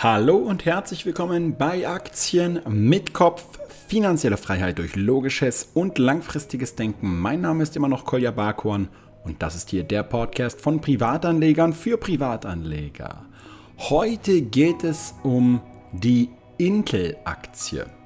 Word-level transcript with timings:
Hallo 0.00 0.36
und 0.36 0.64
herzlich 0.64 1.04
willkommen 1.06 1.56
bei 1.56 1.88
Aktien 1.88 2.60
mit 2.68 3.12
Kopf. 3.14 3.58
Finanzielle 3.88 4.36
Freiheit 4.36 4.78
durch 4.78 4.94
logisches 4.94 5.72
und 5.74 5.98
langfristiges 5.98 6.76
Denken. 6.76 7.18
Mein 7.18 7.40
Name 7.40 7.64
ist 7.64 7.74
immer 7.74 7.88
noch 7.88 8.04
Kolja 8.04 8.30
Barkhorn 8.30 8.90
und 9.24 9.42
das 9.42 9.56
ist 9.56 9.70
hier 9.70 9.82
der 9.82 10.04
Podcast 10.04 10.60
von 10.60 10.80
Privatanlegern 10.80 11.72
für 11.72 11.96
Privatanleger. 11.96 13.26
Heute 13.76 14.42
geht 14.42 14.84
es 14.84 15.16
um 15.24 15.60
die 15.90 16.30
Intel-Aktie. 16.58 17.97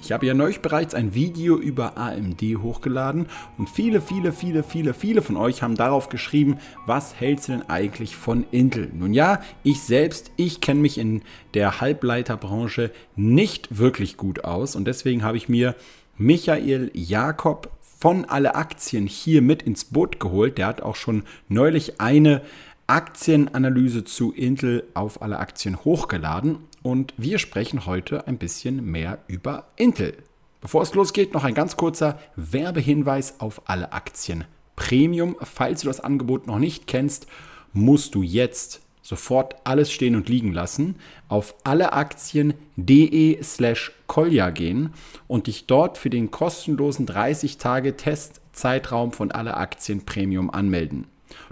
Ich 0.00 0.12
habe 0.12 0.26
ja 0.26 0.34
neulich 0.34 0.60
bereits 0.60 0.94
ein 0.94 1.14
Video 1.14 1.56
über 1.56 1.96
AMD 1.96 2.42
hochgeladen 2.62 3.26
und 3.56 3.70
viele, 3.70 4.00
viele, 4.00 4.32
viele, 4.32 4.62
viele, 4.62 4.92
viele 4.92 5.22
von 5.22 5.36
euch 5.36 5.62
haben 5.62 5.76
darauf 5.76 6.08
geschrieben, 6.08 6.58
was 6.84 7.18
hältst 7.18 7.48
du 7.48 7.52
denn 7.52 7.68
eigentlich 7.70 8.14
von 8.14 8.44
Intel? 8.50 8.90
Nun 8.92 9.14
ja, 9.14 9.40
ich 9.62 9.80
selbst, 9.80 10.30
ich 10.36 10.60
kenne 10.60 10.80
mich 10.80 10.98
in 10.98 11.22
der 11.54 11.80
Halbleiterbranche 11.80 12.90
nicht 13.16 13.78
wirklich 13.78 14.16
gut 14.16 14.44
aus 14.44 14.76
und 14.76 14.84
deswegen 14.84 15.22
habe 15.22 15.38
ich 15.38 15.48
mir 15.48 15.74
Michael 16.18 16.90
Jakob 16.92 17.70
von 18.04 18.26
alle 18.26 18.54
Aktien 18.54 19.06
hier 19.06 19.40
mit 19.40 19.62
ins 19.62 19.86
Boot 19.86 20.20
geholt. 20.20 20.58
Der 20.58 20.66
hat 20.66 20.82
auch 20.82 20.96
schon 20.96 21.22
neulich 21.48 22.02
eine 22.02 22.42
Aktienanalyse 22.86 24.04
zu 24.04 24.32
Intel 24.32 24.84
auf 24.94 25.22
alle 25.22 25.38
Aktien 25.38 25.84
hochgeladen 25.84 26.58
und 26.82 27.14
wir 27.16 27.38
sprechen 27.38 27.86
heute 27.86 28.26
ein 28.26 28.36
bisschen 28.36 28.84
mehr 28.84 29.18
über 29.26 29.68
Intel. 29.76 30.16
Bevor 30.60 30.82
es 30.82 30.94
losgeht, 30.94 31.32
noch 31.32 31.44
ein 31.44 31.54
ganz 31.54 31.76
kurzer 31.76 32.18
Werbehinweis 32.36 33.40
auf 33.40 33.62
alle 33.66 33.92
Aktien 33.92 34.44
Premium. 34.76 35.36
Falls 35.40 35.80
du 35.80 35.86
das 35.86 36.00
Angebot 36.00 36.46
noch 36.46 36.58
nicht 36.58 36.86
kennst, 36.86 37.26
musst 37.72 38.14
du 38.14 38.22
jetzt 38.22 38.82
sofort 39.00 39.56
alles 39.64 39.92
stehen 39.92 40.16
und 40.16 40.28
liegen 40.28 40.52
lassen, 40.52 40.96
auf 41.28 41.54
alleaktien.de 41.64 43.42
slash 43.42 43.92
kolja 44.06 44.50
gehen 44.50 44.94
und 45.26 45.46
dich 45.46 45.66
dort 45.66 45.98
für 45.98 46.10
den 46.10 46.30
kostenlosen 46.30 47.06
30 47.06 47.58
Tage 47.58 47.96
Testzeitraum 47.96 49.12
von 49.12 49.30
alle 49.30 49.56
Aktien 49.56 50.04
Premium 50.06 50.50
anmelden. 50.50 51.06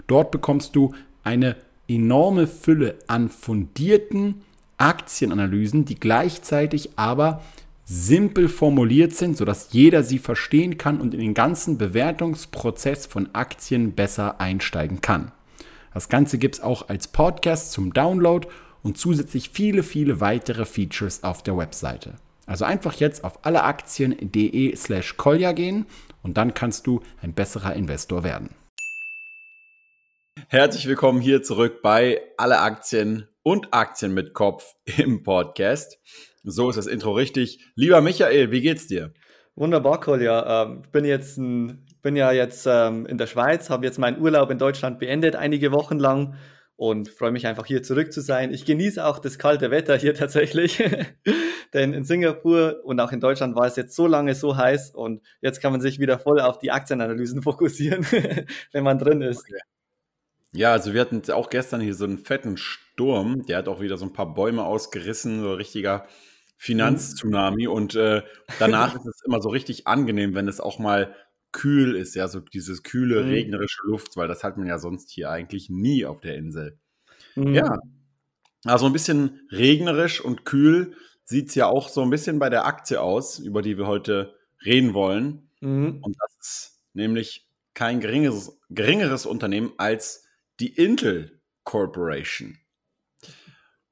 Dort 0.07 0.31
bekommst 0.31 0.75
du 0.75 0.93
eine 1.23 1.55
enorme 1.87 2.47
Fülle 2.47 2.95
an 3.07 3.29
fundierten 3.29 4.41
Aktienanalysen, 4.77 5.85
die 5.85 5.95
gleichzeitig 5.95 6.91
aber 6.97 7.41
simpel 7.85 8.47
formuliert 8.47 9.13
sind, 9.13 9.37
sodass 9.37 9.69
jeder 9.71 10.03
sie 10.03 10.19
verstehen 10.19 10.77
kann 10.77 11.01
und 11.01 11.13
in 11.13 11.19
den 11.19 11.33
ganzen 11.33 11.77
Bewertungsprozess 11.77 13.05
von 13.05 13.29
Aktien 13.33 13.91
besser 13.93 14.39
einsteigen 14.39 15.01
kann. 15.01 15.31
Das 15.93 16.09
Ganze 16.09 16.37
gibt 16.37 16.55
es 16.55 16.61
auch 16.61 16.89
als 16.89 17.07
Podcast 17.07 17.71
zum 17.71 17.93
Download 17.93 18.47
und 18.81 18.97
zusätzlich 18.97 19.49
viele, 19.49 19.83
viele 19.83 20.19
weitere 20.21 20.65
Features 20.65 21.23
auf 21.23 21.43
der 21.43 21.57
Webseite. 21.57 22.15
Also 22.45 22.65
einfach 22.65 22.95
jetzt 22.95 23.23
auf 23.23 23.45
alleaktien.de 23.45 24.75
slash 24.75 25.15
kolja 25.17 25.51
gehen 25.53 25.85
und 26.23 26.37
dann 26.37 26.53
kannst 26.53 26.87
du 26.87 27.01
ein 27.21 27.33
besserer 27.33 27.75
Investor 27.75 28.23
werden. 28.23 28.49
Herzlich 30.53 30.87
willkommen 30.87 31.19
hier 31.19 31.41
zurück 31.41 31.81
bei 31.81 32.21
Alle 32.37 32.59
Aktien 32.59 33.27
und 33.41 33.73
Aktien 33.73 34.13
mit 34.13 34.35
Kopf 34.35 34.75
im 34.97 35.23
Podcast. 35.23 35.97
So 36.43 36.69
ist 36.69 36.75
das 36.75 36.85
Intro 36.85 37.13
richtig. 37.13 37.65
Lieber 37.73 38.01
Michael, 38.01 38.51
wie 38.51 38.61
geht's 38.61 38.85
dir? 38.85 39.15
Wunderbar, 39.55 39.99
Kolja. 39.99 40.65
Ähm, 40.65 40.83
bin 40.91 41.05
jetzt 41.05 41.37
bin 41.37 42.15
ja 42.15 42.31
jetzt 42.31 42.67
ähm, 42.69 43.07
in 43.07 43.17
der 43.17 43.25
Schweiz, 43.25 43.71
habe 43.71 43.83
jetzt 43.83 43.97
meinen 43.97 44.21
Urlaub 44.21 44.51
in 44.51 44.59
Deutschland 44.59 44.99
beendet, 44.99 45.35
einige 45.35 45.71
Wochen 45.71 45.97
lang 45.97 46.35
und 46.75 47.09
freue 47.09 47.31
mich 47.31 47.47
einfach 47.47 47.65
hier 47.65 47.81
zurück 47.81 48.13
zu 48.13 48.21
sein. 48.21 48.53
Ich 48.53 48.63
genieße 48.63 49.03
auch 49.03 49.17
das 49.17 49.39
kalte 49.39 49.71
Wetter 49.71 49.97
hier 49.97 50.13
tatsächlich, 50.13 50.83
denn 51.73 51.93
in 51.95 52.03
Singapur 52.03 52.81
und 52.83 52.99
auch 52.99 53.11
in 53.11 53.21
Deutschland 53.21 53.55
war 53.55 53.65
es 53.65 53.75
jetzt 53.75 53.95
so 53.95 54.05
lange 54.05 54.35
so 54.35 54.55
heiß 54.55 54.91
und 54.91 55.23
jetzt 55.41 55.61
kann 55.61 55.71
man 55.71 55.81
sich 55.81 55.97
wieder 55.97 56.19
voll 56.19 56.39
auf 56.39 56.59
die 56.59 56.69
Aktienanalysen 56.69 57.41
fokussieren, 57.41 58.05
wenn 58.71 58.83
man 58.83 58.99
drin 58.99 59.23
ist. 59.23 59.49
Okay. 59.49 59.59
Ja, 60.53 60.71
also 60.71 60.93
wir 60.93 61.01
hatten 61.01 61.21
auch 61.31 61.49
gestern 61.49 61.81
hier 61.81 61.95
so 61.95 62.05
einen 62.05 62.19
fetten 62.19 62.57
Sturm, 62.57 63.45
der 63.47 63.57
hat 63.57 63.67
auch 63.67 63.81
wieder 63.81 63.97
so 63.97 64.05
ein 64.05 64.13
paar 64.13 64.33
Bäume 64.33 64.63
ausgerissen, 64.63 65.41
so 65.41 65.49
ein 65.49 65.55
richtiger 65.55 66.07
Finanztsunami. 66.57 67.67
Und 67.67 67.95
äh, 67.95 68.21
danach 68.59 68.95
ist 68.95 69.05
es 69.05 69.21
immer 69.25 69.41
so 69.41 69.49
richtig 69.49 69.87
angenehm, 69.87 70.35
wenn 70.35 70.47
es 70.47 70.59
auch 70.59 70.79
mal 70.79 71.15
kühl 71.51 71.95
ist, 71.95 72.15
ja, 72.15 72.27
so 72.27 72.39
dieses 72.39 72.83
kühle, 72.83 73.23
mhm. 73.23 73.29
regnerische 73.29 73.81
Luft, 73.85 74.15
weil 74.17 74.27
das 74.27 74.43
hat 74.43 74.57
man 74.57 74.67
ja 74.67 74.79
sonst 74.79 75.11
hier 75.11 75.29
eigentlich 75.29 75.69
nie 75.69 76.05
auf 76.05 76.19
der 76.19 76.35
Insel. 76.35 76.77
Mhm. 77.35 77.53
Ja, 77.53 77.79
also 78.65 78.85
ein 78.85 78.93
bisschen 78.93 79.41
regnerisch 79.51 80.21
und 80.21 80.45
kühl 80.45 80.95
sieht 81.25 81.49
es 81.49 81.55
ja 81.55 81.67
auch 81.67 81.89
so 81.89 82.01
ein 82.01 82.09
bisschen 82.09 82.39
bei 82.39 82.49
der 82.49 82.65
Aktie 82.65 83.01
aus, 83.01 83.39
über 83.39 83.61
die 83.61 83.77
wir 83.77 83.87
heute 83.87 84.35
reden 84.65 84.93
wollen. 84.93 85.49
Mhm. 85.61 85.99
Und 86.01 86.15
das 86.19 86.37
ist 86.39 86.81
nämlich 86.93 87.47
kein 87.73 87.99
geringeres, 87.99 88.57
geringeres 88.69 89.25
Unternehmen 89.25 89.73
als 89.77 90.22
die 90.63 90.75
Intel 90.75 91.41
Corporation. 91.65 92.57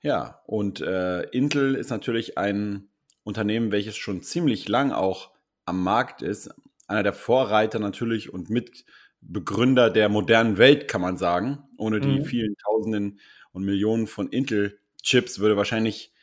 Ja, 0.02 0.42
und 0.48 0.80
äh, 0.80 1.24
Intel 1.32 1.76
ist 1.76 1.90
natürlich 1.90 2.38
ein 2.38 2.88
Unternehmen, 3.24 3.74
welches 3.74 3.98
schon 3.98 4.24
ziemlich 4.24 4.70
lang 4.70 4.94
auch 4.94 5.32
am 5.66 5.84
Markt 5.84 6.22
ist. 6.22 6.50
Einer 6.88 7.04
der 7.04 7.12
Vorreiter 7.12 7.80
natürlich 7.80 8.34
und 8.34 8.50
Mitbegründer 8.50 9.90
der 9.90 10.08
modernen 10.08 10.58
Welt, 10.58 10.88
kann 10.88 11.02
man 11.02 11.18
sagen. 11.18 11.68
Ohne 11.78 12.00
die 12.00 12.20
mhm. 12.20 12.26
vielen 12.26 12.56
Tausenden 12.56 13.20
und 13.52 13.66
Millionen 13.66 14.08
von 14.08 14.30
Intel-Chips 14.30 15.40
würde 15.40 15.58
wahrscheinlich 15.58 16.14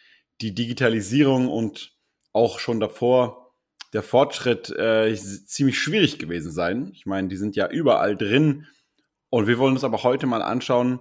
die 0.41 0.55
Digitalisierung 0.55 1.49
und 1.49 1.95
auch 2.33 2.59
schon 2.59 2.81
davor 2.81 3.53
der 3.93 4.03
Fortschritt 4.03 4.71
äh, 4.71 5.15
ziemlich 5.15 5.79
schwierig 5.79 6.19
gewesen 6.19 6.53
sein. 6.53 6.91
Ich 6.95 7.05
meine, 7.05 7.29
die 7.29 7.37
sind 7.37 7.55
ja 7.55 7.69
überall 7.69 8.17
drin. 8.17 8.67
Und 9.31 9.47
wir 9.47 9.59
wollen 9.59 9.75
uns 9.75 9.85
aber 9.85 10.03
heute 10.03 10.27
mal 10.27 10.43
anschauen, 10.43 11.01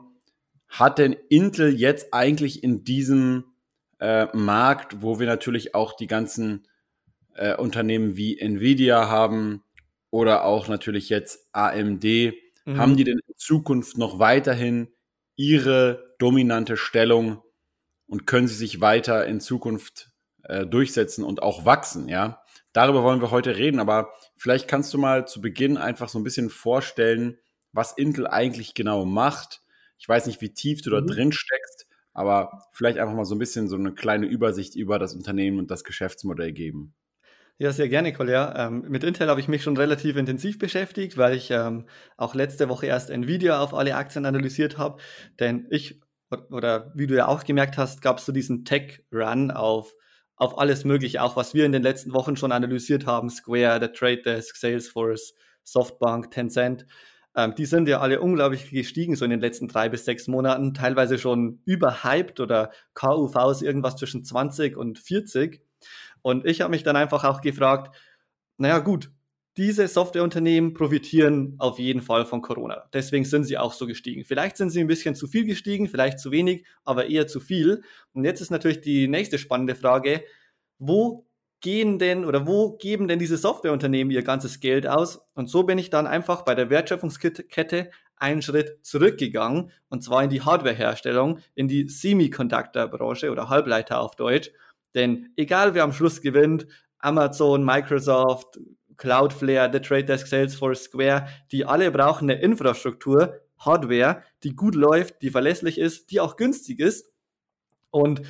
hat 0.67 0.97
denn 0.97 1.15
Intel 1.29 1.73
jetzt 1.73 2.13
eigentlich 2.13 2.63
in 2.63 2.83
diesem 2.83 3.45
äh, 3.99 4.25
Markt, 4.35 5.01
wo 5.01 5.19
wir 5.19 5.27
natürlich 5.27 5.73
auch 5.75 5.95
die 5.95 6.07
ganzen 6.07 6.67
äh, 7.35 7.55
Unternehmen 7.55 8.17
wie 8.17 8.37
Nvidia 8.37 9.09
haben 9.09 9.63
oder 10.09 10.45
auch 10.45 10.67
natürlich 10.67 11.09
jetzt 11.09 11.47
AMD, 11.53 12.03
mhm. 12.03 12.77
haben 12.77 12.97
die 12.97 13.03
denn 13.03 13.19
in 13.25 13.35
Zukunft 13.37 13.97
noch 13.97 14.19
weiterhin 14.19 14.89
ihre 15.35 16.15
dominante 16.19 16.77
Stellung 16.77 17.41
und 18.07 18.25
können 18.25 18.47
sie 18.47 18.55
sich 18.55 18.81
weiter 18.81 19.25
in 19.25 19.39
Zukunft 19.39 20.11
äh, 20.43 20.65
durchsetzen 20.65 21.23
und 21.23 21.41
auch 21.41 21.65
wachsen, 21.65 22.09
ja? 22.09 22.41
Darüber 22.73 23.03
wollen 23.03 23.21
wir 23.21 23.31
heute 23.31 23.57
reden, 23.57 23.79
aber 23.79 24.13
vielleicht 24.35 24.67
kannst 24.67 24.93
du 24.93 24.97
mal 24.97 25.27
zu 25.27 25.41
Beginn 25.41 25.77
einfach 25.77 26.09
so 26.09 26.19
ein 26.19 26.23
bisschen 26.23 26.49
vorstellen, 26.49 27.39
was 27.77 27.93
Intel 27.93 28.27
eigentlich 28.27 28.73
genau 28.73 29.05
macht 29.05 29.61
ich 29.97 30.07
weiß 30.07 30.27
nicht, 30.27 30.41
wie 30.41 30.53
tief 30.53 30.81
du 30.81 30.89
da 30.89 31.01
mhm. 31.01 31.07
drin 31.07 31.31
steckst, 31.31 31.87
aber 32.13 32.63
vielleicht 32.71 32.97
einfach 32.97 33.15
mal 33.15 33.25
so 33.25 33.35
ein 33.35 33.39
bisschen 33.39 33.67
so 33.67 33.75
eine 33.75 33.93
kleine 33.93 34.27
Übersicht 34.27 34.75
über 34.75 34.99
das 34.99 35.13
Unternehmen 35.13 35.59
und 35.59 35.71
das 35.71 35.83
Geschäftsmodell 35.83 36.51
geben. 36.51 36.93
Ja, 37.59 37.71
sehr 37.71 37.89
gerne, 37.89 38.13
Kolja. 38.13 38.67
Ähm, 38.67 38.85
mit 38.87 39.03
Intel 39.03 39.29
habe 39.29 39.39
ich 39.39 39.47
mich 39.47 39.63
schon 39.63 39.77
relativ 39.77 40.15
intensiv 40.15 40.59
beschäftigt, 40.59 41.17
weil 41.17 41.35
ich 41.35 41.49
ähm, 41.49 41.87
auch 42.15 42.35
letzte 42.35 42.69
Woche 42.69 42.85
erst 42.85 43.09
Nvidia 43.09 43.59
auf 43.59 43.73
alle 43.73 43.95
Aktien 43.95 44.27
analysiert 44.27 44.77
habe. 44.77 45.01
Denn 45.39 45.65
ich, 45.71 45.99
oder 46.51 46.91
wie 46.93 47.07
du 47.07 47.15
ja 47.15 47.27
auch 47.27 47.43
gemerkt 47.43 47.79
hast, 47.79 48.03
gab 48.03 48.19
es 48.19 48.27
so 48.27 48.31
diesen 48.31 48.63
Tech-Run 48.63 49.49
auf, 49.49 49.91
auf 50.35 50.59
alles 50.59 50.85
Mögliche, 50.85 51.23
auch 51.23 51.35
was 51.35 51.55
wir 51.55 51.65
in 51.65 51.71
den 51.71 51.81
letzten 51.81 52.13
Wochen 52.13 52.37
schon 52.37 52.51
analysiert 52.51 53.07
haben. 53.07 53.31
Square, 53.31 53.79
The 53.81 53.87
Trade 53.87 54.21
Desk, 54.21 54.55
Salesforce, 54.55 55.33
Softbank, 55.63 56.29
Tencent. 56.29 56.85
Ähm, 57.37 57.53
die 57.55 57.65
sind 57.65 57.87
ja 57.87 58.01
alle 58.01 58.19
unglaublich 58.19 58.71
gestiegen, 58.71 59.15
so 59.15 59.23
in 59.23 59.31
den 59.31 59.39
letzten 59.39 59.67
drei 59.67 59.89
bis 59.89 60.05
sechs 60.05 60.27
Monaten, 60.27 60.73
teilweise 60.73 61.19
schon 61.19 61.61
überhyped 61.65 62.39
oder 62.39 62.71
KUVs 62.95 63.61
irgendwas 63.61 63.95
zwischen 63.95 64.25
20 64.25 64.75
und 64.75 64.97
40. 64.97 65.61
Und 66.23 66.45
ich 66.47 66.61
habe 66.61 66.71
mich 66.71 66.81
dann 66.81 66.95
einfach 66.95 67.23
auch 67.23 67.41
gefragt, 67.41 67.95
naja 68.57 68.79
gut, 68.79 69.11
diese 69.55 69.87
Softwareunternehmen 69.87 70.73
profitieren 70.73 71.55
auf 71.59 71.77
jeden 71.77 72.01
Fall 72.01 72.25
von 72.25 72.41
Corona. 72.41 72.89
Deswegen 72.91 73.25
sind 73.25 73.43
sie 73.43 73.57
auch 73.57 73.73
so 73.73 73.85
gestiegen. 73.85 74.25
Vielleicht 74.25 74.57
sind 74.57 74.71
sie 74.71 74.79
ein 74.79 74.87
bisschen 74.87 75.13
zu 75.13 75.27
viel 75.27 75.45
gestiegen, 75.45 75.87
vielleicht 75.87 76.19
zu 76.19 76.31
wenig, 76.31 76.65
aber 76.85 77.07
eher 77.07 77.27
zu 77.27 77.39
viel. 77.39 77.83
Und 78.13 78.25
jetzt 78.25 78.41
ist 78.41 78.49
natürlich 78.49 78.81
die 78.81 79.07
nächste 79.07 79.37
spannende 79.37 79.75
Frage, 79.75 80.23
wo 80.79 81.26
gehen 81.61 81.99
denn 81.99 82.25
oder 82.25 82.45
wo 82.45 82.77
geben 82.77 83.07
denn 83.07 83.19
diese 83.19 83.37
Softwareunternehmen 83.37 84.11
ihr 84.11 84.23
ganzes 84.23 84.59
Geld 84.59 84.87
aus? 84.87 85.19
Und 85.33 85.49
so 85.49 85.63
bin 85.63 85.77
ich 85.77 85.89
dann 85.89 86.07
einfach 86.07 86.43
bei 86.43 86.55
der 86.55 86.69
Wertschöpfungskette 86.69 87.89
einen 88.15 88.41
Schritt 88.41 88.85
zurückgegangen 88.85 89.71
und 89.89 90.03
zwar 90.03 90.23
in 90.23 90.29
die 90.29 90.41
Hardwareherstellung, 90.41 91.39
in 91.55 91.67
die 91.67 91.87
Semiconductor-Branche 91.87 93.31
oder 93.31 93.49
Halbleiter 93.49 93.99
auf 93.99 94.15
Deutsch. 94.15 94.51
Denn 94.95 95.29
egal 95.35 95.73
wer 95.73 95.83
am 95.83 95.93
Schluss 95.93 96.21
gewinnt, 96.21 96.67
Amazon, 96.99 97.63
Microsoft, 97.63 98.59
Cloudflare, 98.97 99.69
The 99.71 99.79
Trade 99.79 100.05
Desk, 100.05 100.27
Salesforce, 100.27 100.85
Square, 100.85 101.27
die 101.51 101.65
alle 101.65 101.91
brauchen 101.91 102.29
eine 102.29 102.41
Infrastruktur, 102.41 103.39
Hardware, 103.59 104.23
die 104.43 104.55
gut 104.55 104.75
läuft, 104.75 105.21
die 105.21 105.29
verlässlich 105.29 105.77
ist, 105.77 106.11
die 106.11 106.19
auch 106.19 106.35
günstig 106.35 106.79
ist. 106.79 107.11
Und 107.91 108.21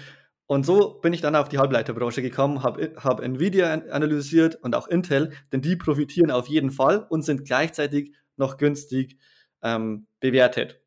Und 0.48 0.66
so 0.66 0.94
bin 1.02 1.12
ich 1.12 1.20
dann 1.20 1.36
auf 1.36 1.50
die 1.50 1.60
Halbleiterbranche 1.60 2.22
gekommen, 2.22 2.64
habe 2.64 2.94
hab 2.96 3.20
Nvidia 3.22 3.74
analysiert 3.92 4.56
und 4.56 4.76
auch 4.76 4.88
Intel, 4.88 5.34
denn 5.52 5.62
die 5.62 5.76
profitieren 5.76 6.32
auf 6.32 6.48
jeden 6.48 6.72
Fall 6.72 7.06
und 7.10 7.24
sind 7.24 7.46
gleichzeitig 7.46 8.14
noch 8.38 8.56
günstig 8.56 9.18
ähm, 9.62 10.08
bewertet. 10.22 10.80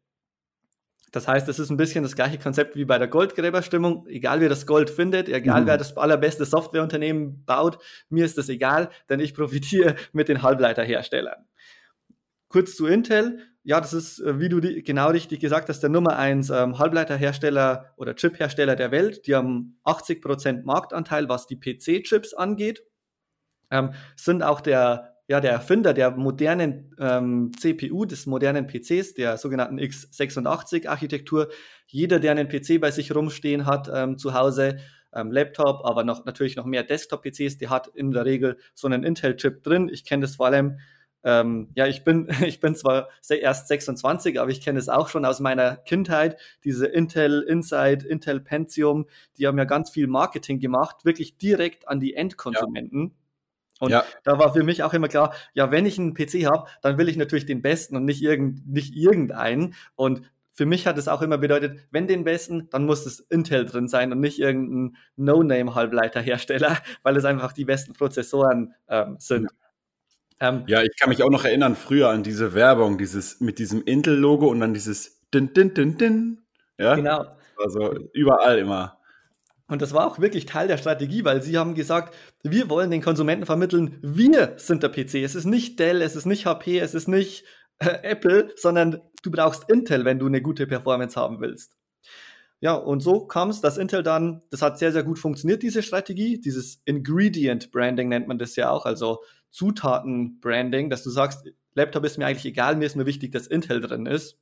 Das 1.12 1.26
heißt, 1.26 1.48
es 1.48 1.58
ist 1.58 1.70
ein 1.70 1.76
bisschen 1.76 2.04
das 2.04 2.14
gleiche 2.14 2.38
Konzept 2.38 2.76
wie 2.76 2.84
bei 2.84 2.96
der 2.96 3.08
Goldgräberstimmung. 3.08 4.06
Egal 4.06 4.40
wer 4.40 4.48
das 4.48 4.66
Gold 4.66 4.88
findet, 4.90 5.28
egal 5.28 5.62
mhm. 5.62 5.66
wer 5.66 5.76
das 5.76 5.96
allerbeste 5.96 6.44
Softwareunternehmen 6.44 7.44
baut, 7.44 7.78
mir 8.08 8.24
ist 8.24 8.38
das 8.38 8.48
egal, 8.48 8.90
denn 9.08 9.20
ich 9.20 9.34
profitiere 9.34 9.96
mit 10.12 10.28
den 10.28 10.42
Halbleiterherstellern. 10.42 11.46
Kurz 12.50 12.76
zu 12.76 12.86
Intel. 12.86 13.38
Ja, 13.62 13.80
das 13.80 13.92
ist, 13.92 14.18
äh, 14.18 14.40
wie 14.40 14.48
du 14.48 14.60
genau 14.60 15.08
richtig 15.08 15.40
gesagt 15.40 15.68
hast, 15.68 15.80
der 15.80 15.88
Nummer 15.88 16.18
1 16.18 16.50
ähm, 16.50 16.78
Halbleiterhersteller 16.78 17.94
oder 17.96 18.14
Chiphersteller 18.14 18.76
der 18.76 18.90
Welt. 18.90 19.26
Die 19.26 19.34
haben 19.34 19.78
80% 19.84 20.64
Marktanteil, 20.64 21.28
was 21.28 21.46
die 21.46 21.56
PC-Chips 21.56 22.34
angeht. 22.34 22.82
Ähm, 23.70 23.92
sind 24.16 24.42
auch 24.42 24.60
der 24.60 25.10
ja, 25.30 25.40
der 25.40 25.52
Erfinder 25.52 25.94
der 25.94 26.10
modernen 26.10 26.92
ähm, 26.98 27.52
CPU, 27.56 28.04
des 28.04 28.26
modernen 28.26 28.66
PCs, 28.66 29.14
der 29.14 29.36
sogenannten 29.36 29.78
x86-Architektur. 29.78 31.50
Jeder, 31.86 32.18
der 32.18 32.32
einen 32.32 32.48
PC 32.48 32.80
bei 32.80 32.90
sich 32.90 33.14
rumstehen 33.14 33.64
hat 33.64 33.88
ähm, 33.94 34.18
zu 34.18 34.34
Hause, 34.34 34.78
ähm, 35.14 35.30
Laptop, 35.30 35.84
aber 35.84 36.02
noch, 36.02 36.24
natürlich 36.24 36.56
noch 36.56 36.64
mehr 36.64 36.82
Desktop-PCs, 36.82 37.58
der 37.58 37.70
hat 37.70 37.86
in 37.94 38.10
der 38.10 38.24
Regel 38.24 38.58
so 38.74 38.88
einen 38.88 39.04
Intel-Chip 39.04 39.62
drin. 39.62 39.88
Ich 39.88 40.04
kenne 40.04 40.22
das 40.22 40.34
vor 40.34 40.46
allem, 40.46 40.80
ähm, 41.22 41.68
ja, 41.74 41.86
ich 41.86 42.04
bin, 42.04 42.28
ich 42.44 42.60
bin 42.60 42.74
zwar 42.74 43.08
erst 43.28 43.68
26, 43.68 44.40
aber 44.40 44.50
ich 44.50 44.60
kenne 44.60 44.78
es 44.78 44.88
auch 44.88 45.08
schon 45.08 45.24
aus 45.24 45.40
meiner 45.40 45.76
Kindheit. 45.76 46.38
Diese 46.64 46.86
Intel 46.86 47.42
Inside, 47.42 48.06
Intel 48.06 48.40
Pentium, 48.40 49.06
die 49.36 49.46
haben 49.46 49.58
ja 49.58 49.64
ganz 49.64 49.90
viel 49.90 50.06
Marketing 50.06 50.60
gemacht, 50.60 51.04
wirklich 51.04 51.38
direkt 51.38 51.88
an 51.88 52.00
die 52.00 52.14
Endkonsumenten. 52.14 53.02
Ja. 53.02 53.10
Und 53.80 53.90
ja. 53.90 54.04
da 54.24 54.38
war 54.38 54.52
für 54.52 54.62
mich 54.62 54.82
auch 54.82 54.92
immer 54.92 55.08
klar, 55.08 55.34
ja, 55.54 55.70
wenn 55.70 55.86
ich 55.86 55.98
einen 55.98 56.12
PC 56.12 56.44
habe, 56.44 56.68
dann 56.82 56.98
will 56.98 57.08
ich 57.08 57.16
natürlich 57.16 57.46
den 57.46 57.62
besten 57.62 57.96
und 57.96 58.04
nicht, 58.04 58.22
irgend, 58.22 58.66
nicht 58.70 58.94
irgendeinen. 58.94 59.74
Und 59.96 60.30
für 60.52 60.66
mich 60.66 60.86
hat 60.86 60.98
es 60.98 61.08
auch 61.08 61.22
immer 61.22 61.38
bedeutet, 61.38 61.78
wenn 61.90 62.06
den 62.06 62.24
besten, 62.24 62.68
dann 62.68 62.84
muss 62.84 63.06
es 63.06 63.20
Intel 63.20 63.64
drin 63.64 63.88
sein 63.88 64.12
und 64.12 64.20
nicht 64.20 64.38
irgendein 64.38 64.98
No-Name-Halbleiterhersteller, 65.16 66.76
weil 67.02 67.16
es 67.16 67.24
einfach 67.24 67.52
die 67.52 67.64
besten 67.64 67.94
Prozessoren 67.94 68.74
ähm, 68.88 69.16
sind. 69.18 69.44
Ja. 69.44 69.59
Ähm, 70.40 70.64
ja, 70.66 70.82
ich 70.82 70.98
kann 70.98 71.10
mich 71.10 71.22
auch 71.22 71.30
noch 71.30 71.44
erinnern, 71.44 71.76
früher 71.76 72.08
an 72.08 72.22
diese 72.22 72.54
Werbung, 72.54 72.96
dieses 72.96 73.40
mit 73.40 73.58
diesem 73.58 73.82
Intel-Logo 73.84 74.48
und 74.48 74.60
dann 74.60 74.72
dieses 74.72 75.20
Din, 75.32 75.52
Din, 75.52 75.74
Din, 75.74 75.98
Din. 75.98 76.42
Ja, 76.78 76.94
genau. 76.94 77.26
Also 77.62 77.94
überall 78.14 78.58
immer. 78.58 78.98
Und 79.68 79.82
das 79.82 79.92
war 79.92 80.06
auch 80.06 80.18
wirklich 80.18 80.46
Teil 80.46 80.66
der 80.66 80.78
Strategie, 80.78 81.24
weil 81.24 81.42
sie 81.42 81.56
haben 81.56 81.74
gesagt, 81.74 82.16
wir 82.42 82.68
wollen 82.70 82.90
den 82.90 83.02
Konsumenten 83.02 83.46
vermitteln, 83.46 83.98
wir 84.02 84.54
sind 84.56 84.82
der 84.82 84.88
PC. 84.88 85.16
Es 85.16 85.34
ist 85.34 85.44
nicht 85.44 85.78
Dell, 85.78 86.02
es 86.02 86.16
ist 86.16 86.26
nicht 86.26 86.46
HP, 86.46 86.78
es 86.80 86.94
ist 86.94 87.06
nicht 87.06 87.44
äh, 87.78 87.98
Apple, 88.02 88.50
sondern 88.56 89.00
du 89.22 89.30
brauchst 89.30 89.70
Intel, 89.70 90.04
wenn 90.04 90.18
du 90.18 90.26
eine 90.26 90.42
gute 90.42 90.66
Performance 90.66 91.20
haben 91.20 91.40
willst. 91.40 91.76
Ja, 92.58 92.74
und 92.74 93.00
so 93.00 93.26
kam 93.26 93.50
es, 93.50 93.60
dass 93.60 93.78
Intel 93.78 94.02
dann, 94.02 94.42
das 94.50 94.60
hat 94.60 94.78
sehr, 94.78 94.92
sehr 94.92 95.04
gut 95.04 95.18
funktioniert, 95.18 95.62
diese 95.62 95.82
Strategie, 95.82 96.40
dieses 96.40 96.82
Ingredient 96.84 97.70
Branding 97.70 98.08
nennt 98.08 98.28
man 98.28 98.38
das 98.38 98.56
ja 98.56 98.70
auch, 98.70 98.84
also 98.86 99.20
Zutaten 99.50 100.40
Branding, 100.40 100.90
dass 100.90 101.02
du 101.02 101.10
sagst, 101.10 101.46
Laptop 101.74 102.04
ist 102.04 102.18
mir 102.18 102.26
eigentlich 102.26 102.46
egal, 102.46 102.76
mir 102.76 102.86
ist 102.86 102.96
nur 102.96 103.06
wichtig, 103.06 103.32
dass 103.32 103.46
Intel 103.46 103.80
drin 103.80 104.06
ist. 104.06 104.38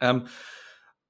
Ähm, 0.00 0.26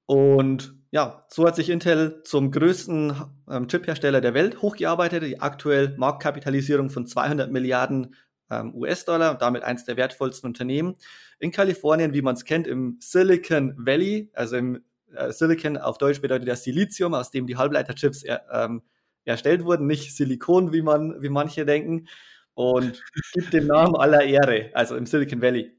und 0.05 0.75
ja, 0.91 1.25
so 1.29 1.47
hat 1.47 1.55
sich 1.55 1.69
Intel 1.69 2.21
zum 2.23 2.51
größten 2.51 3.13
ähm, 3.49 3.67
Chip-Hersteller 3.67 4.21
der 4.21 4.33
Welt 4.33 4.61
hochgearbeitet. 4.61 5.23
Die 5.23 5.39
aktuell 5.39 5.95
Marktkapitalisierung 5.97 6.89
von 6.89 7.07
200 7.07 7.51
Milliarden 7.51 8.15
ähm, 8.49 8.75
US-Dollar, 8.75 9.35
damit 9.35 9.63
eines 9.63 9.85
der 9.85 9.97
wertvollsten 9.97 10.47
Unternehmen. 10.47 10.95
In 11.39 11.51
Kalifornien, 11.51 12.13
wie 12.13 12.21
man 12.21 12.35
es 12.35 12.45
kennt, 12.45 12.67
im 12.67 12.97
Silicon 12.99 13.73
Valley, 13.77 14.29
also 14.33 14.57
im 14.57 14.83
äh, 15.15 15.31
Silicon 15.31 15.77
auf 15.77 15.97
Deutsch 15.97 16.21
bedeutet 16.21 16.47
das 16.47 16.63
Silizium, 16.63 17.13
aus 17.13 17.31
dem 17.31 17.47
die 17.47 17.57
Halbleiterchips 17.57 18.23
er, 18.23 18.43
ähm, 18.51 18.83
erstellt 19.25 19.63
wurden, 19.63 19.87
nicht 19.87 20.15
Silikon, 20.15 20.73
wie 20.73 20.81
man, 20.81 21.21
wie 21.21 21.29
manche 21.29 21.65
denken. 21.65 22.07
Und 22.55 23.03
gibt 23.33 23.53
dem 23.53 23.67
Namen 23.67 23.95
aller 23.95 24.23
Ehre, 24.23 24.69
also 24.73 24.95
im 24.95 25.05
Silicon 25.05 25.41
Valley. 25.41 25.71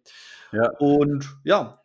Ja. 0.53 0.71
Und 0.79 1.27
ja, 1.45 1.81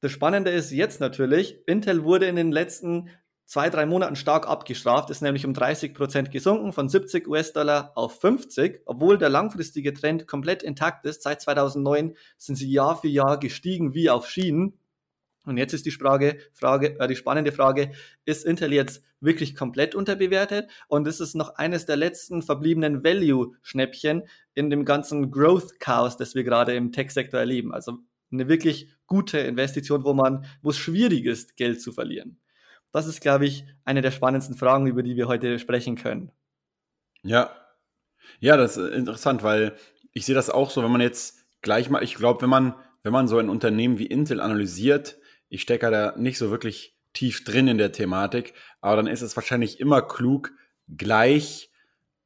das 0.00 0.12
Spannende 0.12 0.50
ist 0.50 0.70
jetzt 0.72 1.00
natürlich, 1.00 1.56
Intel 1.66 2.04
wurde 2.04 2.26
in 2.26 2.36
den 2.36 2.52
letzten 2.52 3.10
zwei, 3.52 3.68
drei 3.68 3.86
Monaten 3.86 4.16
stark 4.16 4.48
abgestraft, 4.48 5.10
ist 5.10 5.20
nämlich 5.20 5.44
um 5.44 5.54
30 5.54 5.94
Prozent 5.94 6.30
gesunken, 6.30 6.72
von 6.72 6.88
70 6.88 7.28
US-Dollar 7.28 7.92
auf 7.94 8.20
50, 8.20 8.80
obwohl 8.86 9.18
der 9.18 9.28
langfristige 9.28 9.92
Trend 9.92 10.26
komplett 10.26 10.62
intakt 10.62 11.04
ist. 11.06 11.22
Seit 11.22 11.42
2009 11.42 12.16
sind 12.38 12.56
sie 12.56 12.70
Jahr 12.70 12.96
für 12.96 13.08
Jahr 13.08 13.38
gestiegen 13.38 13.94
wie 13.94 14.10
auf 14.10 14.28
Schienen. 14.28 14.78
Und 15.44 15.56
jetzt 15.56 15.72
ist 15.72 15.86
die 15.86 15.90
Frage, 15.90 16.38
Frage 16.52 16.98
äh, 17.00 17.08
die 17.08 17.16
spannende 17.16 17.52
Frage, 17.52 17.92
ist 18.24 18.44
Intel 18.44 18.72
jetzt 18.72 19.04
wirklich 19.20 19.54
komplett 19.54 19.94
unterbewertet? 19.94 20.70
Und 20.88 21.08
ist 21.08 21.20
es 21.20 21.34
noch 21.34 21.56
eines 21.56 21.86
der 21.86 21.96
letzten 21.96 22.42
verbliebenen 22.42 23.02
Value-Schnäppchen 23.02 24.22
in 24.54 24.70
dem 24.70 24.84
ganzen 24.84 25.30
Growth-Chaos, 25.30 26.16
das 26.16 26.34
wir 26.34 26.44
gerade 26.44 26.74
im 26.74 26.92
Tech-Sektor 26.92 27.40
erleben? 27.40 27.72
Also 27.72 27.98
eine 28.30 28.48
wirklich 28.48 28.94
gute 29.06 29.38
Investition, 29.38 30.04
wo 30.04 30.14
man, 30.14 30.46
wo 30.62 30.70
es 30.70 30.78
schwierig 30.78 31.26
ist, 31.26 31.56
Geld 31.56 31.82
zu 31.82 31.92
verlieren? 31.92 32.38
Das 32.92 33.06
ist, 33.06 33.20
glaube 33.20 33.46
ich, 33.46 33.64
eine 33.84 34.02
der 34.02 34.10
spannendsten 34.10 34.56
Fragen, 34.56 34.86
über 34.86 35.02
die 35.02 35.16
wir 35.16 35.26
heute 35.26 35.58
sprechen 35.58 35.96
können. 35.96 36.30
Ja. 37.22 37.50
Ja, 38.38 38.56
das 38.56 38.76
ist 38.76 38.92
interessant, 38.92 39.42
weil 39.42 39.74
ich 40.12 40.26
sehe 40.26 40.34
das 40.34 40.50
auch 40.50 40.70
so, 40.70 40.82
wenn 40.82 40.92
man 40.92 41.00
jetzt 41.00 41.44
gleich 41.62 41.90
mal, 41.90 42.02
ich 42.02 42.14
glaube, 42.14 42.42
wenn 42.42 42.50
man, 42.50 42.74
wenn 43.02 43.12
man 43.12 43.28
so 43.28 43.38
ein 43.38 43.48
Unternehmen 43.48 43.98
wie 43.98 44.06
Intel 44.06 44.40
analysiert, 44.40 45.18
ich 45.52 45.60
stecke 45.60 45.90
da 45.90 46.14
nicht 46.16 46.38
so 46.38 46.50
wirklich 46.50 46.96
tief 47.12 47.44
drin 47.44 47.68
in 47.68 47.76
der 47.76 47.92
Thematik, 47.92 48.54
aber 48.80 48.96
dann 48.96 49.06
ist 49.06 49.20
es 49.20 49.36
wahrscheinlich 49.36 49.80
immer 49.80 50.00
klug, 50.00 50.50
gleich 50.88 51.70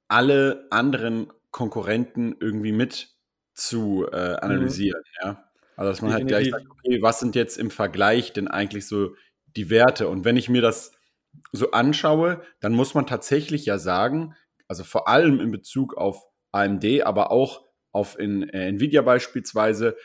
alle 0.07 0.69
anderen 0.71 1.33
Konkurrenten 1.51 2.37
irgendwie 2.39 2.71
mit 2.71 3.17
zu 3.53 4.07
äh, 4.13 4.37
analysieren, 4.37 5.01
mhm. 5.01 5.27
ja. 5.29 5.51
Also 5.77 5.91
dass 5.91 6.03
man 6.03 6.13
halt 6.13 6.29
gleich 6.29 6.51
sagt, 6.51 6.71
okay, 6.71 7.03
was 7.03 7.19
sind 7.19 7.35
jetzt 7.35 7.59
im 7.59 7.71
Vergleich 7.71 8.33
denn 8.33 8.47
eigentlich 8.47 8.87
so 8.87 9.17
die 9.57 9.71
Werte? 9.71 10.09
Und 10.09 10.25
wenn 10.25 10.37
ich 10.37 10.49
mir 10.49 10.63
das 10.63 10.93
so 11.53 11.73
anschaue, 11.73 12.43
dann 12.61 12.73
muss 12.75 12.95
man 12.95 13.07
tatsächlich 13.07 13.67
ja 13.67 13.79
sagen, 13.79 14.37
also 14.69 14.85
vor 14.85 15.09
allem 15.09 15.41
in 15.41 15.51
Bezug 15.51 15.97
auf 15.97 16.29
AMD, 16.53 17.03
aber 17.03 17.33
auch 17.33 17.67
auf 17.91 18.19
in, 18.19 18.49
äh, 18.49 18.69
Nvidia 18.69 19.03
beispielsweise, 19.03 19.97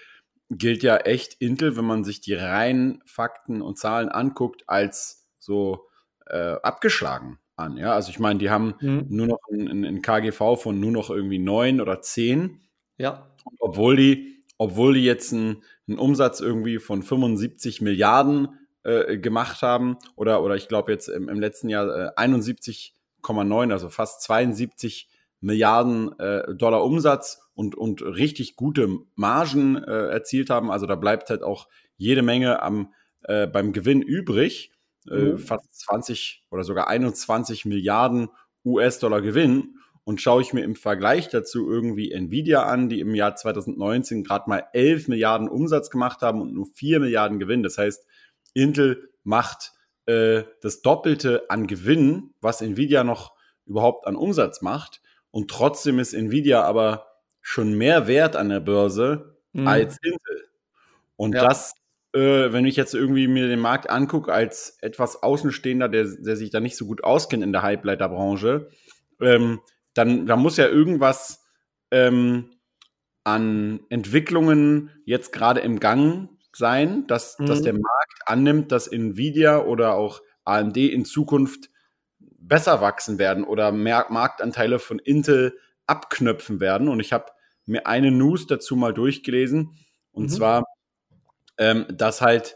gilt 0.58 0.84
ja 0.84 0.98
echt 0.98 1.36
Intel, 1.36 1.78
wenn 1.78 1.86
man 1.86 2.04
sich 2.04 2.22
die 2.22 2.34
reinen 2.34 3.02
Fakten 3.06 3.62
und 3.62 3.78
Zahlen 3.78 4.10
anguckt, 4.10 4.64
als 4.68 5.28
so 5.40 5.88
äh, 6.28 6.56
abgeschlagen 6.62 7.40
an. 7.56 7.78
Ja, 7.78 7.94
also 7.94 8.10
ich 8.10 8.20
meine, 8.20 8.40
die 8.40 8.50
haben 8.50 8.76
mhm. 8.82 9.06
nur 9.10 9.28
noch 9.28 9.40
ein, 9.52 9.86
ein, 9.86 10.02
KGV 10.02 10.58
von 10.58 10.80
nur 10.80 10.92
noch 10.92 11.10
irgendwie 11.10 11.40
neun 11.40 11.82
oder 11.82 12.02
zehn. 12.02 12.62
Ja. 12.98 13.32
Obwohl 13.60 13.96
die 13.96 14.32
obwohl 14.62 14.94
die 14.94 15.04
jetzt 15.04 15.34
einen, 15.34 15.64
einen 15.88 15.98
Umsatz 15.98 16.40
irgendwie 16.40 16.78
von 16.78 17.02
75 17.02 17.82
Milliarden 17.82 18.60
äh, 18.84 19.18
gemacht 19.18 19.64
haben 19.64 19.98
oder, 20.16 20.44
oder 20.44 20.56
ich 20.56 20.68
glaube 20.68 20.92
jetzt 20.92 21.08
im, 21.08 21.30
im, 21.30 21.40
letzten 21.40 21.68
Jahr 21.68 22.16
äh, 22.16 22.22
71,9, 22.28 23.72
also 23.72 23.90
fast 23.90 24.22
72 24.22 25.10
Milliarden 25.40 26.18
äh, 26.20 26.54
Dollar 26.54 26.84
Umsatz 26.84 27.42
und, 27.62 27.76
und 27.76 28.02
richtig 28.02 28.56
gute 28.56 28.90
Margen 29.14 29.76
äh, 29.76 30.08
erzielt 30.08 30.50
haben. 30.50 30.72
Also 30.72 30.88
da 30.88 30.96
bleibt 30.96 31.30
halt 31.30 31.44
auch 31.44 31.68
jede 31.96 32.24
Menge 32.24 32.64
am, 32.64 32.92
äh, 33.22 33.46
beim 33.46 33.72
Gewinn 33.72 34.02
übrig. 34.02 34.72
Äh, 35.08 35.34
mhm. 35.34 35.38
fast 35.38 35.72
20 35.74 36.44
oder 36.50 36.64
sogar 36.64 36.88
21 36.88 37.66
Milliarden 37.66 38.30
US-Dollar 38.66 39.22
Gewinn. 39.22 39.76
Und 40.04 40.22
schaue 40.22 40.42
ich 40.42 40.54
mir 40.54 40.64
im 40.64 40.76
Vergleich 40.76 41.30
dazu 41.30 41.70
irgendwie 41.70 42.12
Nvidia 42.12 42.64
an, 42.64 42.90
die 42.90 43.00
im 43.00 43.14
Jahr 43.14 43.36
2019 43.36 44.24
gerade 44.24 44.50
mal 44.50 44.64
11 44.74 45.08
Milliarden 45.08 45.48
Umsatz 45.48 45.92
gemacht 45.92 46.24
haben 46.24 46.42
und 46.42 46.56
nur 46.56 46.66
4 46.74 47.00
Milliarden 47.00 47.38
Gewinn. 47.38 47.62
Das 47.62 47.78
heißt, 47.78 48.08
Intel 48.56 49.08
macht 49.24 49.74
äh, 50.08 50.46
das 50.62 50.82
Doppelte 50.82 51.44
an 51.50 51.68
Gewinn, 51.68 52.34
was 52.42 52.62
Nvidia 52.62 53.04
noch 53.04 53.36
überhaupt 53.68 54.08
an 54.08 54.16
Umsatz 54.16 54.64
macht. 54.64 55.00
Und 55.30 55.52
trotzdem 55.52 56.00
ist 56.00 56.16
Nvidia 56.16 56.64
aber 56.64 57.11
schon 57.42 57.74
mehr 57.74 58.08
wert 58.08 58.36
an 58.36 58.50
der 58.50 58.60
Börse 58.60 59.38
mhm. 59.54 59.68
als 59.68 59.98
Intel. 60.02 60.48
Und 61.16 61.36
ja. 61.36 61.48
das, 61.48 61.74
äh, 62.14 62.52
wenn 62.52 62.66
ich 62.66 62.76
jetzt 62.76 62.94
irgendwie 62.94 63.28
mir 63.28 63.48
den 63.48 63.60
Markt 63.60 63.90
angucke, 63.90 64.32
als 64.32 64.78
etwas 64.82 65.22
Außenstehender, 65.22 65.90
der, 65.90 66.06
der 66.06 66.36
sich 66.36 66.50
da 66.50 66.60
nicht 66.60 66.78
so 66.78 66.86
gut 66.86 67.04
auskennt 67.04 67.44
in 67.44 67.52
der 67.52 67.62
Halbleiterbranche, 67.62 68.70
ähm, 69.20 69.60
dann 69.94 70.26
da 70.26 70.36
muss 70.36 70.58
ja 70.58 70.68
irgendwas 70.68 71.44
ähm, 71.92 72.52
an 73.24 73.82
Entwicklungen 73.90 74.92
jetzt 75.06 75.32
gerade 75.32 75.60
im 75.60 75.80
Gang 75.80 76.30
sein, 76.54 77.06
dass, 77.08 77.38
mhm. 77.40 77.46
dass 77.46 77.62
der 77.62 77.74
Markt 77.74 78.22
annimmt, 78.26 78.72
dass 78.72 78.88
Nvidia 78.88 79.64
oder 79.64 79.96
auch 79.96 80.22
AMD 80.44 80.78
in 80.78 81.06
Zukunft 81.06 81.70
besser 82.20 82.82
wachsen 82.82 83.20
werden 83.20 83.44
oder 83.44 83.72
mehr 83.72 84.08
Marktanteile 84.10 84.80
von 84.80 85.00
Intel 85.00 85.58
abknöpfen 85.92 86.60
werden. 86.60 86.88
Und 86.88 87.00
ich 87.00 87.14
habe 87.14 87.26
mir 87.66 87.86
eine 87.86 88.12
News 88.12 88.48
dazu 88.48 88.76
mal 88.76 88.94
durchgelesen. 88.94 89.78
Und 90.12 90.24
mhm. 90.26 90.30
zwar, 90.30 90.64
ähm, 91.58 91.86
dass 91.90 92.22
halt 92.22 92.56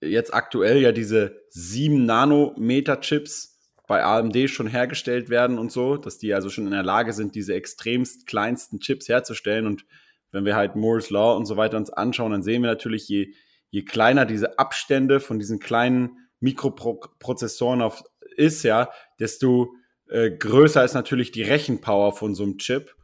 jetzt 0.00 0.32
aktuell 0.34 0.78
ja 0.78 0.92
diese 0.92 1.42
7 1.50 2.04
Nanometer 2.04 3.00
Chips 3.00 3.58
bei 3.88 4.04
AMD 4.04 4.50
schon 4.50 4.66
hergestellt 4.66 5.30
werden 5.30 5.58
und 5.58 5.72
so, 5.72 5.96
dass 5.96 6.18
die 6.18 6.34
also 6.34 6.50
schon 6.50 6.66
in 6.66 6.72
der 6.72 6.82
Lage 6.82 7.12
sind, 7.12 7.34
diese 7.34 7.54
extremst 7.54 8.26
kleinsten 8.26 8.80
Chips 8.80 9.08
herzustellen. 9.08 9.66
Und 9.66 9.84
wenn 10.32 10.44
wir 10.44 10.56
halt 10.56 10.76
Moore's 10.76 11.10
Law 11.10 11.36
und 11.36 11.46
so 11.46 11.56
weiter 11.56 11.76
uns 11.76 11.90
anschauen, 11.90 12.32
dann 12.32 12.42
sehen 12.42 12.62
wir 12.62 12.70
natürlich, 12.70 13.08
je, 13.08 13.32
je 13.70 13.82
kleiner 13.82 14.26
diese 14.26 14.58
Abstände 14.58 15.20
von 15.20 15.38
diesen 15.38 15.60
kleinen 15.60 16.28
Mikroprozessoren 16.40 17.80
auf, 17.80 18.02
ist, 18.36 18.64
ja, 18.64 18.90
desto 19.20 19.72
äh, 20.08 20.30
größer 20.30 20.84
ist 20.84 20.94
natürlich 20.94 21.32
die 21.32 21.42
Rechenpower 21.42 22.12
von 22.12 22.34
so 22.34 22.44
einem 22.44 22.58
Chip. 22.58 22.94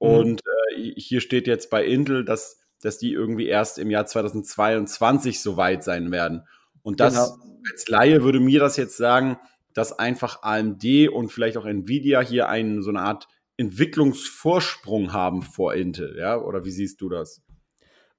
Mhm. 0.00 0.08
Und 0.08 0.40
äh, 0.76 0.92
hier 0.96 1.20
steht 1.20 1.46
jetzt 1.46 1.70
bei 1.70 1.84
Intel, 1.84 2.24
dass, 2.24 2.60
dass 2.82 2.98
die 2.98 3.12
irgendwie 3.12 3.46
erst 3.46 3.78
im 3.78 3.90
Jahr 3.90 4.06
2022 4.06 5.40
so 5.40 5.56
weit 5.56 5.84
sein 5.84 6.10
werden. 6.10 6.46
Und 6.82 7.00
das 7.00 7.14
genau. 7.14 7.58
als 7.70 7.88
Laie 7.88 8.22
würde 8.22 8.40
mir 8.40 8.60
das 8.60 8.76
jetzt 8.76 8.96
sagen, 8.96 9.38
dass 9.74 9.98
einfach 9.98 10.42
AMD 10.42 11.08
und 11.12 11.30
vielleicht 11.30 11.56
auch 11.56 11.66
Nvidia 11.66 12.20
hier 12.20 12.48
einen 12.48 12.82
so 12.82 12.90
eine 12.90 13.02
Art 13.02 13.28
Entwicklungsvorsprung 13.56 15.12
haben 15.12 15.42
vor 15.42 15.74
Intel, 15.74 16.16
ja? 16.18 16.38
Oder 16.38 16.64
wie 16.64 16.70
siehst 16.70 17.00
du 17.00 17.08
das? 17.08 17.42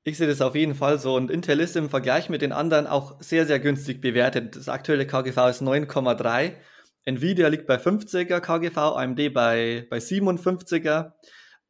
Ich 0.04 0.18
sehe 0.18 0.28
das 0.28 0.42
auf 0.42 0.56
jeden 0.56 0.76
Fall 0.76 0.98
so 0.98 1.16
und 1.16 1.30
Intel 1.30 1.60
ist 1.60 1.76
im 1.76 1.90
Vergleich 1.90 2.30
mit 2.30 2.42
den 2.42 2.52
anderen 2.52 2.88
auch 2.88 3.22
sehr, 3.22 3.46
sehr 3.46 3.60
günstig 3.60 4.02
bewertet. 4.02 4.56
Das 4.56 4.70
aktuelle 4.70 5.06
KGV 5.06 5.38
ist 5.50 5.62
9,3. 5.62 6.54
Nvidia 7.06 7.48
liegt 7.48 7.68
bei 7.68 7.78
50er 7.78 8.40
KGV, 8.40 8.78
AMD 8.78 9.34
bei, 9.34 9.88
bei 9.90 9.98
57er. 9.98 11.14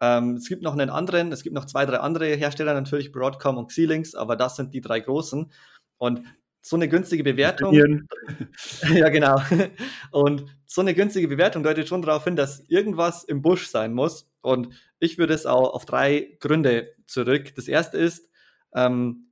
Ähm, 0.02 0.36
es 0.36 0.50
gibt 0.50 0.64
noch 0.64 0.74
einen 0.74 0.90
anderen, 0.90 1.32
es 1.32 1.44
gibt 1.44 1.56
noch 1.56 1.66
zwei, 1.66 1.86
drei 1.86 1.98
andere 1.98 2.26
Hersteller, 2.36 2.74
natürlich 2.74 3.12
Broadcom 3.12 3.58
und 3.58 3.68
Xilinx, 3.68 4.16
aber 4.16 4.36
das 4.36 4.56
sind 4.56 4.74
die 4.74 4.82
drei 4.82 5.00
großen. 5.00 5.52
Und 5.98 6.24
so 6.62 6.76
eine 6.76 6.88
günstige 6.88 7.24
Bewertung. 7.24 7.74
ja, 8.94 9.10
genau. 9.10 9.42
Und 10.12 10.46
so 10.66 10.82
eine 10.82 10.94
günstige 10.94 11.28
Bewertung 11.28 11.64
deutet 11.64 11.88
schon 11.88 12.02
darauf 12.02 12.24
hin, 12.24 12.36
dass 12.36 12.62
irgendwas 12.68 13.24
im 13.24 13.42
Busch 13.42 13.68
sein 13.68 13.94
muss. 13.94 14.32
Und 14.42 14.70
ich 15.00 15.18
würde 15.18 15.34
es 15.34 15.46
auch 15.46 15.74
auf 15.74 15.86
drei 15.86 16.38
Gründe 16.40 16.94
zurück. 17.08 17.54
Das 17.56 17.68
erste 17.68 17.98
ist, 17.98 18.30
ähm, 18.76 19.31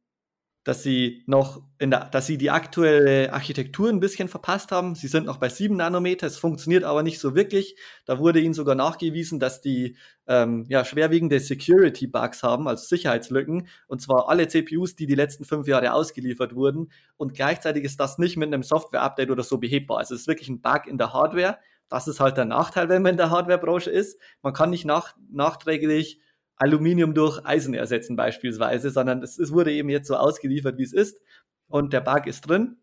dass 0.70 0.84
sie 0.84 1.24
noch 1.26 1.64
der, 1.82 2.06
dass 2.12 2.28
sie 2.28 2.38
die 2.38 2.52
aktuelle 2.52 3.34
Architektur 3.34 3.90
ein 3.90 4.00
bisschen 4.00 4.30
verpasst 4.30 4.72
haben. 4.72 4.94
Sie 4.94 5.08
sind 5.08 5.26
noch 5.26 5.38
bei 5.38 5.50
7 5.50 5.76
Nanometer, 5.76 6.28
es 6.28 6.38
funktioniert 6.38 6.84
aber 6.84 7.02
nicht 7.02 7.18
so 7.18 7.34
wirklich. 7.34 7.76
Da 8.06 8.20
wurde 8.20 8.40
ihnen 8.40 8.54
sogar 8.54 8.76
nachgewiesen, 8.76 9.40
dass 9.40 9.62
die 9.62 9.98
ähm, 10.28 10.68
ja, 10.70 10.86
schwerwiegende 10.86 11.40
Security-Bugs 11.40 12.44
haben, 12.44 12.68
also 12.68 12.86
Sicherheitslücken, 12.86 13.68
und 13.88 14.00
zwar 14.00 14.30
alle 14.30 14.48
CPUs, 14.48 14.96
die 14.96 15.08
die 15.08 15.16
letzten 15.16 15.44
fünf 15.44 15.68
Jahre 15.68 15.92
ausgeliefert 15.92 16.54
wurden. 16.54 16.92
Und 17.18 17.34
gleichzeitig 17.34 17.84
ist 17.84 18.00
das 18.00 18.20
nicht 18.20 18.38
mit 18.38 18.54
einem 18.54 18.62
Software-Update 18.62 19.32
oder 19.32 19.42
so 19.42 19.58
behebbar. 19.58 19.98
Also 19.98 20.14
es 20.14 20.22
ist 20.22 20.28
wirklich 20.28 20.50
ein 20.50 20.62
Bug 20.62 20.86
in 20.86 21.00
der 21.00 21.14
Hardware. 21.14 21.58
Das 21.90 22.08
ist 22.08 22.20
halt 22.20 22.38
der 22.38 22.46
Nachteil, 22.46 22.90
wenn 22.90 23.02
man 23.02 23.14
in 23.14 23.18
der 23.18 23.32
Hardware-Branche 23.32 23.90
ist. 23.90 24.20
Man 24.44 24.54
kann 24.54 24.70
nicht 24.70 24.86
nach, 24.86 25.16
nachträglich 25.32 26.22
Aluminium 26.60 27.14
durch 27.14 27.44
Eisen 27.46 27.74
ersetzen 27.74 28.16
beispielsweise, 28.16 28.92
sondern 28.92 29.24
es, 29.24 29.40
es 29.40 29.52
wurde 29.52 29.72
eben 29.72 29.90
jetzt 29.90 30.08
so 30.08 30.16
ausgeliefert, 30.16 30.78
wie 30.78 30.84
es 30.84 30.94
ist 30.94 31.20
und 31.68 31.94
der 31.94 32.02
Bug 32.02 32.28
ist 32.28 32.42
drin. 32.42 32.78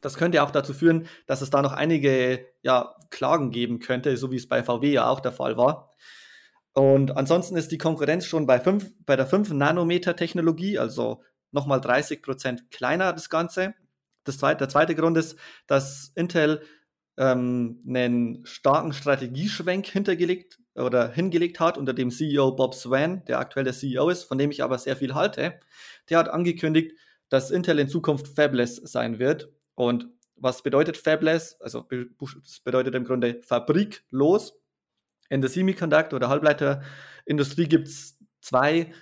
Das 0.00 0.16
könnte 0.16 0.42
auch 0.42 0.50
dazu 0.50 0.74
führen, 0.74 1.06
dass 1.26 1.40
es 1.40 1.48
da 1.48 1.62
noch 1.62 1.72
einige 1.72 2.44
ja, 2.62 2.94
Klagen 3.10 3.50
geben 3.50 3.78
könnte, 3.78 4.16
so 4.16 4.30
wie 4.30 4.36
es 4.36 4.48
bei 4.48 4.62
VW 4.62 4.92
ja 4.92 5.08
auch 5.08 5.20
der 5.20 5.32
Fall 5.32 5.56
war. 5.56 5.90
Und 6.74 7.16
ansonsten 7.16 7.56
ist 7.56 7.70
die 7.70 7.78
Konkurrenz 7.78 8.26
schon 8.26 8.46
bei, 8.46 8.58
5, 8.58 8.92
bei 9.06 9.14
der 9.14 9.28
5-Nanometer-Technologie, 9.28 10.78
also 10.78 11.22
nochmal 11.52 11.80
30 11.80 12.20
Prozent 12.20 12.70
kleiner 12.70 13.12
das 13.12 13.30
Ganze. 13.30 13.74
Das 14.24 14.38
zweite, 14.38 14.58
der 14.58 14.68
zweite 14.68 14.96
Grund 14.96 15.16
ist, 15.16 15.38
dass 15.68 16.10
Intel 16.16 16.62
ähm, 17.16 17.80
einen 17.86 18.44
starken 18.44 18.92
Strategieschwenk 18.92 19.86
hintergelegt 19.86 20.58
oder 20.74 21.10
hingelegt 21.10 21.60
hat 21.60 21.78
unter 21.78 21.92
dem 21.92 22.10
CEO 22.10 22.52
Bob 22.52 22.74
Swan, 22.74 23.24
der 23.26 23.38
aktuell 23.38 23.64
der 23.64 23.74
CEO 23.74 24.08
ist, 24.08 24.24
von 24.24 24.38
dem 24.38 24.50
ich 24.50 24.62
aber 24.62 24.78
sehr 24.78 24.96
viel 24.96 25.14
halte. 25.14 25.60
Der 26.10 26.18
hat 26.18 26.28
angekündigt, 26.28 26.92
dass 27.28 27.50
Intel 27.50 27.78
in 27.78 27.88
Zukunft 27.88 28.28
fabless 28.28 28.76
sein 28.76 29.18
wird. 29.18 29.52
Und 29.74 30.08
was 30.36 30.62
bedeutet 30.62 30.96
fabless? 30.96 31.60
Also 31.60 31.86
das 32.18 32.60
bedeutet 32.60 32.94
im 32.94 33.04
Grunde 33.04 33.40
fabriklos. 33.42 34.60
In 35.30 35.40
der 35.40 35.50
Semiconductor- 35.50 36.16
oder 36.16 36.28
Halbleiterindustrie 36.28 37.66
gibt 37.66 37.88
es 37.88 38.18
zwei, 38.40 38.92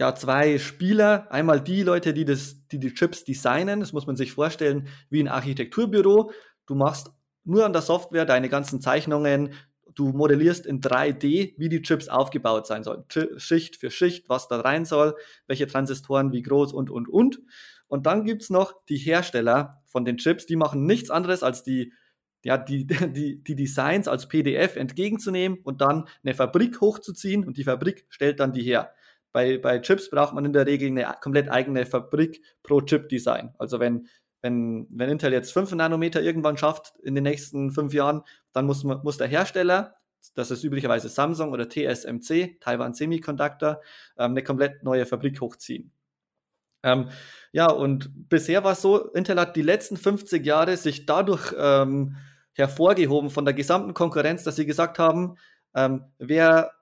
ja, 0.00 0.14
zwei 0.14 0.58
Spieler. 0.58 1.30
Einmal 1.30 1.60
die 1.60 1.82
Leute, 1.82 2.14
die, 2.14 2.24
das, 2.24 2.66
die 2.68 2.78
die 2.78 2.94
Chips 2.94 3.24
designen. 3.24 3.80
Das 3.80 3.92
muss 3.92 4.06
man 4.06 4.16
sich 4.16 4.32
vorstellen 4.32 4.88
wie 5.10 5.22
ein 5.22 5.28
Architekturbüro. 5.28 6.32
Du 6.66 6.74
machst 6.74 7.10
nur 7.44 7.64
an 7.64 7.72
der 7.72 7.82
Software 7.82 8.26
deine 8.26 8.48
ganzen 8.48 8.80
Zeichnungen, 8.80 9.54
du 9.98 10.10
modellierst 10.10 10.64
in 10.64 10.80
3D, 10.80 11.54
wie 11.56 11.68
die 11.68 11.82
Chips 11.82 12.08
aufgebaut 12.08 12.66
sein 12.66 12.84
sollen. 12.84 13.04
Schicht 13.36 13.76
für 13.76 13.90
Schicht, 13.90 14.28
was 14.28 14.46
da 14.46 14.60
rein 14.60 14.84
soll, 14.84 15.16
welche 15.48 15.66
Transistoren, 15.66 16.32
wie 16.32 16.42
groß 16.42 16.72
und, 16.72 16.88
und, 16.88 17.08
und. 17.08 17.40
Und 17.88 18.06
dann 18.06 18.24
gibt 18.24 18.42
es 18.42 18.50
noch 18.50 18.74
die 18.88 18.96
Hersteller 18.96 19.82
von 19.86 20.04
den 20.04 20.18
Chips, 20.18 20.46
die 20.46 20.56
machen 20.56 20.86
nichts 20.86 21.10
anderes 21.10 21.42
als 21.42 21.64
die, 21.64 21.92
ja, 22.44 22.56
die, 22.56 22.86
die, 23.12 23.42
die 23.42 23.56
Designs 23.56 24.06
als 24.06 24.28
PDF 24.28 24.76
entgegenzunehmen 24.76 25.58
und 25.64 25.80
dann 25.80 26.04
eine 26.22 26.34
Fabrik 26.34 26.80
hochzuziehen 26.80 27.44
und 27.44 27.56
die 27.56 27.64
Fabrik 27.64 28.06
stellt 28.08 28.38
dann 28.38 28.52
die 28.52 28.62
her. 28.62 28.92
Bei, 29.32 29.58
bei 29.58 29.80
Chips 29.80 30.10
braucht 30.10 30.32
man 30.32 30.44
in 30.44 30.52
der 30.52 30.66
Regel 30.66 30.88
eine 30.88 31.12
komplett 31.20 31.50
eigene 31.50 31.86
Fabrik 31.86 32.40
pro 32.62 32.80
Chip-Design. 32.80 33.54
Also 33.58 33.80
wenn 33.80 34.06
wenn, 34.48 34.86
wenn 34.90 35.10
Intel 35.10 35.32
jetzt 35.32 35.52
5 35.52 35.74
Nanometer 35.74 36.22
irgendwann 36.22 36.56
schafft 36.56 36.96
in 37.02 37.14
den 37.14 37.24
nächsten 37.24 37.70
fünf 37.70 37.92
Jahren, 37.92 38.22
dann 38.52 38.64
muss, 38.66 38.82
muss 38.82 39.18
der 39.18 39.26
Hersteller, 39.26 39.96
das 40.34 40.50
ist 40.50 40.64
üblicherweise 40.64 41.08
Samsung 41.08 41.52
oder 41.52 41.68
TSMC, 41.68 42.58
Taiwan 42.60 42.94
Semiconductor, 42.94 43.82
ähm, 44.16 44.32
eine 44.32 44.42
komplett 44.42 44.82
neue 44.82 45.04
Fabrik 45.04 45.40
hochziehen. 45.40 45.92
Ähm, 46.82 47.10
ja, 47.52 47.70
und 47.70 48.10
bisher 48.28 48.64
war 48.64 48.72
es 48.72 48.82
so, 48.82 49.12
Intel 49.12 49.38
hat 49.38 49.54
die 49.54 49.62
letzten 49.62 49.96
50 49.96 50.44
Jahre 50.46 50.76
sich 50.76 51.04
dadurch 51.06 51.54
ähm, 51.58 52.16
hervorgehoben 52.54 53.30
von 53.30 53.44
der 53.44 53.54
gesamten 53.54 53.94
Konkurrenz, 53.94 54.44
dass 54.44 54.56
sie 54.56 54.66
gesagt 54.66 54.98
haben, 54.98 55.36
ähm, 55.74 56.04
wer, 56.18 56.72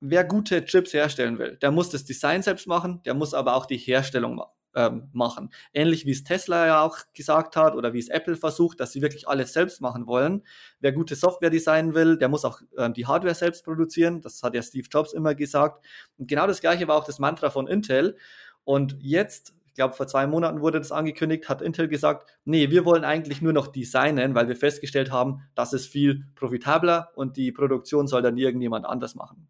wer 0.00 0.24
gute 0.24 0.64
Chips 0.64 0.92
herstellen 0.92 1.38
will, 1.38 1.56
der 1.62 1.70
muss 1.70 1.90
das 1.90 2.04
Design 2.04 2.42
selbst 2.42 2.66
machen, 2.66 3.00
der 3.04 3.14
muss 3.14 3.32
aber 3.32 3.54
auch 3.54 3.66
die 3.66 3.76
Herstellung 3.76 4.34
machen 4.34 4.52
ähm, 4.74 5.08
machen. 5.12 5.50
Ähnlich 5.72 6.06
wie 6.06 6.12
es 6.12 6.24
Tesla 6.24 6.66
ja 6.66 6.82
auch 6.82 6.98
gesagt 7.14 7.56
hat 7.56 7.74
oder 7.74 7.92
wie 7.92 7.98
es 7.98 8.08
Apple 8.08 8.36
versucht, 8.36 8.80
dass 8.80 8.92
sie 8.92 9.02
wirklich 9.02 9.28
alles 9.28 9.52
selbst 9.52 9.80
machen 9.80 10.06
wollen. 10.06 10.42
Wer 10.80 10.92
gute 10.92 11.14
Software 11.14 11.50
designen 11.50 11.94
will, 11.94 12.16
der 12.16 12.28
muss 12.28 12.44
auch 12.44 12.60
ähm, 12.78 12.94
die 12.94 13.06
Hardware 13.06 13.34
selbst 13.34 13.64
produzieren. 13.64 14.20
Das 14.20 14.42
hat 14.42 14.54
ja 14.54 14.62
Steve 14.62 14.86
Jobs 14.90 15.12
immer 15.12 15.34
gesagt. 15.34 15.84
Und 16.18 16.28
genau 16.28 16.46
das 16.46 16.60
gleiche 16.60 16.88
war 16.88 16.96
auch 16.96 17.04
das 17.04 17.18
Mantra 17.18 17.50
von 17.50 17.66
Intel. 17.66 18.16
Und 18.64 18.96
jetzt 19.00 19.54
ich 19.72 19.76
glaube, 19.76 19.94
vor 19.94 20.06
zwei 20.06 20.26
Monaten 20.26 20.60
wurde 20.60 20.78
das 20.78 20.92
angekündigt, 20.92 21.48
hat 21.48 21.62
Intel 21.62 21.88
gesagt, 21.88 22.28
nee, 22.44 22.68
wir 22.68 22.84
wollen 22.84 23.04
eigentlich 23.04 23.40
nur 23.40 23.54
noch 23.54 23.68
designen, 23.68 24.34
weil 24.34 24.46
wir 24.46 24.54
festgestellt 24.54 25.10
haben, 25.10 25.48
das 25.54 25.72
ist 25.72 25.86
viel 25.86 26.26
profitabler 26.34 27.10
und 27.14 27.38
die 27.38 27.52
Produktion 27.52 28.06
soll 28.06 28.20
dann 28.20 28.36
irgendjemand 28.36 28.84
anders 28.84 29.14
machen. 29.14 29.48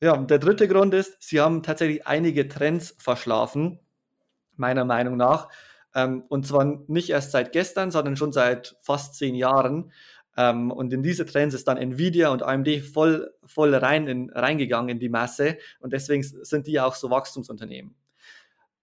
Ja, 0.00 0.14
und 0.14 0.30
der 0.30 0.38
dritte 0.38 0.68
Grund 0.68 0.94
ist, 0.94 1.16
sie 1.20 1.40
haben 1.40 1.62
tatsächlich 1.62 2.06
einige 2.06 2.48
Trends 2.48 2.94
verschlafen, 2.98 3.80
meiner 4.56 4.84
Meinung 4.84 5.16
nach. 5.16 5.48
Ähm, 5.94 6.22
und 6.28 6.46
zwar 6.46 6.82
nicht 6.86 7.10
erst 7.10 7.32
seit 7.32 7.52
gestern, 7.52 7.90
sondern 7.90 8.16
schon 8.16 8.32
seit 8.32 8.76
fast 8.80 9.16
zehn 9.16 9.34
Jahren. 9.34 9.92
Ähm, 10.36 10.70
und 10.70 10.92
in 10.92 11.02
diese 11.02 11.26
Trends 11.26 11.54
ist 11.54 11.66
dann 11.66 11.78
Nvidia 11.78 12.28
und 12.28 12.44
AMD 12.44 12.80
voll, 12.82 13.34
voll 13.44 13.74
rein 13.74 14.06
in, 14.06 14.30
reingegangen 14.30 14.90
in 14.90 15.00
die 15.00 15.08
Masse. 15.08 15.58
Und 15.80 15.92
deswegen 15.92 16.22
sind 16.22 16.68
die 16.68 16.78
auch 16.78 16.94
so 16.94 17.10
Wachstumsunternehmen. 17.10 17.96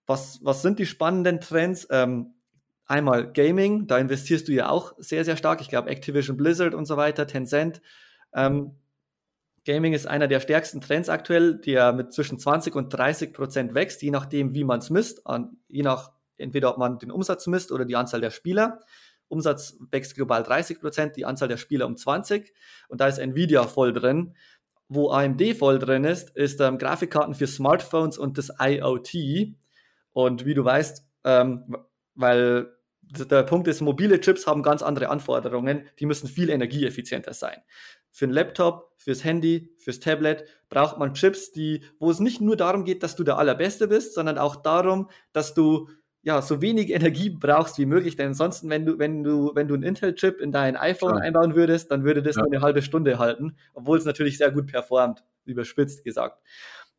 Was, 0.06 0.40
was 0.44 0.62
sind 0.62 0.80
die 0.80 0.86
spannenden 0.86 1.40
Trends? 1.40 1.88
Ähm, 1.90 2.34
einmal 2.86 3.32
Gaming, 3.32 3.88
da 3.88 3.98
investierst 3.98 4.48
du 4.50 4.52
ja 4.52 4.70
auch 4.70 4.94
sehr, 4.98 5.24
sehr 5.24 5.38
stark. 5.38 5.62
Ich 5.62 5.70
glaube, 5.70 5.90
Activision 5.90 6.36
Blizzard 6.36 6.74
und 6.74 6.86
so 6.86 6.98
weiter, 6.98 7.26
Tencent. 7.26 7.82
Ähm, 8.34 8.76
Gaming 9.66 9.94
ist 9.94 10.06
einer 10.06 10.28
der 10.28 10.40
stärksten 10.40 10.80
Trends 10.80 11.10
aktuell, 11.10 11.56
der 11.58 11.92
mit 11.92 12.14
zwischen 12.14 12.38
20 12.38 12.76
und 12.76 12.90
30 12.90 13.34
Prozent 13.34 13.74
wächst, 13.74 14.02
je 14.04 14.12
nachdem, 14.12 14.54
wie 14.54 14.64
man 14.64 14.80
es 14.80 14.92
misst, 14.92 15.26
an, 15.26 15.58
je 15.68 15.82
nach 15.82 16.12
entweder 16.38 16.72
ob 16.72 16.78
man 16.78 17.00
den 17.00 17.12
Umsatz 17.12 17.48
misst 17.48 17.72
oder 17.72 17.86
die 17.86 17.96
Anzahl 17.96 18.22
der 18.22 18.30
Spieler. 18.30 18.80
Umsatz 19.28 19.78
wächst 19.92 20.16
global 20.16 20.44
30 20.44 20.80
Prozent, 20.80 21.16
die 21.16 21.26
Anzahl 21.26 21.48
der 21.48 21.58
Spieler 21.58 21.88
um 21.88 21.98
20 21.98 22.54
und 22.90 23.02
da 23.02 23.08
ist 23.08 23.18
Nvidia 23.18 23.64
voll 23.64 23.92
drin. 23.92 24.36
Wo 24.88 25.10
AMD 25.10 25.42
voll 25.58 25.80
drin 25.80 26.04
ist, 26.04 26.30
ist 26.36 26.62
ähm, 26.62 26.78
Grafikkarten 26.78 27.34
für 27.34 27.48
Smartphones 27.48 28.20
und 28.20 28.38
das 28.38 28.52
IoT. 28.60 29.56
Und 30.14 30.46
wie 30.46 30.54
du 30.54 30.64
weißt, 30.64 31.04
ähm, 31.24 31.76
weil 32.14 32.72
der 33.02 33.44
Punkt 33.44 33.68
ist, 33.68 33.82
mobile 33.82 34.20
Chips 34.20 34.46
haben 34.46 34.62
ganz 34.62 34.84
andere 34.84 35.10
Anforderungen, 35.10 35.88
die 36.00 36.06
müssen 36.06 36.28
viel 36.28 36.50
energieeffizienter 36.50 37.34
sein. 37.34 37.58
Für 38.16 38.24
einen 38.24 38.34
Laptop, 38.34 38.94
fürs 38.96 39.26
Handy, 39.26 39.76
fürs 39.78 40.00
Tablet 40.00 40.46
braucht 40.70 40.98
man 40.98 41.16
Chips, 41.16 41.52
die, 41.52 41.84
wo 42.00 42.10
es 42.10 42.22
nicht 42.22 42.40
nur 42.40 42.56
darum 42.56 42.86
geht, 42.86 43.04
dass 43.04 43.18
du 43.18 43.26
der 43.26 43.38
Allerbeste 43.38 43.90
bist, 43.90 44.14
sondern 44.14 44.38
auch 44.38 44.56
darum, 44.56 45.10
dass 45.34 45.54
du 45.54 45.90
ja, 46.22 46.42
so 46.42 46.62
wenig 46.62 46.92
Energie 46.92 47.30
brauchst 47.30 47.78
wie 47.78 47.86
möglich, 47.86 48.16
denn 48.16 48.28
ansonsten, 48.28 48.70
wenn 48.70 48.86
du, 48.86 48.98
wenn 49.00 49.22
du, 49.26 49.52
wenn 49.54 49.68
du 49.68 49.74
einen 49.74 49.84
Intel-Chip 49.84 50.40
in 50.40 50.54
dein 50.54 50.78
iPhone 50.78 51.18
ja. 51.18 51.24
einbauen 51.24 51.56
würdest, 51.56 51.92
dann 51.92 52.06
würde 52.06 52.24
das 52.24 52.38
ja. 52.38 52.44
nur 52.44 52.54
eine 52.54 52.62
halbe 52.62 52.82
Stunde 52.82 53.20
halten, 53.20 53.58
obwohl 53.74 53.98
es 53.98 54.06
natürlich 54.06 54.38
sehr 54.38 54.50
gut 54.50 54.68
performt, 54.68 55.26
überspitzt 55.44 56.06
gesagt. 56.06 56.42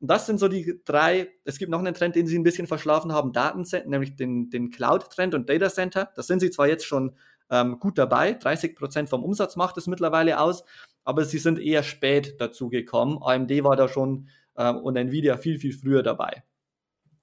Und 0.01 0.11
das 0.11 0.27
sind 0.27 0.39
so 0.39 0.49
die 0.49 0.83
drei, 0.85 1.31
es 1.45 1.57
gibt 1.57 1.71
noch 1.71 1.79
einen 1.79 1.95
Trend, 1.95 2.15
den 2.15 2.27
sie 2.27 2.39
ein 2.39 2.43
bisschen 2.43 2.67
verschlafen 2.67 3.15
haben, 3.15 3.33
Datencenter, 3.33 3.89
nämlich 3.89 4.17
den, 4.17 4.51
den 4.51 4.69
Cloud-Trend 4.69 5.35
und 5.35 5.49
Data 5.49 5.71
Center. 5.71 6.11
Da 6.15 6.23
sind 6.23 6.41
sie 6.41 6.51
zwar 6.51 6.69
jetzt 6.69 6.85
schon 6.85 7.17
ähm, 7.51 7.79
gut 7.79 7.99
dabei, 7.99 8.33
30 8.35 8.77
Prozent 8.77 9.09
vom 9.09 9.23
Umsatz 9.23 9.57
macht 9.57 9.77
es 9.77 9.87
mittlerweile 9.87 10.41
aus, 10.41 10.65
aber 11.05 11.25
sie 11.25 11.39
sind 11.39 11.59
eher 11.59 11.83
spät 11.83 12.41
dazu 12.41 12.69
gekommen. 12.69 13.19
AMD 13.23 13.51
war 13.63 13.77
da 13.77 13.89
schon 13.89 14.29
ähm, 14.57 14.79
und 14.79 14.97
Nvidia 14.97 15.37
viel, 15.37 15.59
viel 15.59 15.73
früher 15.73 16.03
dabei. 16.03 16.43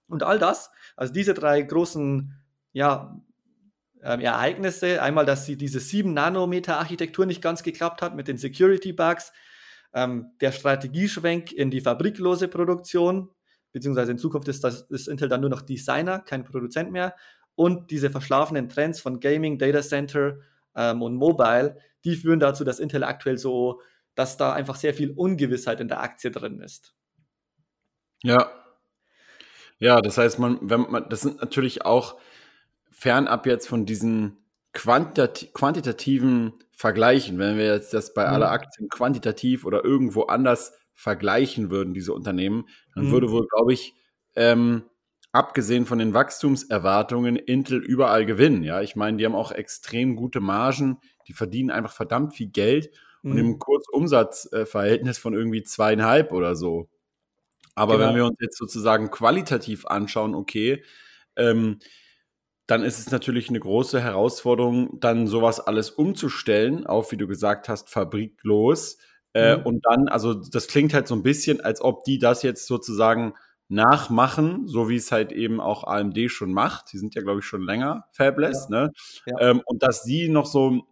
Und 0.07 0.23
all 0.23 0.39
das, 0.39 0.71
also 0.95 1.13
diese 1.13 1.33
drei 1.33 1.61
großen 1.61 2.33
ja, 2.71 3.19
ähm, 4.01 4.19
Ereignisse, 4.19 5.01
einmal, 5.01 5.25
dass 5.25 5.45
sie 5.45 5.57
diese 5.57 5.79
7-Nanometer-Architektur 5.79 7.25
nicht 7.25 7.41
ganz 7.41 7.63
geklappt 7.63 8.01
hat 8.01 8.15
mit 8.15 8.27
den 8.27 8.37
Security-Bugs, 8.37 9.31
ähm, 9.93 10.31
der 10.41 10.51
Strategieschwenk 10.51 11.51
in 11.51 11.71
die 11.71 11.81
fabriklose 11.81 12.47
Produktion, 12.47 13.29
beziehungsweise 13.71 14.11
in 14.11 14.17
Zukunft 14.17 14.47
ist, 14.47 14.63
das, 14.63 14.81
ist 14.89 15.07
Intel 15.07 15.29
dann 15.29 15.41
nur 15.41 15.49
noch 15.49 15.61
Designer, 15.61 16.19
kein 16.19 16.43
Produzent 16.43 16.91
mehr, 16.91 17.15
und 17.55 17.91
diese 17.91 18.09
verschlafenen 18.09 18.69
Trends 18.69 18.99
von 18.99 19.19
Gaming, 19.19 19.57
Data 19.57 19.81
Center 19.81 20.37
ähm, 20.75 21.01
und 21.01 21.15
Mobile, 21.15 21.77
die 22.03 22.15
führen 22.15 22.39
dazu, 22.39 22.63
dass 22.63 22.79
Intel 22.79 23.03
aktuell 23.03 23.37
so, 23.37 23.81
dass 24.15 24.37
da 24.37 24.53
einfach 24.53 24.75
sehr 24.75 24.93
viel 24.93 25.11
Ungewissheit 25.11 25.79
in 25.79 25.87
der 25.87 26.01
Aktie 26.01 26.31
drin 26.31 26.59
ist. 26.59 26.93
Ja, 28.23 28.51
ja, 29.83 29.99
das 29.99 30.17
heißt, 30.17 30.39
man, 30.39 30.59
wenn 30.61 30.89
man, 30.89 31.09
das 31.09 31.21
sind 31.21 31.41
natürlich 31.41 31.85
auch 31.85 32.17
fernab 32.89 33.45
jetzt 33.45 33.67
von 33.67 33.85
diesen 33.85 34.37
quantit 34.71 35.49
quantitativen 35.53 36.53
Vergleichen, 36.71 37.37
wenn 37.37 37.57
wir 37.57 37.65
jetzt 37.65 37.93
das 37.93 38.13
bei 38.13 38.25
mhm. 38.25 38.33
aller 38.33 38.51
Aktien 38.51 38.87
quantitativ 38.87 39.65
oder 39.65 39.83
irgendwo 39.83 40.23
anders 40.23 40.73
vergleichen 40.93 41.69
würden, 41.69 41.93
diese 41.93 42.13
Unternehmen, 42.13 42.67
dann 42.95 43.07
mhm. 43.07 43.11
würde 43.11 43.29
wohl, 43.31 43.45
glaube 43.47 43.73
ich, 43.73 43.93
ähm, 44.37 44.83
abgesehen 45.33 45.85
von 45.85 45.99
den 45.99 46.13
Wachstumserwartungen 46.13 47.35
Intel 47.35 47.83
überall 47.83 48.25
gewinnen. 48.25 48.63
Ja, 48.63 48.81
ich 48.81 48.95
meine, 48.95 49.17
die 49.17 49.25
haben 49.25 49.35
auch 49.35 49.51
extrem 49.51 50.15
gute 50.15 50.39
Margen, 50.39 50.99
die 51.27 51.33
verdienen 51.33 51.71
einfach 51.71 51.91
verdammt 51.91 52.35
viel 52.35 52.47
Geld 52.47 52.91
mhm. 53.23 53.31
und 53.31 53.37
im 53.39 53.59
Kurzumsatzverhältnis 53.59 55.17
von 55.17 55.33
irgendwie 55.33 55.63
zweieinhalb 55.63 56.31
oder 56.31 56.55
so. 56.55 56.87
Aber 57.75 57.97
genau. 57.97 58.09
wenn 58.09 58.15
wir 58.15 58.25
uns 58.25 58.37
jetzt 58.39 58.57
sozusagen 58.57 59.09
qualitativ 59.09 59.87
anschauen, 59.87 60.35
okay, 60.35 60.83
ähm, 61.35 61.79
dann 62.67 62.83
ist 62.83 62.99
es 62.99 63.11
natürlich 63.11 63.49
eine 63.49 63.59
große 63.59 63.99
Herausforderung, 63.99 64.99
dann 64.99 65.25
sowas 65.25 65.59
alles 65.59 65.89
umzustellen, 65.89 66.85
auf, 66.85 67.11
wie 67.11 67.17
du 67.17 67.27
gesagt 67.27 67.67
hast, 67.69 67.89
fabriklos. 67.89 68.99
Äh, 69.33 69.57
mhm. 69.57 69.63
Und 69.63 69.85
dann, 69.89 70.07
also 70.07 70.35
das 70.35 70.67
klingt 70.67 70.93
halt 70.93 71.07
so 71.07 71.15
ein 71.15 71.23
bisschen, 71.23 71.59
als 71.59 71.81
ob 71.81 72.03
die 72.03 72.19
das 72.19 72.43
jetzt 72.43 72.67
sozusagen 72.67 73.33
nachmachen, 73.73 74.67
so 74.67 74.87
wie 74.87 74.95
es 74.95 75.11
halt 75.11 75.31
eben 75.31 75.59
auch 75.59 75.83
AMD 75.83 76.31
schon 76.31 76.53
macht. 76.53 76.93
Die 76.93 76.97
sind 76.97 77.15
ja, 77.15 77.21
glaube 77.21 77.39
ich, 77.39 77.45
schon 77.45 77.63
länger 77.63 78.05
fabless, 78.11 78.67
ja. 78.69 78.83
ne? 78.83 78.91
Ja. 79.25 79.39
Ähm, 79.39 79.61
und 79.65 79.83
dass 79.83 80.03
sie 80.03 80.29
noch 80.29 80.45
so 80.45 80.83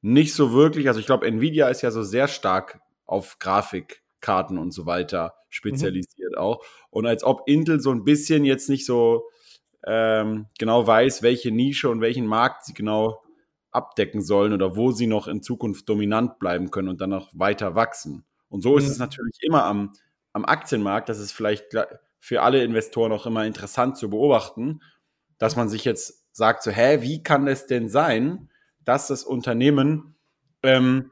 nicht 0.00 0.34
so 0.34 0.52
wirklich, 0.52 0.88
also 0.88 0.98
ich 0.98 1.06
glaube, 1.06 1.26
Nvidia 1.26 1.68
ist 1.68 1.82
ja 1.82 1.90
so 1.90 2.02
sehr 2.02 2.28
stark 2.28 2.80
auf 3.06 3.38
Grafikkarten 3.38 4.58
und 4.58 4.72
so 4.72 4.86
weiter 4.86 5.34
spezialisiert 5.48 6.32
mhm. 6.32 6.38
auch. 6.38 6.64
Und 6.90 7.06
als 7.06 7.22
ob 7.22 7.42
Intel 7.46 7.80
so 7.80 7.90
ein 7.90 8.04
bisschen 8.04 8.44
jetzt 8.44 8.68
nicht 8.68 8.86
so 8.86 9.28
ähm, 9.86 10.46
genau 10.58 10.86
weiß, 10.86 11.22
welche 11.22 11.50
Nische 11.50 11.90
und 11.90 12.00
welchen 12.00 12.26
Markt 12.26 12.64
sie 12.64 12.74
genau 12.74 13.22
abdecken 13.70 14.22
sollen 14.22 14.52
oder 14.52 14.76
wo 14.76 14.92
sie 14.92 15.06
noch 15.06 15.28
in 15.28 15.42
Zukunft 15.42 15.88
dominant 15.88 16.38
bleiben 16.38 16.70
können 16.70 16.88
und 16.88 17.00
dann 17.00 17.10
noch 17.10 17.30
weiter 17.34 17.74
wachsen. 17.74 18.24
Und 18.48 18.62
so 18.62 18.76
ist 18.76 18.84
mhm. 18.84 18.90
es 18.90 18.98
natürlich 18.98 19.38
immer 19.42 19.64
am, 19.64 19.92
am 20.32 20.44
Aktienmarkt, 20.44 21.08
das 21.08 21.18
ist 21.18 21.32
vielleicht 21.32 21.74
für 22.22 22.42
alle 22.42 22.62
Investoren 22.62 23.10
auch 23.10 23.26
immer 23.26 23.44
interessant 23.44 23.96
zu 23.96 24.08
beobachten, 24.08 24.80
dass 25.38 25.56
man 25.56 25.68
sich 25.68 25.84
jetzt 25.84 26.24
sagt, 26.30 26.62
so, 26.62 26.70
hä, 26.70 27.02
wie 27.02 27.20
kann 27.20 27.48
es 27.48 27.66
denn 27.66 27.88
sein, 27.88 28.48
dass 28.84 29.08
das 29.08 29.24
Unternehmen 29.24 30.14
ähm, 30.62 31.10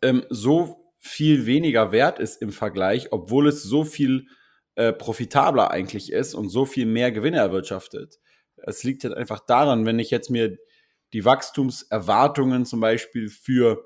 ähm, 0.00 0.24
so 0.30 0.90
viel 0.98 1.44
weniger 1.44 1.92
wert 1.92 2.18
ist 2.18 2.40
im 2.40 2.50
Vergleich, 2.50 3.12
obwohl 3.12 3.46
es 3.46 3.62
so 3.62 3.84
viel 3.84 4.26
äh, 4.74 4.94
profitabler 4.94 5.70
eigentlich 5.70 6.10
ist 6.10 6.32
und 6.32 6.48
so 6.48 6.64
viel 6.64 6.86
mehr 6.86 7.12
Gewinne 7.12 7.36
erwirtschaftet. 7.36 8.18
Es 8.56 8.84
liegt 8.84 9.04
halt 9.04 9.12
einfach 9.12 9.40
daran, 9.40 9.84
wenn 9.84 9.98
ich 9.98 10.10
jetzt 10.10 10.30
mir 10.30 10.56
die 11.12 11.26
Wachstumserwartungen 11.26 12.64
zum 12.64 12.80
Beispiel 12.80 13.28
für 13.28 13.84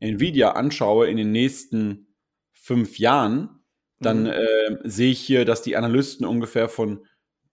Nvidia 0.00 0.50
anschaue 0.50 1.08
in 1.08 1.16
den 1.16 1.32
nächsten 1.32 2.14
fünf 2.52 2.98
Jahren, 2.98 3.61
dann 4.06 4.24
mhm. 4.24 4.30
äh, 4.30 4.78
sehe 4.84 5.10
ich 5.10 5.20
hier, 5.20 5.44
dass 5.44 5.62
die 5.62 5.76
Analysten 5.76 6.26
ungefähr 6.26 6.68
von 6.68 7.06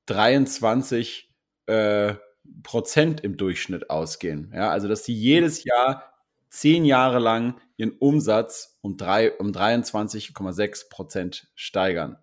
23 0.08 1.32
äh, 1.68 2.16
Prozent 2.64 3.22
im 3.22 3.38
Durchschnitt 3.38 3.90
ausgehen. 3.90 4.52
Ja, 4.56 4.72
also 4.72 4.88
dass 4.88 5.04
sie 5.06 5.14
jedes 5.14 5.64
Jahr 5.64 6.14
zehn 6.50 6.84
Jahre 6.84 7.20
lang 7.20 7.60
ihren 7.78 7.92
Umsatz 7.92 8.80
um, 8.82 8.98
drei, 8.98 9.32
um 9.32 9.52
23,6 9.52 10.90
Prozent 10.90 11.48
steigern. 11.56 12.18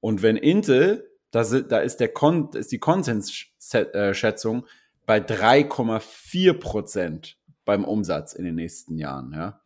Und 0.00 0.22
wenn 0.22 0.36
Intel, 0.36 1.10
da, 1.30 1.42
da 1.42 1.78
ist, 1.78 1.98
der 2.00 2.08
Kon, 2.08 2.50
ist 2.52 2.72
die 2.72 2.78
Konsensschätzung 2.78 4.66
bei 5.06 5.18
3,4 5.18 6.52
Prozent 6.54 7.38
beim 7.64 7.84
Umsatz 7.84 8.34
in 8.34 8.44
den 8.44 8.56
nächsten 8.56 8.98
Jahren. 8.98 9.32
Ja? 9.32 9.62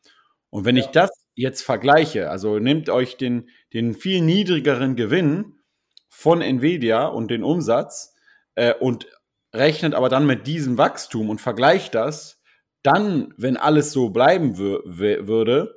Und 0.51 0.65
wenn 0.65 0.77
ja. 0.77 0.85
ich 0.85 0.91
das 0.91 1.11
jetzt 1.37 1.63
vergleiche, 1.63 2.31
also 2.31 2.59
nehmt 2.59 2.89
euch 2.89 3.17
den, 3.17 3.49
den 3.73 3.95
viel 3.95 4.23
niedrigeren 4.23 4.97
Gewinn 4.97 5.55
von 6.09 6.41
Nvidia 6.41 7.07
und 7.07 7.31
den 7.31 7.45
Umsatz 7.45 8.15
äh, 8.55 8.75
und 8.75 9.07
rechnet 9.55 9.95
aber 9.95 10.09
dann 10.09 10.27
mit 10.27 10.47
diesem 10.47 10.79
Wachstum 10.79 11.31
und 11.31 11.41
vergleicht 11.41 11.95
das 11.95 12.43
dann, 12.83 13.35
wenn 13.37 13.57
alles 13.57 13.93
so 13.93 14.11
bleiben 14.11 14.59
würde, 14.59 15.75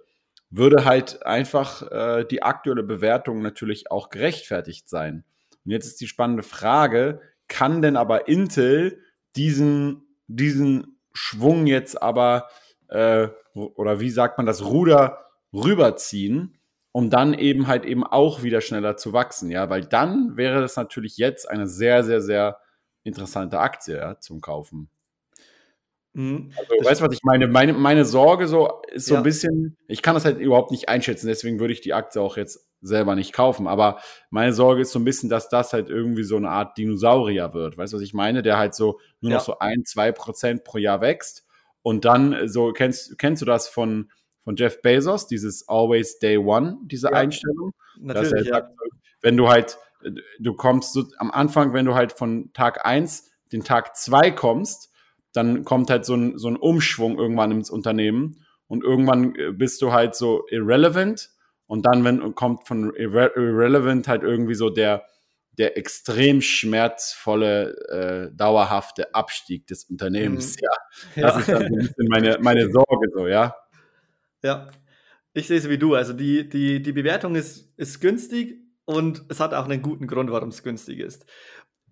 würde 0.52 0.86
halt 0.86 1.26
einfach 1.26 1.82
äh, 1.92 2.26
die 2.26 2.44
aktuelle 2.44 2.84
Bewertung 2.84 3.42
natürlich 3.42 3.92
auch 3.92 4.10
gerechtfertigt 4.10 4.88
sein. 4.88 5.24
Und 5.66 5.72
jetzt 5.72 5.88
ist 5.88 6.02
die 6.02 6.08
spannende 6.08 6.44
Frage, 6.44 7.20
kann 7.48 7.82
denn 7.82 7.98
aber 7.98 8.28
Intel 8.28 9.02
diesen, 9.36 10.04
diesen 10.28 11.00
Schwung 11.14 11.66
jetzt 11.66 12.02
aber, 12.02 12.48
äh, 12.90 13.28
oder 13.56 14.00
wie 14.00 14.12
sagt 14.12 14.38
man 14.38 14.46
das, 14.46 14.64
Ruder 14.64 15.29
rüberziehen, 15.54 16.58
um 16.92 17.10
dann 17.10 17.34
eben 17.34 17.68
halt 17.68 17.86
eben 17.86 18.04
auch 18.04 18.44
wieder 18.44 18.62
schneller 18.62 18.98
zu 18.98 19.14
wachsen, 19.14 19.52
ja, 19.52 19.70
weil 19.70 19.86
dann 19.86 20.38
wäre 20.38 20.62
das 20.62 20.76
natürlich 20.76 21.18
jetzt 21.18 21.50
eine 21.50 21.68
sehr, 21.68 22.04
sehr, 22.04 22.22
sehr 22.22 22.60
interessante 23.04 23.60
Aktie 23.60 23.98
ja, 23.98 24.20
zum 24.20 24.42
Kaufen. 24.42 24.90
Mhm. 26.14 26.52
Also, 26.58 26.90
weißt 26.90 27.02
du, 27.02 27.06
was 27.06 27.14
ich 27.14 27.24
meine? 27.24 27.48
meine? 27.48 27.74
Meine 27.74 28.06
Sorge 28.06 28.48
so 28.48 28.82
ist 28.92 29.06
so 29.06 29.14
ja. 29.14 29.20
ein 29.20 29.24
bisschen, 29.24 29.78
ich 29.88 30.02
kann 30.02 30.16
das 30.16 30.26
halt 30.26 30.40
überhaupt 30.40 30.72
nicht 30.72 30.90
einschätzen, 30.90 31.28
deswegen 31.28 31.60
würde 31.60 31.74
ich 31.74 31.82
die 31.82 31.94
Aktie 31.94 32.22
auch 32.22 32.36
jetzt 32.36 32.68
selber 32.82 33.16
nicht 33.16 33.34
kaufen. 33.34 33.68
Aber 33.68 34.00
meine 34.30 34.54
Sorge 34.54 34.82
ist 34.82 34.92
so 34.92 35.00
ein 35.00 35.06
bisschen, 35.06 35.30
dass 35.30 35.50
das 35.50 35.74
halt 35.74 35.90
irgendwie 35.90 36.24
so 36.24 36.38
eine 36.38 36.50
Art 36.50 36.78
Dinosaurier 36.78 37.54
wird. 37.54 37.78
Weißt 37.78 37.94
du, 37.94 37.98
was 37.98 38.04
ich 38.04 38.14
meine? 38.14 38.42
Der 38.42 38.58
halt 38.58 38.74
so 38.74 39.00
nur 39.22 39.32
ja. 39.32 39.38
noch 39.38 39.44
so 39.44 39.60
ein, 39.60 39.86
zwei 39.86 40.12
Prozent 40.12 40.64
pro 40.64 40.78
Jahr 40.78 41.02
wächst. 41.02 41.46
Und 41.82 42.06
dann 42.06 42.48
so, 42.48 42.72
kennst, 42.74 43.18
kennst 43.18 43.42
du 43.42 43.46
das 43.46 43.68
von, 43.68 44.12
von 44.44 44.56
Jeff 44.56 44.82
Bezos, 44.82 45.28
dieses 45.28 45.68
Always 45.68 46.20
Day 46.20 46.38
One, 46.38 46.78
diese 46.84 47.08
ja. 47.08 47.14
Einstellung? 47.14 47.74
Natürlich, 48.00 48.32
dass 48.32 48.42
er 48.42 48.54
sagt, 48.54 48.74
wenn 49.22 49.38
du 49.38 49.50
halt, 49.50 49.78
du 50.40 50.54
kommst 50.54 50.94
so, 50.94 51.06
am 51.18 51.32
Anfang, 51.32 51.74
wenn 51.74 51.86
du 51.86 51.96
halt 51.96 52.14
von 52.14 52.52
Tag 52.54 52.86
eins 52.86 53.30
den 53.52 53.64
Tag 53.64 53.96
zwei 53.96 54.32
kommst, 54.32 54.90
dann 55.34 55.64
kommt 55.64 55.90
halt 55.90 56.06
so 56.06 56.16
ein, 56.16 56.38
so 56.38 56.48
ein 56.48 56.56
Umschwung 56.56 57.18
irgendwann 57.18 57.52
ins 57.52 57.70
Unternehmen 57.70 58.46
und 58.68 58.84
irgendwann 58.84 59.36
äh, 59.36 59.52
bist 59.52 59.82
du 59.82 59.92
halt 59.92 60.16
so 60.16 60.46
irrelevant 60.50 61.30
und 61.68 61.86
dann 61.86 62.04
wenn 62.04 62.34
kommt 62.36 62.68
von 62.68 62.96
irre 62.96 63.32
irrelevant 63.36 64.08
halt 64.08 64.24
irgendwie 64.24 64.56
so 64.56 64.70
der 64.70 65.06
der 65.58 65.78
extrem 65.78 66.42
schmerzvolle 66.42 68.30
äh, 68.32 68.36
dauerhafte 68.36 69.14
Abstieg 69.14 69.68
des 69.68 69.84
Unternehmens. 69.84 70.56
Mhm. 70.56 70.62
Ja, 70.64 71.28
das 71.28 71.34
ja. 71.34 71.40
ist 71.40 71.50
dann 71.50 71.68
so 71.68 71.74
ein 71.74 71.80
bisschen 71.80 72.08
meine 72.08 72.38
meine 72.40 72.72
Sorge 72.72 73.10
so, 73.14 73.28
ja. 73.28 73.56
Ja. 74.44 74.68
Ich 75.34 75.48
sehe 75.48 75.58
es 75.58 75.70
wie 75.70 75.78
du, 75.78 75.96
also 75.96 76.14
die 76.14 76.50
die 76.50 76.82
die 76.82 76.92
Bewertung 76.92 77.36
ist 77.36 77.72
ist 77.78 78.02
günstig 78.02 78.60
und 78.86 79.24
es 79.30 79.40
hat 79.40 79.54
auch 79.54 79.66
einen 79.66 79.82
guten 79.82 80.08
Grund, 80.08 80.32
warum 80.32 80.50
es 80.50 80.64
günstig 80.64 81.00
ist. 81.00 81.26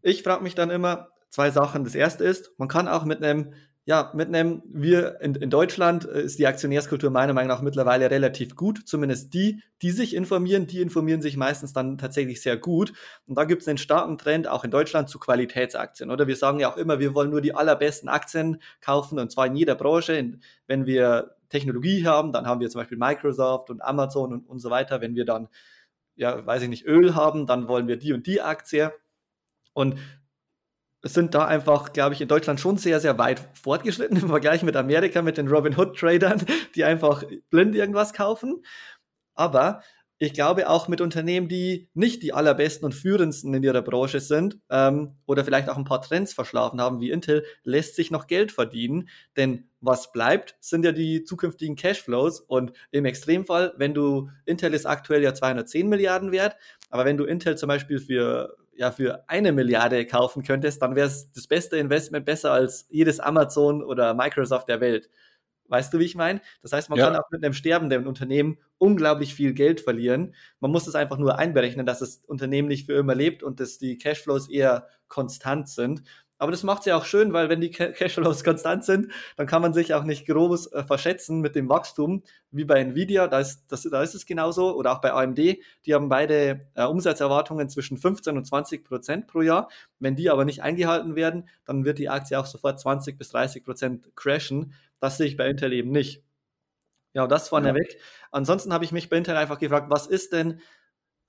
Ich 0.01 0.23
frage 0.23 0.43
mich 0.43 0.55
dann 0.55 0.71
immer, 0.71 1.09
zwei 1.29 1.51
Sachen. 1.51 1.83
Das 1.83 1.95
erste 1.95 2.23
ist, 2.23 2.51
man 2.57 2.67
kann 2.67 2.87
auch 2.87 3.05
mit 3.05 3.23
einem 3.23 3.53
ja, 3.85 4.11
mitnehmen. 4.13 4.63
Wir 4.65 5.21
in, 5.21 5.33
in 5.35 5.49
Deutschland 5.49 6.05
äh, 6.09 6.21
ist 6.21 6.39
die 6.39 6.45
Aktionärskultur 6.45 7.09
meiner 7.09 7.33
Meinung 7.33 7.47
nach 7.47 7.61
mittlerweile 7.61 8.11
relativ 8.11 8.53
gut. 8.57 8.81
Zumindest 8.85 9.33
die, 9.33 9.61
die 9.81 9.91
sich 9.91 10.13
informieren, 10.13 10.67
die 10.67 10.81
informieren 10.81 11.21
sich 11.21 11.37
meistens 11.37 11.71
dann 11.71 11.97
tatsächlich 11.97 12.41
sehr 12.41 12.57
gut. 12.57 12.91
Und 13.27 13.37
da 13.37 13.45
gibt 13.45 13.61
es 13.61 13.67
einen 13.69 13.77
starken 13.77 14.17
Trend 14.17 14.49
auch 14.49 14.65
in 14.65 14.71
Deutschland 14.71 15.07
zu 15.07 15.19
Qualitätsaktien. 15.19 16.11
Oder 16.11 16.27
wir 16.27 16.35
sagen 16.35 16.59
ja 16.59 16.69
auch 16.69 16.75
immer, 16.75 16.99
wir 16.99 17.15
wollen 17.15 17.29
nur 17.29 17.39
die 17.39 17.55
allerbesten 17.55 18.09
Aktien 18.09 18.61
kaufen 18.81 19.19
und 19.19 19.31
zwar 19.31 19.47
in 19.47 19.55
jeder 19.55 19.75
Branche. 19.75 20.37
Wenn 20.67 20.85
wir 20.85 21.36
Technologie 21.49 22.05
haben, 22.05 22.31
dann 22.31 22.45
haben 22.45 22.59
wir 22.59 22.69
zum 22.69 22.81
Beispiel 22.81 22.97
Microsoft 22.97 23.69
und 23.69 23.81
Amazon 23.81 24.33
und, 24.33 24.47
und 24.47 24.59
so 24.59 24.69
weiter. 24.69 25.01
Wenn 25.01 25.15
wir 25.15 25.25
dann, 25.25 25.47
ja, 26.15 26.45
weiß 26.45 26.63
ich 26.63 26.69
nicht, 26.69 26.85
Öl 26.85 27.15
haben, 27.15 27.47
dann 27.47 27.67
wollen 27.67 27.87
wir 27.87 27.97
die 27.97 28.13
und 28.13 28.27
die 28.27 28.41
Aktie. 28.41 28.93
Und 29.73 29.99
sind 31.03 31.35
da 31.35 31.45
einfach, 31.45 31.93
glaube 31.93 32.15
ich, 32.15 32.21
in 32.21 32.27
Deutschland 32.27 32.59
schon 32.59 32.77
sehr, 32.77 32.99
sehr 32.99 33.17
weit 33.17 33.47
fortgeschritten 33.53 34.17
im 34.21 34.27
Vergleich 34.27 34.63
mit 34.63 34.75
Amerika, 34.75 35.21
mit 35.21 35.37
den 35.37 35.47
Robin 35.47 35.77
Hood-Tradern, 35.77 36.45
die 36.75 36.83
einfach 36.83 37.23
blind 37.49 37.75
irgendwas 37.75 38.13
kaufen. 38.13 38.63
Aber 39.35 39.81
ich 40.19 40.33
glaube 40.33 40.69
auch 40.69 40.87
mit 40.87 40.99
Unternehmen, 40.99 41.47
die 41.47 41.89
nicht 41.93 42.23
die 42.23 42.33
allerbesten 42.33 42.85
und 42.85 42.93
führendsten 42.93 43.53
in 43.53 43.63
ihrer 43.63 43.81
Branche 43.83 44.19
sind 44.19 44.59
ähm, 44.69 45.15
oder 45.25 45.45
vielleicht 45.45 45.69
auch 45.69 45.77
ein 45.77 45.85
paar 45.85 46.01
Trends 46.01 46.33
verschlafen 46.33 46.81
haben 46.81 46.99
wie 46.99 47.11
Intel, 47.11 47.45
lässt 47.63 47.95
sich 47.95 48.09
noch 48.09 48.27
Geld 48.27 48.51
verdienen. 48.51 49.09
Denn 49.35 49.69
was 49.79 50.11
bleibt, 50.11 50.55
sind 50.59 50.83
ja 50.85 50.91
die 50.91 51.23
zukünftigen 51.23 51.75
Cashflows. 51.75 52.39
Und 52.39 52.73
im 52.91 53.05
Extremfall, 53.05 53.73
wenn 53.77 53.93
du, 53.93 54.29
Intel 54.45 54.73
ist 54.73 54.87
aktuell 54.87 55.21
ja 55.21 55.33
210 55.33 55.87
Milliarden 55.87 56.31
wert, 56.31 56.55
aber 56.89 57.05
wenn 57.05 57.17
du 57.17 57.25
Intel 57.25 57.57
zum 57.57 57.67
Beispiel 57.67 57.99
für 57.99 58.57
ja 58.77 58.91
für 58.91 59.27
eine 59.27 59.51
Milliarde 59.51 60.05
kaufen 60.05 60.43
könntest, 60.43 60.81
dann 60.81 60.95
wäre 60.95 61.07
es 61.07 61.31
das 61.31 61.47
beste 61.47 61.77
Investment 61.77 62.25
besser 62.25 62.51
als 62.51 62.85
jedes 62.89 63.19
Amazon 63.19 63.83
oder 63.83 64.13
Microsoft 64.13 64.69
der 64.69 64.81
Welt. 64.81 65.09
Weißt 65.67 65.93
du, 65.93 65.99
wie 65.99 66.05
ich 66.05 66.15
meine? 66.15 66.41
Das 66.61 66.73
heißt, 66.73 66.89
man 66.89 66.99
ja. 66.99 67.05
kann 67.05 67.15
auch 67.17 67.29
mit 67.31 67.43
einem 67.43 67.53
sterbenden 67.53 68.07
Unternehmen 68.07 68.57
unglaublich 68.77 69.33
viel 69.33 69.53
Geld 69.53 69.81
verlieren. 69.81 70.35
Man 70.59 70.71
muss 70.71 70.87
es 70.87 70.95
einfach 70.95 71.17
nur 71.17 71.37
einberechnen, 71.37 71.85
dass 71.85 71.99
das 71.99 72.23
Unternehmen 72.27 72.67
nicht 72.67 72.85
für 72.85 72.93
immer 72.93 73.15
lebt 73.15 73.43
und 73.43 73.59
dass 73.59 73.77
die 73.77 73.97
Cashflows 73.97 74.49
eher 74.49 74.87
konstant 75.07 75.69
sind. 75.69 76.03
Aber 76.39 76.51
das 76.51 76.63
macht 76.63 76.81
es 76.81 76.85
ja 76.85 76.95
auch 76.95 77.05
schön, 77.05 77.33
weil 77.33 77.49
wenn 77.49 77.61
die 77.61 77.71
Cashflows 77.71 78.43
konstant 78.43 78.83
sind, 78.85 79.11
dann 79.37 79.47
kann 79.47 79.61
man 79.61 79.73
sich 79.73 79.93
auch 79.93 80.03
nicht 80.03 80.27
groß 80.27 80.71
äh, 80.73 80.83
verschätzen 80.83 81.41
mit 81.41 81.55
dem 81.55 81.67
Wachstum, 81.67 82.23
wie 82.51 82.63
bei 82.63 82.79
Nvidia, 82.79 83.27
da 83.27 83.39
ist, 83.39 83.65
das, 83.69 83.83
da 83.83 84.03
ist 84.03 84.13
es 84.13 84.25
genauso, 84.25 84.75
oder 84.75 84.91
auch 84.91 85.01
bei 85.01 85.11
AMD, 85.11 85.37
die 85.37 85.93
haben 85.93 86.09
beide 86.09 86.67
äh, 86.75 86.85
Umsatzerwartungen 86.85 87.69
zwischen 87.69 87.97
15 87.97 88.37
und 88.37 88.45
20 88.45 88.83
Prozent 88.83 89.27
pro 89.27 89.41
Jahr. 89.41 89.69
Wenn 89.99 90.15
die 90.15 90.29
aber 90.29 90.45
nicht 90.45 90.61
eingehalten 90.61 91.15
werden, 91.15 91.49
dann 91.65 91.85
wird 91.85 91.97
die 91.97 92.09
Aktie 92.09 92.39
auch 92.39 92.45
sofort 92.45 92.79
20 92.79 93.17
bis 93.17 93.29
30 93.29 93.63
Prozent 93.63 94.15
crashen. 94.15 94.73
Das 94.99 95.17
sehe 95.17 95.27
ich 95.27 95.37
bei 95.37 95.49
Intel 95.49 95.73
eben 95.73 95.91
nicht. 95.91 96.23
Ja, 97.13 97.27
das 97.27 97.49
vorneweg. 97.49 97.93
Ja. 97.93 97.99
Ansonsten 98.31 98.73
habe 98.73 98.85
ich 98.85 98.91
mich 98.91 99.09
bei 99.09 99.17
Intel 99.17 99.35
einfach 99.35 99.59
gefragt, 99.59 99.87
was 99.89 100.07
ist 100.07 100.33
denn, 100.33 100.61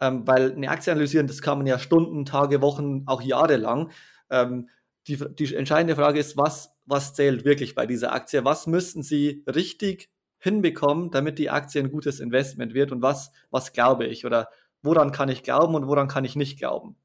ähm, 0.01 0.27
weil 0.27 0.53
eine 0.53 0.71
Aktie 0.71 0.93
analysieren, 0.93 1.27
das 1.27 1.43
kann 1.43 1.59
man 1.59 1.67
ja 1.67 1.79
Stunden, 1.79 2.25
Tage, 2.25 2.61
Wochen, 2.61 3.05
auch 3.07 3.23
Jahre 3.23 3.57
lang. 3.57 3.91
Ähm, 4.31 4.69
die, 5.07 5.17
die 5.17 5.55
entscheidende 5.55 5.97
Frage 5.97 6.21
ist, 6.21 6.37
was, 6.37 6.77
was 6.85 7.15
zählt 7.15 7.45
wirklich 7.45 7.75
bei 7.75 7.87
dieser 7.87 8.13
Aktie? 8.13 8.45
Was 8.45 8.67
müssten 8.67 9.03
Sie 9.03 9.45
richtig 9.47 10.11
hinbekommen, 10.39 11.11
damit 11.11 11.39
die 11.39 11.51
Aktie 11.51 11.83
ein 11.83 11.91
gutes 11.91 12.21
Investment 12.21 12.75
wird? 12.75 12.93
Und 12.93 13.03
was, 13.03 13.33
was 13.51 13.73
glaube 13.73 14.07
ich? 14.07 14.27
Oder 14.27 14.51
woran 14.83 15.13
kann 15.13 15.29
ich 15.29 15.43
glauben 15.43 15.75
und 15.75 15.87
woran 15.87 16.09
kann 16.09 16.25
ich 16.25 16.37
nicht 16.37 16.59
glauben? 16.59 16.97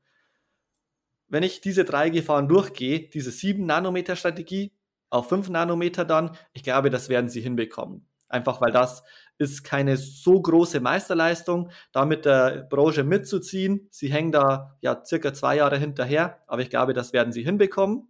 Wenn 1.29 1.43
ich 1.43 1.61
diese 1.61 1.85
drei 1.85 2.09
Gefahren 2.09 2.47
durchgehe, 2.47 3.09
diese 3.09 3.31
7 3.31 3.65
Nanometer 3.65 4.15
Strategie 4.15 4.71
auf 5.13 5.29
5 5.29 5.49
Nanometer 5.49 6.05
dann, 6.05 6.35
ich 6.53 6.63
glaube, 6.63 6.89
das 6.89 7.07
werden 7.07 7.29
Sie 7.29 7.41
hinbekommen. 7.41 8.07
Einfach 8.29 8.61
weil 8.61 8.71
das 8.71 9.03
ist 9.37 9.63
keine 9.63 9.95
so 9.95 10.41
große 10.41 10.79
Meisterleistung, 10.79 11.69
da 11.91 12.05
mit 12.05 12.25
der 12.25 12.63
Branche 12.67 13.03
mitzuziehen. 13.03 13.87
Sie 13.91 14.11
hängen 14.11 14.31
da 14.31 14.75
ja 14.81 15.03
circa 15.05 15.33
zwei 15.33 15.57
Jahre 15.57 15.77
hinterher, 15.77 16.39
aber 16.47 16.63
ich 16.63 16.71
glaube, 16.71 16.93
das 16.93 17.13
werden 17.13 17.31
sie 17.31 17.43
hinbekommen. 17.43 18.07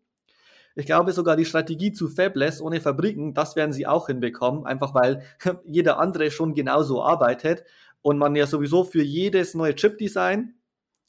Ich 0.76 0.86
glaube 0.86 1.12
sogar 1.12 1.36
die 1.36 1.46
Strategie 1.46 1.92
zu 1.92 2.08
Fabless 2.08 2.62
ohne 2.62 2.80
Fabriken, 2.80 3.34
das 3.34 3.58
werden 3.58 3.74
sie 3.74 3.86
auch 3.86 4.08
hinbekommen, 4.08 4.66
einfach 4.66 4.96
weil 4.96 5.24
jeder 5.66 6.00
andere 6.00 6.32
schon 6.32 6.56
genauso 6.56 7.04
arbeitet 7.04 7.66
und 8.02 8.18
man 8.18 8.36
ja 8.36 8.48
sowieso 8.48 8.86
für 8.86 9.04
jedes 9.04 9.56
neue 9.56 9.76
Chip-Design 9.76 10.56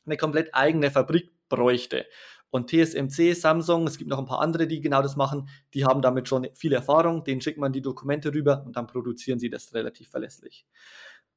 eine 0.07 0.17
komplett 0.17 0.55
eigene 0.55 0.91
Fabrik 0.91 1.31
bräuchte. 1.49 2.07
Und 2.55 2.71
TSMC, 2.71 3.35
Samsung, 3.35 3.85
es 3.89 3.99
gibt 3.99 4.09
noch 4.09 4.21
ein 4.21 4.27
paar 4.27 4.39
andere, 4.39 4.69
die 4.69 4.81
genau 4.81 5.03
das 5.03 5.17
machen, 5.17 5.49
die 5.75 5.85
haben 5.85 6.03
damit 6.03 6.29
schon 6.29 6.47
viel 6.55 6.73
Erfahrung, 6.73 7.25
denen 7.25 7.41
schickt 7.41 7.59
man 7.59 7.73
die 7.73 7.83
Dokumente 7.83 8.33
rüber 8.33 8.63
und 8.65 8.77
dann 8.77 8.87
produzieren 8.87 9.41
sie 9.41 9.51
das 9.51 9.75
relativ 9.75 10.09
verlässlich. 10.09 10.65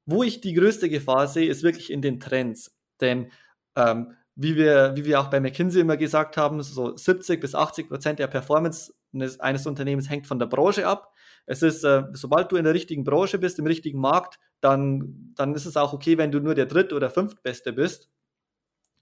Wo 0.05 0.21
ich 0.21 0.41
die 0.41 0.53
größte 0.53 0.89
Gefahr 0.89 1.27
sehe, 1.27 1.49
ist 1.49 1.63
wirklich 1.63 1.91
in 1.91 2.03
den 2.03 2.19
Trends. 2.19 2.77
Denn 3.01 3.31
ähm, 3.75 4.13
wie, 4.35 4.57
wir, 4.57 4.95
wie 4.95 5.05
wir 5.05 5.19
auch 5.19 5.31
bei 5.31 5.39
McKinsey 5.39 5.81
immer 5.81 5.97
gesagt 5.97 6.37
haben, 6.37 6.61
so 6.61 6.95
70 6.95 7.41
bis 7.41 7.55
80 7.55 7.89
Prozent 7.89 8.19
der 8.19 8.27
Performance 8.27 8.93
eines, 9.39 9.65
Unternehmens 9.65 10.11
hängt 10.11 10.27
von 10.27 10.37
der 10.37 10.45
Branche 10.45 10.85
ab. 10.85 11.15
Es 11.47 11.63
ist, 11.63 11.83
äh, 11.83 12.03
sobald 12.13 12.51
du 12.51 12.57
in 12.57 12.63
der 12.63 12.75
richtigen 12.75 13.03
Branche 13.03 13.39
bist, 13.39 13.57
im 13.57 13.65
richtigen 13.65 13.99
Markt, 13.99 14.37
dann, 14.61 15.33
dann 15.35 15.55
ist 15.55 15.65
es 15.65 15.77
auch 15.77 15.93
okay, 15.93 16.19
wenn 16.19 16.31
du 16.31 16.39
nur 16.39 16.53
der 16.53 16.67
dritt- 16.67 16.93
oder 16.93 17.09
fünftbeste 17.09 17.73
bist. 17.73 18.07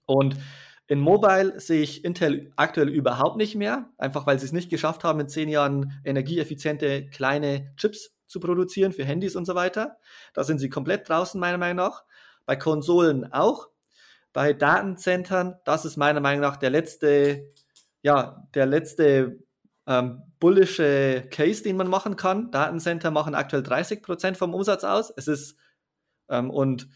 Und 0.06 0.38
in 0.88 1.00
Mobile 1.00 1.58
sehe 1.58 1.82
ich 1.82 2.04
Intel 2.04 2.52
aktuell 2.56 2.88
überhaupt 2.88 3.36
nicht 3.36 3.56
mehr, 3.56 3.90
einfach 3.98 4.26
weil 4.26 4.38
sie 4.38 4.46
es 4.46 4.52
nicht 4.52 4.70
geschafft 4.70 5.02
haben, 5.02 5.18
in 5.20 5.28
zehn 5.28 5.48
Jahren 5.48 6.00
energieeffiziente 6.04 7.08
kleine 7.08 7.72
Chips 7.76 8.14
zu 8.26 8.40
produzieren 8.40 8.92
für 8.92 9.04
Handys 9.04 9.36
und 9.36 9.46
so 9.46 9.54
weiter. 9.54 9.96
Da 10.32 10.44
sind 10.44 10.58
sie 10.58 10.68
komplett 10.68 11.08
draußen, 11.08 11.40
meiner 11.40 11.58
Meinung 11.58 11.76
nach. 11.76 12.04
Bei 12.44 12.56
Konsolen 12.56 13.32
auch. 13.32 13.68
Bei 14.32 14.52
Datenzentren, 14.52 15.56
das 15.64 15.84
ist 15.84 15.96
meiner 15.96 16.20
Meinung 16.20 16.42
nach 16.42 16.56
der 16.56 16.70
letzte, 16.70 17.52
ja, 18.02 18.46
der 18.54 18.66
letzte 18.66 19.38
ähm, 19.86 20.22
bullische 20.38 21.26
Case, 21.30 21.62
den 21.62 21.76
man 21.76 21.88
machen 21.88 22.16
kann. 22.16 22.50
Datencenter 22.50 23.10
machen 23.10 23.34
aktuell 23.34 23.62
30 23.62 24.02
Prozent 24.02 24.36
vom 24.36 24.54
Umsatz 24.54 24.84
aus. 24.84 25.12
Es 25.16 25.26
ist 25.26 25.56
ähm, 26.28 26.50
und 26.50 26.88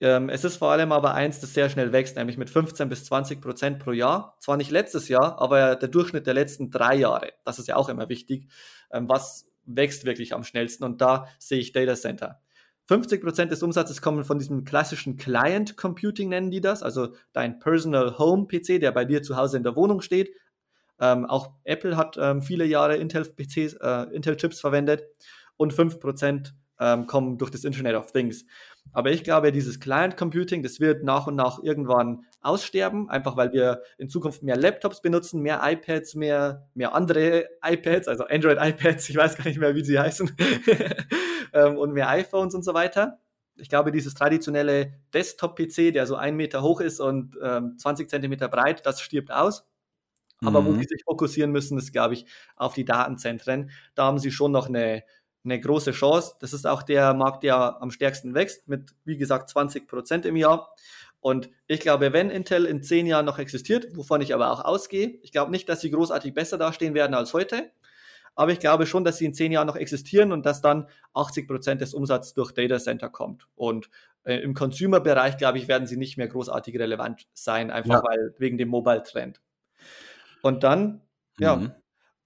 ähm, 0.00 0.30
es 0.30 0.44
ist 0.44 0.56
vor 0.56 0.70
allem 0.70 0.92
aber 0.92 1.14
eins, 1.14 1.40
das 1.40 1.52
sehr 1.52 1.68
schnell 1.68 1.92
wächst, 1.92 2.16
nämlich 2.16 2.38
mit 2.38 2.48
15 2.48 2.88
bis 2.88 3.04
20 3.04 3.40
Prozent 3.40 3.78
pro 3.78 3.92
Jahr. 3.92 4.36
Zwar 4.40 4.56
nicht 4.56 4.70
letztes 4.70 5.08
Jahr, 5.08 5.40
aber 5.40 5.76
der 5.76 5.88
Durchschnitt 5.88 6.26
der 6.26 6.34
letzten 6.34 6.70
drei 6.70 6.96
Jahre. 6.96 7.32
Das 7.44 7.58
ist 7.58 7.68
ja 7.68 7.76
auch 7.76 7.88
immer 7.88 8.08
wichtig. 8.08 8.48
Ähm, 8.90 9.08
was 9.08 9.50
wächst 9.64 10.04
wirklich 10.06 10.32
am 10.32 10.42
schnellsten? 10.42 10.84
Und 10.84 11.00
da 11.00 11.26
sehe 11.38 11.58
ich 11.58 11.72
Data 11.72 11.94
Center. 11.94 12.40
50 12.86 13.22
Prozent 13.22 13.52
des 13.52 13.62
Umsatzes 13.62 14.02
kommen 14.02 14.24
von 14.24 14.38
diesem 14.38 14.64
klassischen 14.64 15.16
Client 15.16 15.76
Computing, 15.76 16.30
nennen 16.30 16.50
die 16.50 16.60
das. 16.60 16.82
Also 16.82 17.14
dein 17.32 17.58
Personal 17.58 18.18
Home 18.18 18.46
PC, 18.46 18.80
der 18.80 18.90
bei 18.92 19.04
dir 19.04 19.22
zu 19.22 19.36
Hause 19.36 19.58
in 19.58 19.62
der 19.62 19.76
Wohnung 19.76 20.00
steht. 20.00 20.34
Ähm, 20.98 21.26
auch 21.26 21.52
Apple 21.64 21.96
hat 21.96 22.16
ähm, 22.18 22.42
viele 22.42 22.64
Jahre 22.64 22.96
Intel 22.96 23.24
PCs, 23.24 23.74
äh, 23.74 24.14
Intel 24.14 24.36
Chips 24.36 24.60
verwendet. 24.60 25.04
Und 25.56 25.72
5 25.72 26.00
Prozent 26.00 26.54
ähm, 26.80 27.06
kommen 27.06 27.38
durch 27.38 27.50
das 27.50 27.64
Internet 27.64 27.94
of 27.94 28.10
Things. 28.12 28.44
Aber 28.92 29.10
ich 29.10 29.22
glaube, 29.22 29.52
dieses 29.52 29.78
Client 29.78 30.16
Computing, 30.16 30.62
das 30.62 30.80
wird 30.80 31.04
nach 31.04 31.26
und 31.26 31.36
nach 31.36 31.62
irgendwann 31.62 32.24
aussterben, 32.40 33.08
einfach 33.08 33.36
weil 33.36 33.52
wir 33.52 33.82
in 33.98 34.08
Zukunft 34.08 34.42
mehr 34.42 34.56
Laptops 34.56 35.00
benutzen, 35.00 35.42
mehr 35.42 35.60
iPads, 35.62 36.14
mehr, 36.14 36.68
mehr 36.74 36.94
andere 36.94 37.46
iPads, 37.62 38.08
also 38.08 38.24
Android 38.24 38.58
iPads, 38.60 39.08
ich 39.08 39.16
weiß 39.16 39.36
gar 39.36 39.44
nicht 39.44 39.60
mehr, 39.60 39.74
wie 39.74 39.84
sie 39.84 39.98
heißen, 39.98 40.34
ähm, 41.52 41.76
und 41.76 41.92
mehr 41.92 42.08
iPhones 42.08 42.54
und 42.54 42.64
so 42.64 42.74
weiter. 42.74 43.18
Ich 43.56 43.68
glaube, 43.68 43.92
dieses 43.92 44.14
traditionelle 44.14 44.94
Desktop-PC, 45.12 45.92
der 45.92 46.06
so 46.06 46.16
ein 46.16 46.34
Meter 46.34 46.62
hoch 46.62 46.80
ist 46.80 46.98
und 46.98 47.36
ähm, 47.42 47.76
20 47.78 48.08
Zentimeter 48.08 48.48
breit, 48.48 48.86
das 48.86 49.00
stirbt 49.00 49.30
aus. 49.30 49.66
Aber 50.42 50.62
mhm. 50.62 50.66
wo 50.66 50.72
sie 50.72 50.86
sich 50.88 51.02
fokussieren 51.04 51.52
müssen, 51.52 51.76
ist, 51.76 51.92
glaube 51.92 52.14
ich, 52.14 52.24
auf 52.56 52.72
die 52.72 52.84
Datenzentren. 52.86 53.70
Da 53.94 54.04
haben 54.04 54.18
sie 54.18 54.30
schon 54.30 54.52
noch 54.52 54.68
eine, 54.68 55.02
eine 55.44 55.58
große 55.58 55.92
Chance. 55.92 56.34
Das 56.40 56.52
ist 56.52 56.66
auch 56.66 56.82
der 56.82 57.14
Markt, 57.14 57.42
der 57.42 57.80
am 57.80 57.90
stärksten 57.90 58.34
wächst, 58.34 58.68
mit, 58.68 58.94
wie 59.04 59.16
gesagt, 59.16 59.48
20 59.48 59.88
Prozent 59.88 60.26
im 60.26 60.36
Jahr. 60.36 60.74
Und 61.20 61.50
ich 61.66 61.80
glaube, 61.80 62.12
wenn 62.12 62.30
Intel 62.30 62.64
in 62.64 62.82
zehn 62.82 63.06
Jahren 63.06 63.26
noch 63.26 63.38
existiert, 63.38 63.86
wovon 63.94 64.22
ich 64.22 64.34
aber 64.34 64.50
auch 64.50 64.64
ausgehe, 64.64 65.18
ich 65.22 65.32
glaube 65.32 65.50
nicht, 65.50 65.68
dass 65.68 65.80
sie 65.80 65.90
großartig 65.90 66.32
besser 66.32 66.56
dastehen 66.56 66.94
werden 66.94 67.14
als 67.14 67.34
heute. 67.34 67.70
Aber 68.34 68.52
ich 68.52 68.60
glaube 68.60 68.86
schon, 68.86 69.04
dass 69.04 69.18
sie 69.18 69.26
in 69.26 69.34
zehn 69.34 69.52
Jahren 69.52 69.66
noch 69.66 69.76
existieren 69.76 70.32
und 70.32 70.46
dass 70.46 70.62
dann 70.62 70.88
80 71.14 71.46
Prozent 71.46 71.80
des 71.80 71.92
Umsatzes 71.92 72.32
durch 72.32 72.52
Data 72.52 72.78
Center 72.78 73.10
kommt. 73.10 73.48
Und 73.54 73.90
äh, 74.24 74.36
im 74.36 74.54
Consumer-Bereich, 74.54 75.36
glaube 75.36 75.58
ich, 75.58 75.68
werden 75.68 75.86
sie 75.86 75.96
nicht 75.96 76.16
mehr 76.16 76.28
großartig 76.28 76.78
relevant 76.78 77.26
sein, 77.34 77.70
einfach 77.70 78.02
ja. 78.02 78.02
weil 78.02 78.34
wegen 78.38 78.56
dem 78.56 78.68
Mobile-Trend. 78.68 79.42
Und 80.42 80.62
dann, 80.62 81.02
mhm. 81.38 81.44
ja, 81.44 81.76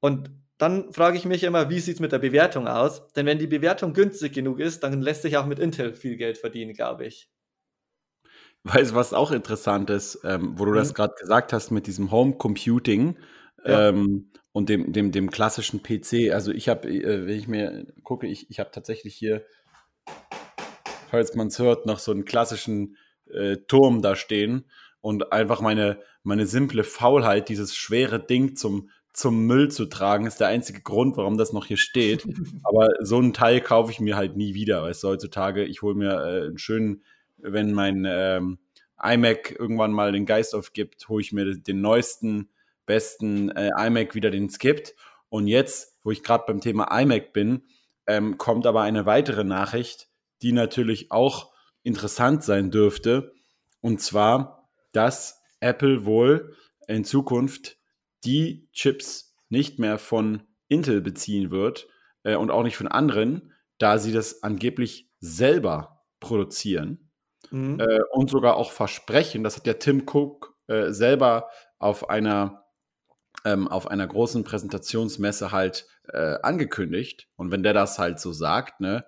und 0.00 0.30
dann 0.58 0.92
frage 0.92 1.16
ich 1.16 1.24
mich 1.24 1.42
immer, 1.42 1.68
wie 1.68 1.80
sieht 1.80 1.94
es 1.94 2.00
mit 2.00 2.12
der 2.12 2.18
Bewertung 2.18 2.68
aus? 2.68 3.06
Denn 3.14 3.26
wenn 3.26 3.38
die 3.38 3.46
Bewertung 3.46 3.92
günstig 3.92 4.32
genug 4.32 4.60
ist, 4.60 4.82
dann 4.82 5.02
lässt 5.02 5.22
sich 5.22 5.36
auch 5.36 5.46
mit 5.46 5.58
Intel 5.58 5.94
viel 5.94 6.16
Geld 6.16 6.38
verdienen, 6.38 6.74
glaube 6.74 7.06
ich. 7.06 7.28
weißt 8.64 8.92
du, 8.92 8.94
was 8.94 9.12
auch 9.12 9.30
interessant 9.30 9.90
ist, 9.90 10.20
ähm, 10.24 10.58
wo 10.58 10.64
du 10.64 10.72
mhm. 10.72 10.76
das 10.76 10.94
gerade 10.94 11.14
gesagt 11.20 11.52
hast 11.52 11.70
mit 11.70 11.86
diesem 11.86 12.10
Home 12.10 12.34
Computing 12.34 13.16
ja. 13.64 13.88
ähm, 13.88 14.30
und 14.52 14.68
dem, 14.68 14.92
dem, 14.92 15.10
dem 15.10 15.30
klassischen 15.30 15.82
PC. 15.82 16.32
Also 16.32 16.52
ich 16.52 16.68
habe, 16.68 16.88
äh, 16.88 17.26
wenn 17.26 17.36
ich 17.36 17.48
mir 17.48 17.86
gucke, 18.04 18.26
ich, 18.26 18.48
ich 18.50 18.60
habe 18.60 18.70
tatsächlich 18.70 19.14
hier, 19.14 19.44
falls 21.10 21.34
man 21.34 21.48
es 21.48 21.58
hört, 21.58 21.84
noch 21.84 21.98
so 21.98 22.12
einen 22.12 22.24
klassischen 22.24 22.96
äh, 23.30 23.56
Turm 23.56 24.02
da 24.02 24.14
stehen 24.14 24.70
und 25.00 25.32
einfach 25.32 25.60
meine, 25.60 26.00
meine 26.22 26.46
simple 26.46 26.84
Faulheit, 26.84 27.48
dieses 27.48 27.74
schwere 27.74 28.24
Ding 28.24 28.56
zum, 28.56 28.88
zum 29.14 29.46
Müll 29.46 29.70
zu 29.70 29.86
tragen, 29.86 30.26
ist 30.26 30.40
der 30.40 30.48
einzige 30.48 30.82
Grund, 30.82 31.16
warum 31.16 31.38
das 31.38 31.52
noch 31.52 31.66
hier 31.66 31.76
steht. 31.76 32.26
Aber 32.64 32.88
so 33.00 33.16
einen 33.16 33.32
Teil 33.32 33.60
kaufe 33.60 33.90
ich 33.90 34.00
mir 34.00 34.16
halt 34.16 34.36
nie 34.36 34.54
wieder, 34.54 34.82
weißt 34.82 35.04
du, 35.04 35.08
heutzutage, 35.08 35.64
ich 35.64 35.80
hole 35.82 35.94
mir 35.94 36.12
äh, 36.12 36.46
einen 36.46 36.58
schönen, 36.58 37.02
wenn 37.38 37.72
mein 37.72 38.04
ähm, 38.06 38.58
iMac 39.00 39.52
irgendwann 39.58 39.92
mal 39.92 40.12
den 40.12 40.26
Geist 40.26 40.54
aufgibt, 40.54 41.08
hole 41.08 41.22
ich 41.22 41.32
mir 41.32 41.56
den 41.56 41.80
neuesten, 41.80 42.50
besten 42.86 43.50
äh, 43.50 43.70
iMac 43.78 44.14
wieder, 44.14 44.30
den 44.30 44.46
es 44.46 44.58
gibt. 44.58 44.94
Und 45.28 45.46
jetzt, 45.46 45.96
wo 46.02 46.10
ich 46.10 46.22
gerade 46.22 46.44
beim 46.46 46.60
Thema 46.60 46.88
iMac 47.00 47.32
bin, 47.32 47.62
ähm, 48.06 48.36
kommt 48.36 48.66
aber 48.66 48.82
eine 48.82 49.06
weitere 49.06 49.44
Nachricht, 49.44 50.08
die 50.42 50.52
natürlich 50.52 51.10
auch 51.12 51.52
interessant 51.84 52.42
sein 52.42 52.70
dürfte. 52.70 53.32
Und 53.80 54.00
zwar, 54.00 54.68
dass 54.92 55.40
Apple 55.60 56.04
wohl 56.04 56.54
in 56.88 57.04
Zukunft 57.04 57.78
die 58.24 58.68
Chips 58.72 59.34
nicht 59.48 59.78
mehr 59.78 59.98
von 59.98 60.42
Intel 60.68 61.00
beziehen 61.00 61.50
wird 61.50 61.88
äh, 62.22 62.36
und 62.36 62.50
auch 62.50 62.62
nicht 62.62 62.76
von 62.76 62.88
anderen, 62.88 63.52
da 63.78 63.98
sie 63.98 64.12
das 64.12 64.42
angeblich 64.42 65.10
selber 65.20 66.04
produzieren 66.20 67.10
mhm. 67.50 67.80
äh, 67.80 68.00
und 68.12 68.30
sogar 68.30 68.56
auch 68.56 68.72
versprechen. 68.72 69.44
Das 69.44 69.56
hat 69.56 69.66
ja 69.66 69.74
Tim 69.74 70.04
Cook 70.06 70.56
äh, 70.66 70.90
selber 70.90 71.48
auf 71.78 72.08
einer 72.08 72.64
ähm, 73.44 73.68
auf 73.68 73.88
einer 73.88 74.06
großen 74.06 74.44
Präsentationsmesse 74.44 75.52
halt 75.52 75.86
äh, 76.08 76.36
angekündigt. 76.42 77.28
Und 77.36 77.50
wenn 77.50 77.62
der 77.62 77.74
das 77.74 77.98
halt 77.98 78.20
so 78.20 78.32
sagt, 78.32 78.80
ne, 78.80 79.04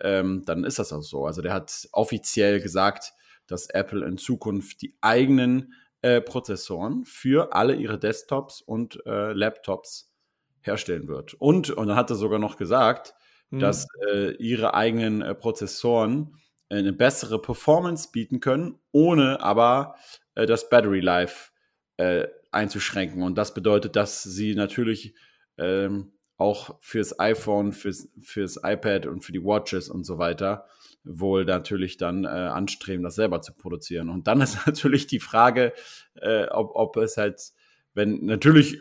ähm, 0.00 0.42
dann 0.44 0.64
ist 0.64 0.78
das 0.78 0.92
auch 0.92 1.02
so. 1.02 1.26
Also 1.26 1.42
der 1.42 1.52
hat 1.52 1.88
offiziell 1.92 2.60
gesagt, 2.60 3.12
dass 3.46 3.70
Apple 3.70 4.04
in 4.04 4.18
Zukunft 4.18 4.82
die 4.82 4.96
eigenen 5.00 5.72
äh, 6.02 6.20
Prozessoren 6.20 7.04
für 7.04 7.54
alle 7.54 7.74
ihre 7.74 7.98
Desktops 7.98 8.60
und 8.60 9.04
äh, 9.06 9.32
Laptops 9.32 10.12
herstellen 10.60 11.08
wird. 11.08 11.34
Und, 11.34 11.70
und 11.70 11.88
dann 11.88 11.96
hat 11.96 12.10
er 12.10 12.16
sogar 12.16 12.38
noch 12.38 12.56
gesagt, 12.56 13.14
mhm. 13.50 13.60
dass 13.60 13.86
äh, 14.12 14.32
ihre 14.36 14.74
eigenen 14.74 15.22
äh, 15.22 15.34
Prozessoren 15.34 16.36
eine 16.70 16.92
bessere 16.92 17.40
Performance 17.40 18.10
bieten 18.12 18.40
können, 18.40 18.78
ohne 18.92 19.40
aber 19.40 19.96
äh, 20.34 20.46
das 20.46 20.68
Battery 20.68 21.00
Life 21.00 21.50
äh, 21.96 22.28
einzuschränken. 22.52 23.22
Und 23.22 23.36
das 23.36 23.54
bedeutet, 23.54 23.96
dass 23.96 24.22
sie 24.22 24.54
natürlich 24.54 25.14
ähm, 25.56 26.12
auch 26.36 26.76
fürs 26.80 27.18
iPhone, 27.18 27.72
fürs, 27.72 28.08
fürs 28.20 28.60
iPad 28.62 29.06
und 29.06 29.24
für 29.24 29.32
die 29.32 29.42
Watches 29.42 29.88
und 29.88 30.04
so 30.04 30.18
weiter 30.18 30.66
wohl 31.04 31.44
natürlich 31.44 31.96
dann 31.96 32.24
äh, 32.24 32.28
anstreben, 32.28 33.02
das 33.02 33.14
selber 33.14 33.40
zu 33.40 33.52
produzieren. 33.52 34.08
Und 34.08 34.26
dann 34.26 34.40
ist 34.40 34.58
natürlich 34.66 35.06
die 35.06 35.20
Frage, 35.20 35.72
äh, 36.14 36.46
ob, 36.48 36.74
ob 36.74 36.96
es 36.96 37.16
halt, 37.16 37.40
wenn 37.94 38.24
natürlich 38.24 38.80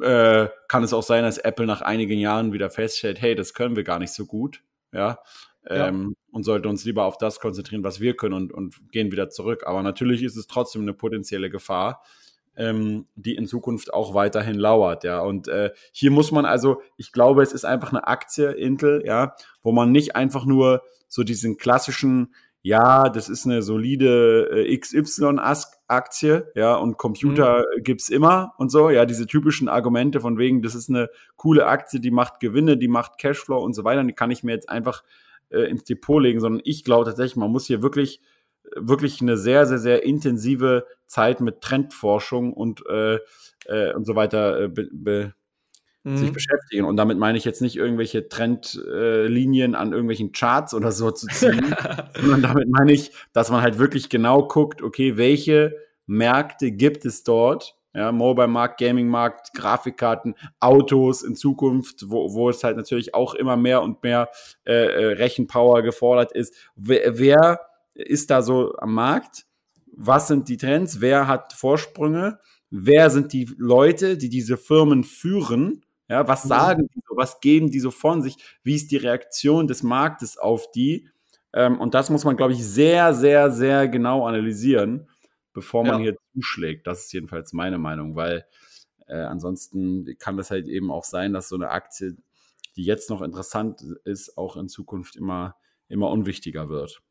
äh, 0.00 0.48
kann 0.68 0.84
es 0.84 0.92
auch 0.92 1.02
sein, 1.02 1.24
dass 1.24 1.38
Apple 1.38 1.66
nach 1.66 1.82
einigen 1.82 2.18
Jahren 2.18 2.52
wieder 2.52 2.70
feststellt, 2.70 3.20
hey, 3.20 3.34
das 3.34 3.54
können 3.54 3.76
wir 3.76 3.84
gar 3.84 3.98
nicht 3.98 4.12
so 4.12 4.26
gut, 4.26 4.62
ja, 4.92 5.18
ähm, 5.66 6.14
ja. 6.16 6.34
und 6.34 6.44
sollte 6.44 6.68
uns 6.68 6.84
lieber 6.84 7.04
auf 7.04 7.18
das 7.18 7.40
konzentrieren, 7.40 7.84
was 7.84 8.00
wir 8.00 8.16
können 8.16 8.34
und, 8.34 8.52
und 8.52 8.90
gehen 8.90 9.12
wieder 9.12 9.28
zurück. 9.28 9.64
Aber 9.66 9.82
natürlich 9.82 10.22
ist 10.22 10.36
es 10.36 10.46
trotzdem 10.46 10.82
eine 10.82 10.94
potenzielle 10.94 11.50
Gefahr, 11.50 12.02
ähm, 12.56 13.06
die 13.14 13.34
in 13.34 13.46
Zukunft 13.46 13.92
auch 13.92 14.14
weiterhin 14.14 14.56
lauert, 14.56 15.04
ja. 15.04 15.20
Und 15.20 15.48
äh, 15.48 15.70
hier 15.92 16.10
muss 16.10 16.32
man 16.32 16.44
also, 16.44 16.82
ich 16.96 17.12
glaube, 17.12 17.42
es 17.42 17.52
ist 17.52 17.64
einfach 17.64 17.90
eine 17.90 18.06
Aktie 18.06 18.50
Intel, 18.50 19.02
ja, 19.06 19.34
wo 19.62 19.72
man 19.72 19.92
nicht 19.92 20.16
einfach 20.16 20.44
nur 20.44 20.82
so 21.08 21.22
diesen 21.22 21.56
klassischen, 21.56 22.34
ja, 22.62 23.08
das 23.08 23.28
ist 23.28 23.46
eine 23.46 23.62
solide 23.62 24.50
äh, 24.50 24.76
XY-Aktie, 24.76 26.52
ja, 26.54 26.74
und 26.76 26.98
Computer 26.98 27.64
mhm. 27.76 27.82
gibt's 27.82 28.08
immer 28.08 28.54
und 28.58 28.70
so, 28.70 28.90
ja, 28.90 29.06
diese 29.06 29.26
typischen 29.26 29.68
Argumente 29.68 30.20
von 30.20 30.38
wegen, 30.38 30.62
das 30.62 30.74
ist 30.74 30.90
eine 30.90 31.08
coole 31.36 31.66
Aktie, 31.66 32.00
die 32.00 32.10
macht 32.10 32.40
Gewinne, 32.40 32.76
die 32.76 32.88
macht 32.88 33.18
Cashflow 33.18 33.58
und 33.58 33.74
so 33.74 33.84
weiter, 33.84 34.04
die 34.04 34.12
kann 34.12 34.30
ich 34.30 34.44
mir 34.44 34.52
jetzt 34.52 34.68
einfach 34.68 35.02
äh, 35.50 35.62
ins 35.62 35.84
Depot 35.84 36.22
legen, 36.22 36.40
sondern 36.40 36.62
ich 36.64 36.84
glaube 36.84 37.06
tatsächlich, 37.06 37.36
man 37.36 37.50
muss 37.50 37.66
hier 37.66 37.82
wirklich 37.82 38.20
wirklich 38.76 39.20
eine 39.20 39.36
sehr, 39.36 39.66
sehr, 39.66 39.78
sehr 39.78 40.04
intensive 40.04 40.86
Zeit 41.06 41.40
mit 41.40 41.60
Trendforschung 41.60 42.52
und, 42.52 42.84
äh, 42.86 43.18
äh, 43.66 43.94
und 43.94 44.04
so 44.04 44.14
weiter 44.16 44.62
äh, 44.62 44.68
be, 44.68 44.88
be, 44.92 45.34
mhm. 46.04 46.16
sich 46.16 46.32
beschäftigen. 46.32 46.84
Und 46.84 46.96
damit 46.96 47.18
meine 47.18 47.38
ich 47.38 47.44
jetzt 47.44 47.62
nicht 47.62 47.76
irgendwelche 47.76 48.28
Trendlinien 48.28 49.74
an 49.74 49.92
irgendwelchen 49.92 50.32
Charts 50.32 50.74
oder 50.74 50.92
so 50.92 51.10
zu 51.10 51.26
ziehen, 51.28 51.74
sondern 52.20 52.42
damit 52.42 52.68
meine 52.68 52.92
ich, 52.92 53.12
dass 53.32 53.50
man 53.50 53.62
halt 53.62 53.78
wirklich 53.78 54.08
genau 54.08 54.46
guckt, 54.46 54.82
okay, 54.82 55.16
welche 55.16 55.76
Märkte 56.06 56.72
gibt 56.72 57.04
es 57.04 57.24
dort? 57.24 57.76
Ja, 57.94 58.10
Mobile-Markt, 58.10 58.80
Gaming-Markt, 58.80 59.52
Grafikkarten, 59.52 60.34
Autos 60.60 61.22
in 61.22 61.36
Zukunft, 61.36 62.08
wo, 62.08 62.32
wo 62.32 62.48
es 62.48 62.64
halt 62.64 62.78
natürlich 62.78 63.14
auch 63.14 63.34
immer 63.34 63.58
mehr 63.58 63.82
und 63.82 64.02
mehr 64.02 64.30
äh, 64.64 64.72
äh 64.72 65.12
Rechenpower 65.12 65.82
gefordert 65.82 66.32
ist. 66.32 66.54
Wer, 66.74 67.18
wer 67.18 67.60
ist 67.94 68.30
da 68.30 68.42
so 68.42 68.74
am 68.76 68.94
Markt? 68.94 69.46
Was 69.94 70.28
sind 70.28 70.48
die 70.48 70.56
Trends? 70.56 71.00
Wer 71.00 71.26
hat 71.26 71.52
Vorsprünge? 71.52 72.38
Wer 72.70 73.10
sind 73.10 73.32
die 73.32 73.50
Leute, 73.58 74.16
die 74.16 74.30
diese 74.30 74.56
Firmen 74.56 75.04
führen? 75.04 75.84
Ja, 76.08 76.26
was 76.26 76.44
mhm. 76.44 76.48
sagen 76.48 76.88
die 76.94 77.00
so? 77.06 77.16
Was 77.16 77.40
geben 77.40 77.70
die 77.70 77.80
so 77.80 77.90
von 77.90 78.22
sich? 78.22 78.36
Wie 78.62 78.74
ist 78.74 78.90
die 78.90 78.96
Reaktion 78.96 79.66
des 79.66 79.82
Marktes 79.82 80.38
auf 80.38 80.70
die? 80.72 81.08
Ähm, 81.52 81.80
und 81.80 81.94
das 81.94 82.10
muss 82.10 82.24
man, 82.24 82.36
glaube 82.36 82.54
ich, 82.54 82.64
sehr, 82.64 83.14
sehr, 83.14 83.50
sehr 83.50 83.88
genau 83.88 84.26
analysieren, 84.26 85.08
bevor 85.52 85.84
man 85.84 85.98
ja. 85.98 86.10
hier 86.10 86.16
zuschlägt. 86.34 86.86
Das 86.86 87.04
ist 87.04 87.12
jedenfalls 87.12 87.52
meine 87.52 87.78
Meinung, 87.78 88.16
weil 88.16 88.46
äh, 89.06 89.16
ansonsten 89.16 90.16
kann 90.18 90.36
das 90.36 90.50
halt 90.50 90.66
eben 90.68 90.90
auch 90.90 91.04
sein, 91.04 91.32
dass 91.32 91.48
so 91.48 91.56
eine 91.56 91.70
Aktie, 91.70 92.16
die 92.76 92.84
jetzt 92.84 93.10
noch 93.10 93.20
interessant 93.20 93.82
ist, 94.04 94.38
auch 94.38 94.56
in 94.56 94.68
Zukunft 94.68 95.16
immer, 95.16 95.56
immer 95.88 96.10
unwichtiger 96.10 96.70
wird. 96.70 97.02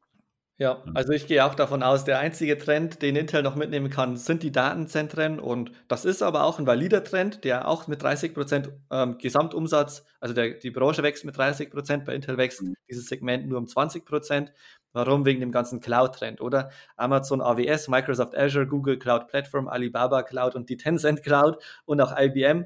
Ja, 0.61 0.83
also 0.93 1.11
ich 1.11 1.25
gehe 1.25 1.43
auch 1.43 1.55
davon 1.55 1.81
aus, 1.81 2.05
der 2.05 2.19
einzige 2.19 2.55
Trend, 2.55 3.01
den 3.01 3.15
Intel 3.15 3.41
noch 3.41 3.55
mitnehmen 3.55 3.89
kann, 3.89 4.15
sind 4.15 4.43
die 4.43 4.51
Datenzentren. 4.51 5.39
Und 5.39 5.71
das 5.87 6.05
ist 6.05 6.21
aber 6.21 6.43
auch 6.43 6.59
ein 6.59 6.67
valider 6.67 7.03
Trend, 7.03 7.43
der 7.43 7.67
auch 7.67 7.87
mit 7.87 8.03
30 8.03 8.35
Prozent 8.35 8.69
ähm, 8.91 9.17
Gesamtumsatz, 9.17 10.05
also 10.19 10.35
der, 10.35 10.51
die 10.51 10.69
Branche 10.69 11.01
wächst 11.01 11.25
mit 11.25 11.35
30 11.35 11.71
Prozent, 11.71 12.05
bei 12.05 12.13
Intel 12.13 12.37
wächst 12.37 12.61
mhm. 12.61 12.75
dieses 12.87 13.07
Segment 13.07 13.47
nur 13.47 13.57
um 13.57 13.67
20 13.67 14.05
Prozent. 14.05 14.53
Warum? 14.93 15.25
Wegen 15.25 15.39
dem 15.39 15.51
ganzen 15.51 15.79
Cloud-Trend, 15.79 16.41
oder? 16.41 16.69
Amazon 16.95 17.41
AWS, 17.41 17.87
Microsoft 17.87 18.37
Azure, 18.37 18.67
Google 18.67 18.99
Cloud 18.99 19.29
Platform, 19.29 19.67
Alibaba 19.67 20.21
Cloud 20.21 20.53
und 20.53 20.69
die 20.69 20.77
Tencent 20.77 21.23
Cloud 21.23 21.57
und 21.85 21.99
auch 22.01 22.15
IBM, 22.15 22.65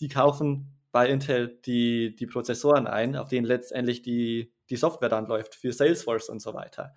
die 0.00 0.08
kaufen 0.08 0.76
bei 0.90 1.08
Intel 1.08 1.60
die, 1.64 2.16
die 2.16 2.26
Prozessoren 2.26 2.88
ein, 2.88 3.14
auf 3.14 3.28
denen 3.28 3.46
letztendlich 3.46 4.02
die, 4.02 4.52
die 4.68 4.76
Software 4.76 5.10
dann 5.10 5.26
läuft 5.26 5.54
für 5.54 5.72
Salesforce 5.72 6.28
und 6.28 6.40
so 6.40 6.54
weiter. 6.54 6.94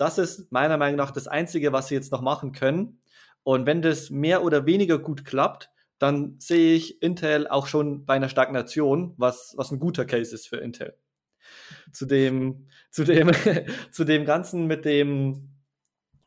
Das 0.00 0.16
ist 0.16 0.50
meiner 0.50 0.78
Meinung 0.78 0.96
nach 0.96 1.10
das 1.10 1.28
Einzige, 1.28 1.74
was 1.74 1.88
sie 1.88 1.94
jetzt 1.94 2.10
noch 2.10 2.22
machen 2.22 2.52
können. 2.52 3.02
Und 3.42 3.66
wenn 3.66 3.82
das 3.82 4.08
mehr 4.08 4.42
oder 4.42 4.64
weniger 4.64 4.98
gut 4.98 5.26
klappt, 5.26 5.70
dann 5.98 6.36
sehe 6.38 6.74
ich 6.74 7.02
Intel 7.02 7.46
auch 7.46 7.66
schon 7.66 8.06
bei 8.06 8.14
einer 8.14 8.30
Stagnation, 8.30 9.12
was, 9.18 9.52
was 9.58 9.70
ein 9.70 9.78
guter 9.78 10.06
Case 10.06 10.34
ist 10.34 10.48
für 10.48 10.56
Intel. 10.56 10.96
Zu 11.92 12.06
dem, 12.06 12.66
zu 12.90 13.04
dem, 13.04 13.30
zu 13.90 14.04
dem 14.04 14.24
Ganzen 14.24 14.66
mit 14.66 14.86
dem, 14.86 15.50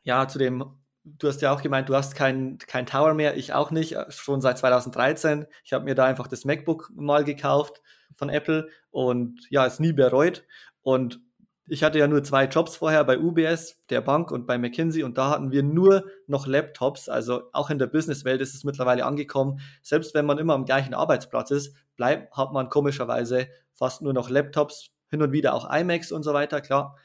ja, 0.04 0.28
zu 0.28 0.38
dem, 0.38 0.64
du 1.02 1.26
hast 1.26 1.42
ja 1.42 1.52
auch 1.52 1.60
gemeint, 1.60 1.88
du 1.88 1.96
hast 1.96 2.14
kein, 2.14 2.58
kein 2.58 2.86
Tower 2.86 3.12
mehr, 3.14 3.36
ich 3.36 3.54
auch 3.54 3.72
nicht, 3.72 3.96
schon 4.10 4.40
seit 4.40 4.56
2013. 4.56 5.46
Ich 5.64 5.72
habe 5.72 5.84
mir 5.84 5.96
da 5.96 6.04
einfach 6.04 6.28
das 6.28 6.44
MacBook 6.44 6.92
mal 6.94 7.24
gekauft 7.24 7.82
von 8.14 8.28
Apple 8.28 8.68
und 8.92 9.40
ja, 9.50 9.66
es 9.66 9.80
nie 9.80 9.92
bereut. 9.92 10.44
Und 10.82 11.24
ich 11.66 11.82
hatte 11.82 11.98
ja 11.98 12.06
nur 12.06 12.22
zwei 12.22 12.44
Jobs 12.44 12.76
vorher 12.76 13.04
bei 13.04 13.18
UBS, 13.18 13.78
der 13.88 14.02
Bank 14.02 14.30
und 14.30 14.46
bei 14.46 14.58
McKinsey 14.58 15.02
und 15.02 15.16
da 15.16 15.30
hatten 15.30 15.50
wir 15.50 15.62
nur 15.62 16.04
noch 16.26 16.46
Laptops. 16.46 17.08
Also 17.08 17.44
auch 17.52 17.70
in 17.70 17.78
der 17.78 17.86
Businesswelt 17.86 18.40
ist 18.42 18.54
es 18.54 18.64
mittlerweile 18.64 19.06
angekommen. 19.06 19.60
Selbst 19.82 20.14
wenn 20.14 20.26
man 20.26 20.38
immer 20.38 20.54
am 20.54 20.66
gleichen 20.66 20.92
Arbeitsplatz 20.92 21.50
ist, 21.50 21.74
bleibt, 21.96 22.36
hat 22.36 22.52
man 22.52 22.68
komischerweise 22.68 23.48
fast 23.72 24.02
nur 24.02 24.12
noch 24.12 24.28
Laptops, 24.28 24.90
hin 25.10 25.22
und 25.22 25.32
wieder 25.32 25.54
auch 25.54 25.72
iMacs 25.72 26.12
und 26.12 26.22
so 26.22 26.34
weiter, 26.34 26.60
klar. 26.60 26.96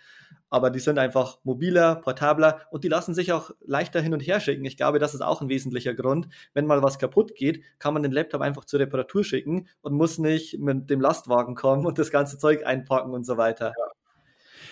Aber 0.50 0.72
die 0.72 0.80
sind 0.80 0.98
einfach 0.98 1.38
mobiler, 1.44 1.96
portabler 1.96 2.62
und 2.72 2.84
die 2.84 2.88
lassen 2.88 3.14
sich 3.14 3.32
auch 3.32 3.52
leichter 3.62 4.02
hin 4.02 4.14
und 4.14 4.20
her 4.22 4.40
schicken. 4.40 4.66
Ich 4.66 4.78
glaube, 4.78 5.00
das 5.00 5.14
ist 5.14 5.22
auch 5.22 5.42
ein 5.42 5.50
wesentlicher 5.50 5.94
Grund. 5.94 6.28
Wenn 6.54 6.66
mal 6.66 6.82
was 6.82 6.98
kaputt 6.98 7.36
geht, 7.36 7.64
kann 7.78 7.94
man 7.94 8.04
den 8.04 8.12
Laptop 8.12 8.42
einfach 8.42 8.66
zur 8.66 8.80
Reparatur 8.80 9.24
schicken 9.24 9.68
und 9.82 9.94
muss 9.94 10.18
nicht 10.18 10.60
mit 10.60 10.90
dem 10.90 11.02
Lastwagen 11.02 11.56
kommen 11.56 11.86
und 11.86 12.00
das 12.00 12.10
ganze 12.10 12.40
Zeug 12.40 12.66
einpacken 12.66 13.12
und 13.14 13.26
so 13.26 13.38
weiter. 13.38 13.74
Ja. 13.78 13.99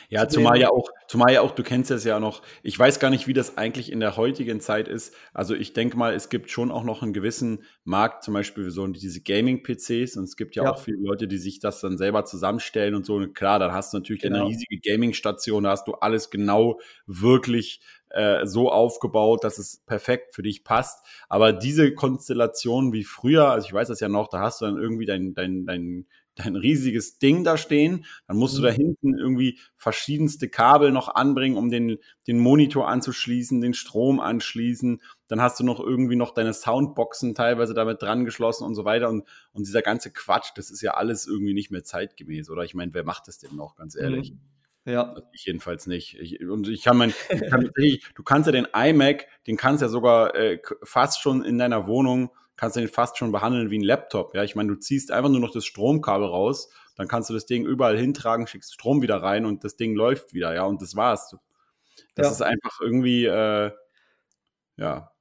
Ja, 0.10 0.30
zumal 0.30 0.58
ja 0.58 0.70
auch, 0.70 0.90
zumal 1.08 1.34
ja 1.34 1.42
auch, 1.42 1.52
du 1.52 1.64
kennst 1.64 1.92
es 1.92 2.06
ja 2.06 2.20
noch, 2.20 2.42
ich 2.64 2.80
weiß 2.80 3.00
gar 3.00 3.10
nicht, 3.10 3.28
wie 3.28 3.34
das 3.34 3.58
eigentlich 3.58 3.92
in 3.92 4.00
der 4.00 4.16
heutigen 4.16 4.62
Zeit 4.62 4.88
ist. 4.88 5.14
Also 5.34 5.54
ich 5.54 5.74
denke 5.74 5.98
mal, 5.98 6.14
es 6.14 6.30
gibt 6.30 6.50
schon 6.50 6.72
auch 6.72 6.84
noch 6.84 7.04
einen 7.04 7.12
gewissen 7.12 7.64
Markt, 7.84 8.24
zum 8.24 8.34
Beispiel 8.34 8.64
für 8.64 8.72
so 8.72 8.88
diese 8.88 9.22
Gaming-PCs 9.22 10.16
und 10.16 10.24
es 10.24 10.38
gibt 10.38 10.56
ja, 10.56 10.64
ja, 10.64 10.72
auch 10.72 10.80
viele 10.80 11.00
Leute, 11.00 11.28
die 11.28 11.38
sich 11.38 11.60
das 11.60 11.82
dann 11.82 11.98
selber 11.98 12.24
zusammenstellen 12.24 12.96
und 12.96 13.06
so. 13.06 13.16
Und 13.16 13.34
klar, 13.34 13.60
dann 13.60 13.74
hast 13.74 13.94
du 13.94 13.98
natürlich 13.98 14.22
genau. 14.22 14.46
eine 14.46 14.48
riesige 14.48 14.80
Gaming-Station, 14.80 15.66
da 15.66 15.72
hast 15.72 15.88
du 15.88 15.94
alles 15.96 16.30
genau 16.30 16.80
wirklich 17.06 17.82
äh, 18.10 18.46
so 18.46 18.72
aufgebaut, 18.72 19.44
dass 19.44 19.58
es 19.58 19.84
perfekt 19.86 20.34
für 20.34 20.42
dich 20.42 20.64
passt. 20.64 21.06
Aber 21.28 21.52
diese 21.52 21.94
Konstellation 21.94 22.94
wie 22.94 23.04
früher, 23.04 23.50
also 23.50 23.68
ich 23.68 23.74
weiß 23.74 23.90
das 23.90 24.00
ja 24.00 24.08
noch, 24.08 24.30
da 24.30 24.40
hast 24.40 24.62
du 24.62 24.66
dann 24.66 24.78
irgendwie 24.78 25.06
dein, 25.06 25.34
dein, 25.34 25.66
dein 25.66 26.08
dein 26.38 26.56
riesiges 26.56 27.20
Ding 27.20 27.44
da 27.44 27.58
stehen. 27.58 28.06
Dann 28.28 28.38
musst 28.38 28.56
mhm. 28.56 28.62
du 28.62 28.68
da 28.68 28.72
mhm. 28.72 28.76
hinten 28.76 29.18
irgendwie 29.18 29.60
verschiedenste 29.76 30.50
Kabel 30.50 30.92
noch 30.92 31.10
anbringen, 31.10 31.58
um 31.58 31.70
den, 31.70 31.98
den 32.28 32.40
Monitor 32.40 32.88
anzuschließen, 32.88 33.62
den 33.62 33.74
Strom 33.74 34.20
anschließen. 34.20 35.02
Dann 35.28 35.42
hast 35.42 35.60
du 35.60 35.64
noch 35.64 35.80
irgendwie 35.80 36.16
noch 36.16 36.34
deine 36.34 36.54
Soundboxen 36.54 37.36
teilweise 37.36 37.74
damit 37.74 38.02
dran 38.02 38.26
geschlossen 38.26 38.64
und 38.64 38.76
so 38.76 38.86
weiter. 38.86 39.10
Und, 39.10 39.28
und 39.52 39.68
dieser 39.68 39.82
ganze 39.82 40.12
Quatsch, 40.12 40.52
das 40.56 40.70
ist 40.70 40.82
ja 40.82 40.92
alles 40.92 41.28
irgendwie 41.28 41.54
nicht 41.54 41.72
mehr 41.72 41.84
zeitgemäß, 41.84 42.50
oder? 42.50 42.64
Ich 42.64 42.76
meine, 42.76 42.94
wer 42.94 43.04
macht 43.04 43.28
das 43.28 43.40
denn 43.40 43.56
noch, 43.56 43.76
ganz 43.76 43.96
ehrlich? 43.96 44.32
Mhm. 44.32 44.40
Ja. 44.88 45.18
Ich 45.34 45.46
jedenfalls 45.46 45.86
nicht. 45.86 46.18
Ich, 46.18 46.42
und 46.48 46.70
ich 46.70 46.84
kann 46.84 46.96
mein, 46.96 47.14
ich 47.30 47.50
kann, 47.50 47.70
du 48.16 48.24
kannst 48.24 48.48
ja 48.48 48.54
den 48.54 48.68
iMac, 48.74 49.28
den 49.46 49.58
kannst 49.58 49.82
ja 49.82 49.90
sogar 49.90 50.34
äh, 50.34 50.62
fast 50.82 51.22
schon 51.22 51.44
in 51.44 51.58
deiner 51.58 51.88
Wohnung 51.88 52.32
kannst 52.58 52.76
du 52.76 52.82
den 52.82 52.90
fast 52.90 53.18
schon 53.18 53.32
behandeln 53.32 53.70
wie 53.70 53.78
ein 53.78 53.84
Laptop. 53.84 54.36
Ja, 54.36 54.44
ich 54.44 54.56
meine, 54.56 54.70
du 54.70 54.76
ziehst 54.80 55.12
einfach 55.12 55.30
nur 55.30 55.40
noch 55.40 55.52
das 55.52 55.66
Stromkabel 55.66 56.28
raus, 56.28 56.70
dann 56.96 57.08
kannst 57.08 57.30
du 57.30 57.34
das 57.34 57.46
Ding 57.46 57.66
überall 57.66 57.98
hintragen, 57.98 58.48
schickst 58.48 58.74
Strom 58.74 59.02
wieder 59.02 59.22
rein 59.22 59.46
und 59.46 59.64
das 59.64 59.78
Ding 59.78 59.96
läuft 59.96 60.34
wieder, 60.34 60.54
ja, 60.54 60.64
und 60.64 60.82
das 60.82 60.96
war's. 60.96 61.36
Das 62.16 62.26
ja. 62.26 62.32
ist 62.32 62.42
einfach 62.42 62.82
irgendwie, 62.82 63.26
äh, 63.26 63.72
ja, 64.76 65.12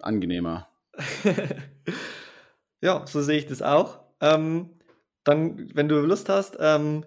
angenehmer. 0.00 0.68
ja, 2.80 3.06
so 3.06 3.22
sehe 3.22 3.38
ich 3.38 3.46
das 3.46 3.62
auch. 3.62 4.00
Ähm, 4.20 4.70
dann, 5.24 5.70
wenn 5.74 5.88
du 5.88 5.96
Lust 6.00 6.28
hast, 6.28 6.56
ähm, 6.58 7.04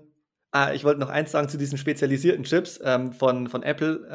ah, 0.51 0.71
ich 0.73 0.83
wollte 0.83 0.99
noch 0.99 1.09
eins 1.09 1.31
sagen 1.31 1.49
zu 1.49 1.57
diesen 1.57 1.77
spezialisierten 1.77 2.43
Chips 2.43 2.79
ähm, 2.83 3.13
von, 3.13 3.47
von 3.47 3.63
Apple. 3.63 4.07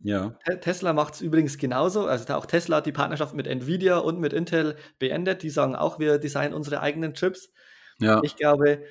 Ja. 0.00 0.36
Tesla 0.60 0.92
macht 0.92 1.14
es 1.14 1.20
übrigens 1.20 1.58
genauso. 1.58 2.06
Also 2.06 2.32
auch 2.34 2.46
Tesla 2.46 2.76
hat 2.76 2.86
die 2.86 2.92
Partnerschaft 2.92 3.34
mit 3.34 3.46
Nvidia 3.46 3.98
und 3.98 4.20
mit 4.20 4.32
Intel 4.32 4.76
beendet. 4.98 5.42
Die 5.42 5.50
sagen 5.50 5.74
auch, 5.74 5.98
wir 5.98 6.18
designen 6.18 6.54
unsere 6.54 6.80
eigenen 6.80 7.14
Chips. 7.14 7.52
Ja. 7.98 8.20
Ich 8.22 8.36
glaube, 8.36 8.82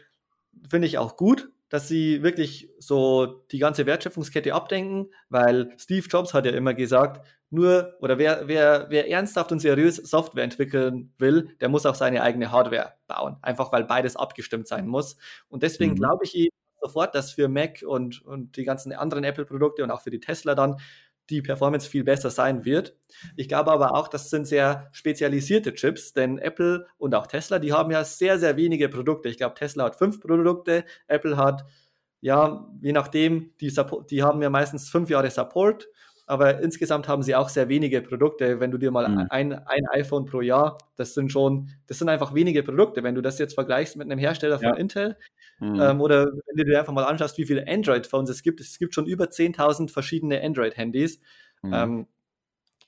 finde 0.67 0.87
ich 0.87 0.97
auch 0.97 1.15
gut, 1.15 1.49
dass 1.69 1.87
sie 1.87 2.23
wirklich 2.23 2.69
so 2.79 3.43
die 3.51 3.59
ganze 3.59 3.85
Wertschöpfungskette 3.85 4.53
abdenken, 4.53 5.11
weil 5.29 5.73
Steve 5.77 6.07
Jobs 6.09 6.33
hat 6.33 6.45
ja 6.45 6.51
immer 6.51 6.73
gesagt, 6.73 7.25
nur 7.49 7.95
oder 8.01 8.17
wer, 8.17 8.47
wer, 8.47 8.87
wer 8.89 9.09
ernsthaft 9.09 9.51
und 9.53 9.59
seriös 9.59 9.95
Software 9.95 10.43
entwickeln 10.43 11.13
will, 11.17 11.55
der 11.61 11.69
muss 11.69 11.85
auch 11.85 11.95
seine 11.95 12.21
eigene 12.21 12.51
Hardware 12.51 12.93
bauen. 13.07 13.37
Einfach 13.41 13.71
weil 13.71 13.85
beides 13.85 14.17
abgestimmt 14.17 14.67
sein 14.67 14.87
muss. 14.87 15.17
Und 15.47 15.63
deswegen 15.63 15.91
mhm. 15.91 15.97
glaube 15.97 16.25
ich 16.25 16.49
sofort, 16.79 17.15
dass 17.15 17.31
für 17.31 17.47
Mac 17.47 17.83
und, 17.85 18.23
und 18.25 18.57
die 18.57 18.63
ganzen 18.63 18.93
anderen 18.93 19.23
Apple-Produkte 19.23 19.83
und 19.83 19.91
auch 19.91 20.01
für 20.01 20.09
die 20.09 20.19
Tesla 20.19 20.55
dann 20.55 20.77
die 21.29 21.41
Performance 21.41 21.89
viel 21.89 22.03
besser 22.03 22.29
sein 22.29 22.63
wird. 22.63 22.95
Ich 23.35 23.47
glaube 23.47 23.71
aber 23.71 23.95
auch, 23.95 24.07
das 24.07 24.29
sind 24.29 24.45
sehr 24.47 24.89
spezialisierte 24.91 25.73
Chips, 25.73 26.13
denn 26.13 26.37
Apple 26.37 26.87
und 26.97 27.13
auch 27.15 27.27
Tesla, 27.27 27.59
die 27.59 27.73
haben 27.73 27.91
ja 27.91 28.03
sehr, 28.03 28.39
sehr 28.39 28.55
wenige 28.55 28.89
Produkte. 28.89 29.29
Ich 29.29 29.37
glaube, 29.37 29.55
Tesla 29.55 29.85
hat 29.85 29.97
fünf 29.97 30.21
Produkte, 30.21 30.85
Apple 31.07 31.35
hat, 31.35 31.65
ja, 32.21 32.67
je 32.81 32.93
nachdem, 32.93 33.51
die, 33.59 33.73
die 34.09 34.23
haben 34.23 34.41
ja 34.41 34.49
meistens 34.49 34.89
fünf 34.89 35.09
Jahre 35.09 35.29
Support 35.29 35.87
aber 36.27 36.59
insgesamt 36.59 37.07
haben 37.07 37.23
sie 37.23 37.35
auch 37.35 37.47
sehr 37.47 37.69
wenige 37.69 38.01
Produkte. 38.01 38.59
Wenn 38.59 38.69
du 38.69 38.77
dir 38.77 38.91
mal 38.91 39.07
mhm. 39.07 39.27
ein, 39.29 39.53
ein 39.53 39.87
iPhone 39.91 40.25
pro 40.25 40.41
Jahr, 40.41 40.77
das 40.97 41.13
sind 41.13 41.31
schon, 41.31 41.69
das 41.87 41.99
sind 41.99 42.09
einfach 42.09 42.33
wenige 42.35 42.63
Produkte. 42.63 43.01
Wenn 43.01 43.15
du 43.15 43.21
das 43.21 43.39
jetzt 43.39 43.53
vergleichst 43.53 43.95
mit 43.95 44.05
einem 44.05 44.19
Hersteller 44.19 44.59
von 44.59 44.67
ja. 44.67 44.75
Intel 44.75 45.17
mhm. 45.59 45.79
ähm, 45.79 46.01
oder 46.01 46.25
wenn 46.25 46.57
du 46.57 46.65
dir 46.65 46.79
einfach 46.79 46.91
mal 46.91 47.05
anschaust, 47.05 47.37
wie 47.37 47.45
viele 47.45 47.65
Android-Phones 47.65 48.29
es 48.29 48.43
gibt, 48.43 48.59
es 48.59 48.77
gibt 48.77 48.93
schon 48.93 49.05
über 49.05 49.25
10.000 49.25 49.89
verschiedene 49.89 50.43
Android-Handys. 50.43 51.21
Mhm. 51.61 51.73
Ähm, 51.73 52.07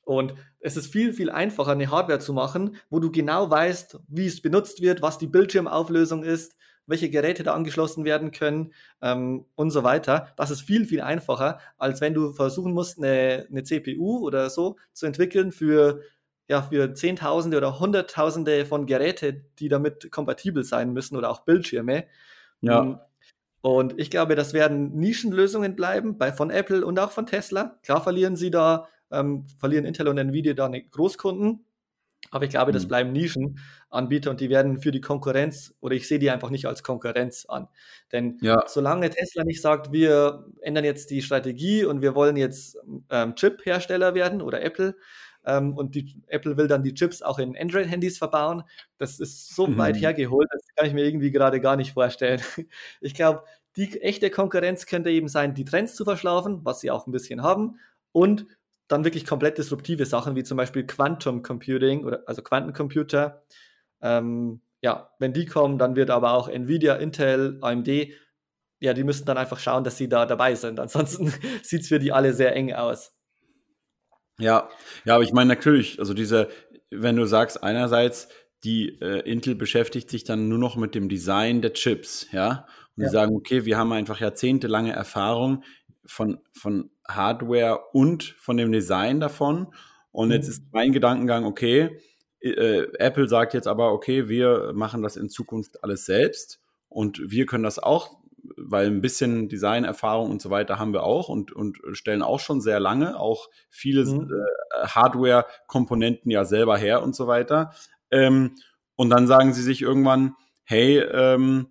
und 0.04 0.34
es 0.60 0.76
ist 0.76 0.92
viel, 0.92 1.14
viel 1.14 1.30
einfacher, 1.30 1.72
eine 1.72 1.90
Hardware 1.90 2.20
zu 2.20 2.34
machen, 2.34 2.76
wo 2.90 3.00
du 3.00 3.10
genau 3.10 3.50
weißt, 3.50 4.00
wie 4.10 4.26
es 4.26 4.42
benutzt 4.42 4.82
wird, 4.82 5.02
was 5.02 5.18
die 5.18 5.28
Bildschirmauflösung 5.28 6.24
ist, 6.24 6.58
welche 6.90 7.10
Geräte 7.10 7.44
da 7.44 7.54
angeschlossen 7.54 8.04
werden 8.04 8.32
können 8.32 8.74
ähm, 9.02 9.46
und 9.56 9.72
so 9.72 9.84
weiter. 9.84 10.34
Das 10.36 10.52
ist 10.52 10.62
viel, 10.62 10.86
viel 10.86 11.02
einfacher, 11.02 11.60
als 11.78 12.02
wenn 12.02 12.14
du 12.14 12.34
versuchen 12.34 12.74
musst, 12.74 12.98
eine, 12.98 13.48
eine 13.50 13.64
CPU 13.64 14.26
oder 14.26 14.50
so 14.50 14.78
zu 14.92 15.06
entwickeln 15.06 15.52
für, 15.52 16.02
ja, 16.48 16.64
für 16.64 16.94
Zehntausende 16.94 17.58
oder 17.58 17.80
Hunderttausende 17.80 18.66
von 18.66 18.86
Geräten, 18.88 19.46
die 19.60 19.70
damit 19.70 20.12
kompatibel 20.12 20.64
sein 20.64 20.92
müssen 20.92 21.16
oder 21.16 21.30
auch 21.30 21.42
Bildschirme. 21.42 22.06
Ja. 22.62 22.82
Ähm, 22.82 23.00
und 23.62 24.00
ich 24.00 24.10
glaube, 24.10 24.36
das 24.36 24.54
werden 24.54 24.96
Nischenlösungen 24.96 25.76
bleiben, 25.76 26.18
bei, 26.18 26.32
von 26.32 26.50
Apple 26.50 26.86
und 26.86 26.98
auch 26.98 27.12
von 27.12 27.26
Tesla. 27.26 27.78
Klar 27.84 28.02
verlieren 28.02 28.36
sie 28.36 28.52
da, 28.52 28.88
ähm, 29.12 29.48
verlieren 29.58 29.86
Intel 29.86 30.08
und 30.08 30.18
Nvidia 30.18 30.54
da 30.54 30.66
eine 30.66 30.82
Großkunden, 30.82 31.66
aber 32.32 32.46
ich 32.46 32.52
glaube, 32.52 32.72
das 32.72 32.84
mhm. 32.84 32.88
bleiben 32.90 33.12
Nischenanbieter 33.12 34.30
und 34.30 34.40
die 34.40 34.50
werden 34.50 34.82
für 34.82 34.92
die 34.92 35.02
Konkurrenz 35.02 35.74
oder 35.80 35.96
ich 35.96 36.08
sehe 36.08 36.20
die 36.20 36.30
einfach 36.30 36.50
nicht 36.50 36.68
als 36.68 36.84
Konkurrenz 36.84 37.46
an. 37.48 37.68
Denn 38.12 38.38
ja. 38.42 38.64
solange 38.68 39.10
Tesla 39.10 39.44
nicht 39.44 39.62
sagt, 39.62 39.92
wir 39.92 40.46
ändern 40.62 40.84
jetzt 40.84 41.10
die 41.10 41.22
Strategie 41.22 41.86
und 41.86 42.02
wir 42.02 42.16
wollen 42.16 42.38
jetzt 42.38 42.78
ähm, 43.10 43.36
Chip-Hersteller 43.36 44.14
werden 44.14 44.42
oder 44.42 44.62
Apple 44.62 44.96
ähm, 45.46 45.76
und 45.76 45.96
die, 45.96 46.22
Apple 46.28 46.58
will 46.58 46.68
dann 46.68 46.84
die 46.84 46.94
Chips 46.94 47.22
auch 47.22 47.40
in 47.40 47.58
Android-Handys 47.58 48.18
verbauen, 48.18 48.64
das 48.98 49.20
ist 49.20 49.56
so 49.56 49.68
mhm. 49.68 49.78
weit 49.78 50.00
hergeholt, 50.00 50.48
das 50.52 50.62
kann 50.76 50.86
ich 50.86 50.94
mir 50.94 51.06
irgendwie 51.06 51.32
gerade 51.32 51.60
gar 51.62 51.76
nicht 51.76 51.94
vorstellen. 51.94 52.42
Ich 53.02 53.14
glaube, 53.14 53.44
die 53.76 54.02
echte 54.02 54.30
Konkurrenz 54.30 54.86
könnte 54.86 55.10
eben 55.10 55.28
sein, 55.28 55.54
die 55.54 55.66
Trends 55.66 55.96
zu 55.96 56.04
verschlafen, 56.04 56.62
was 56.64 56.82
sie 56.82 56.92
auch 56.92 57.08
ein 57.08 57.12
bisschen 57.12 57.42
haben 57.42 57.80
und 58.12 58.46
dann 58.90 59.06
wirklich 59.06 59.26
komplett 59.26 59.58
disruptive 59.58 60.06
Sachen 60.06 60.36
wie 60.36 60.44
zum 60.44 60.58
Beispiel 60.58 60.86
Quantum 60.86 61.44
Computing 61.44 62.04
oder 62.04 62.24
also 62.26 62.42
Quantencomputer. 62.42 63.44
Ähm, 64.02 64.62
ja, 64.82 65.12
wenn 65.20 65.32
die 65.32 65.46
kommen, 65.46 65.78
dann 65.78 65.96
wird 65.96 66.10
aber 66.10 66.34
auch 66.34 66.50
Nvidia, 66.50 66.96
Intel, 66.96 67.60
AMD, 67.62 67.88
ja, 68.82 68.94
die 68.94 69.04
müssen 69.04 69.26
dann 69.26 69.38
einfach 69.38 69.60
schauen, 69.60 69.84
dass 69.84 69.98
sie 69.98 70.10
da 70.10 70.26
dabei 70.26 70.56
sind. 70.56 70.80
Ansonsten 70.80 71.34
sieht 71.62 71.82
es 71.82 71.88
für 71.88 72.00
die 72.00 72.12
alle 72.12 72.34
sehr 72.34 72.56
eng 72.56 72.74
aus. 72.74 73.14
Ja, 74.40 74.70
ja, 75.04 75.16
aber 75.16 75.24
ich 75.24 75.34
meine 75.34 75.50
natürlich, 75.50 76.00
also 76.00 76.14
diese, 76.14 76.50
wenn 76.90 77.16
du 77.16 77.26
sagst, 77.26 77.62
einerseits, 77.62 78.30
die 78.64 79.00
äh, 79.02 79.20
Intel 79.30 79.56
beschäftigt 79.56 80.10
sich 80.10 80.24
dann 80.24 80.50
nur 80.50 80.58
noch 80.58 80.76
mit 80.76 80.96
dem 80.96 81.10
Design 81.10 81.62
der 81.62 81.74
Chips, 81.74 82.28
ja, 82.32 82.66
und 82.96 83.04
ja. 83.04 83.08
die 83.08 83.12
sagen, 83.14 83.36
okay, 83.36 83.66
wir 83.66 83.78
haben 83.78 83.92
einfach 83.92 84.20
jahrzehntelange 84.20 84.94
Erfahrung 84.94 85.64
von, 86.06 86.40
von 86.54 86.90
Hardware 87.10 87.80
und 87.94 88.24
von 88.24 88.58
dem 88.58 88.72
Design 88.72 89.20
davon. 89.20 89.74
Und 90.12 90.32
jetzt 90.32 90.46
mhm. 90.46 90.52
ist 90.52 90.64
mein 90.72 90.92
Gedankengang, 90.92 91.46
okay, 91.46 92.00
äh, 92.42 92.88
Apple 92.98 93.28
sagt 93.28 93.54
jetzt 93.54 93.68
aber, 93.68 93.92
okay, 93.92 94.30
wir 94.30 94.72
machen 94.74 95.02
das 95.02 95.18
in 95.18 95.30
Zukunft 95.30 95.84
alles 95.84 96.06
selbst 96.06 96.60
und 96.88 97.20
wir 97.32 97.46
können 97.46 97.64
das 97.64 97.80
auch, 97.80 98.18
weil 98.56 98.88
ein 98.88 99.02
bisschen 99.02 99.50
Designerfahrung 99.50 100.32
und 100.32 100.42
so 100.42 100.50
weiter 100.50 100.80
haben 100.80 100.94
wir 100.94 101.04
auch 101.04 101.30
und, 101.30 101.52
und 101.52 101.78
stellen 101.92 102.22
auch 102.22 102.40
schon 102.40 102.62
sehr 102.62 102.80
lange 102.80 103.20
auch 103.20 103.50
viele 103.70 104.06
mhm. 104.06 104.32
äh, 104.32 104.88
Hardware-Komponenten 104.88 106.32
ja 106.32 106.46
selber 106.46 106.78
her 106.78 107.04
und 107.04 107.16
so 107.16 107.28
weiter. 107.28 107.74
Ähm, 108.12 108.56
und 108.96 109.10
dann 109.10 109.28
sagen 109.28 109.54
sie 109.54 109.62
sich 109.62 109.82
irgendwann, 109.82 110.36
hey, 110.64 111.00
ähm, 111.00 111.68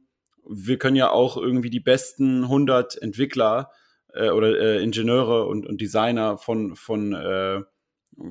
wir 0.49 0.79
können 0.79 0.97
ja 0.97 1.11
auch 1.11 1.37
irgendwie 1.37 1.71
die 1.71 1.81
besten 1.81 2.45
100 2.45 3.01
Entwickler 3.01 3.71
äh, 3.71 3.88
oder 4.15 4.59
äh, 4.59 4.83
Ingenieure 4.83 5.47
und, 5.47 5.67
und 5.67 5.81
Designer 5.81 6.39
von, 6.39 6.77
von, 6.77 7.13
äh, 7.13 7.63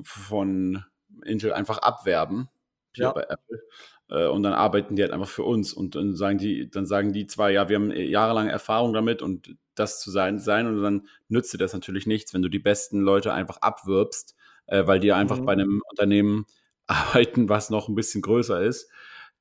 von 0.02 0.84
Intel 1.24 1.52
einfach 1.52 1.78
abwerben 1.78 2.48
ja. 2.94 3.12
bei 3.12 3.22
Apple. 3.22 3.60
Äh, 4.10 4.26
und 4.26 4.42
dann 4.42 4.52
arbeiten 4.52 4.96
die 4.96 5.02
halt 5.02 5.12
einfach 5.12 5.28
für 5.28 5.44
uns 5.44 5.72
und 5.72 5.94
dann 5.94 6.14
sagen 6.16 6.38
die, 6.38 6.70
dann 6.70 6.86
sagen 6.86 7.12
die 7.12 7.26
zwar, 7.26 7.50
ja, 7.50 7.68
wir 7.68 7.76
haben 7.76 7.90
jahrelange 7.90 8.50
Erfahrung 8.50 8.92
damit 8.92 9.22
und 9.22 9.56
das 9.74 10.00
zu 10.00 10.10
sein, 10.10 10.38
sein 10.38 10.66
und 10.66 10.82
dann 10.82 11.08
nützt 11.28 11.52
dir 11.52 11.58
das 11.58 11.72
natürlich 11.72 12.06
nichts, 12.06 12.34
wenn 12.34 12.42
du 12.42 12.48
die 12.48 12.58
besten 12.58 13.00
Leute 13.00 13.32
einfach 13.32 13.58
abwirbst, 13.58 14.34
äh, 14.66 14.86
weil 14.86 15.00
die 15.00 15.12
einfach 15.12 15.38
mhm. 15.38 15.46
bei 15.46 15.52
einem 15.52 15.82
Unternehmen 15.90 16.46
arbeiten, 16.86 17.48
was 17.48 17.70
noch 17.70 17.88
ein 17.88 17.94
bisschen 17.94 18.22
größer 18.22 18.62
ist, 18.62 18.90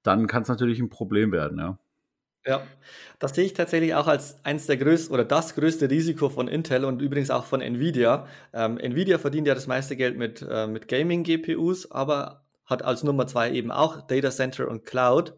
dann 0.03 0.27
kann 0.27 0.43
es 0.43 0.49
natürlich 0.49 0.79
ein 0.79 0.89
Problem 0.89 1.31
werden, 1.31 1.59
ja. 1.59 1.79
Ja, 2.47 2.65
das 3.19 3.35
sehe 3.35 3.45
ich 3.45 3.53
tatsächlich 3.53 3.93
auch 3.95 4.07
als 4.07 4.39
eines 4.45 4.67
der 4.67 4.77
größten 4.77 5.13
oder 5.13 5.25
das 5.25 5.53
größte 5.55 5.89
Risiko 5.89 6.29
von 6.29 6.47
Intel 6.47 6.85
und 6.85 7.01
übrigens 7.01 7.29
auch 7.29 7.45
von 7.45 7.61
Nvidia. 7.61 8.27
Ähm, 8.53 8.77
Nvidia 8.77 9.17
verdient 9.17 9.47
ja 9.47 9.53
das 9.55 9.67
meiste 9.67 9.97
Geld 9.97 10.17
mit, 10.17 10.45
äh, 10.49 10.65
mit 10.67 10.87
Gaming-GPUs, 10.87 11.91
aber 11.91 12.43
hat 12.65 12.83
als 12.83 13.03
Nummer 13.03 13.27
zwei 13.27 13.51
eben 13.51 13.71
auch 13.71 14.01
Data 14.07 14.31
Center 14.31 14.69
und 14.69 14.85
Cloud. 14.85 15.33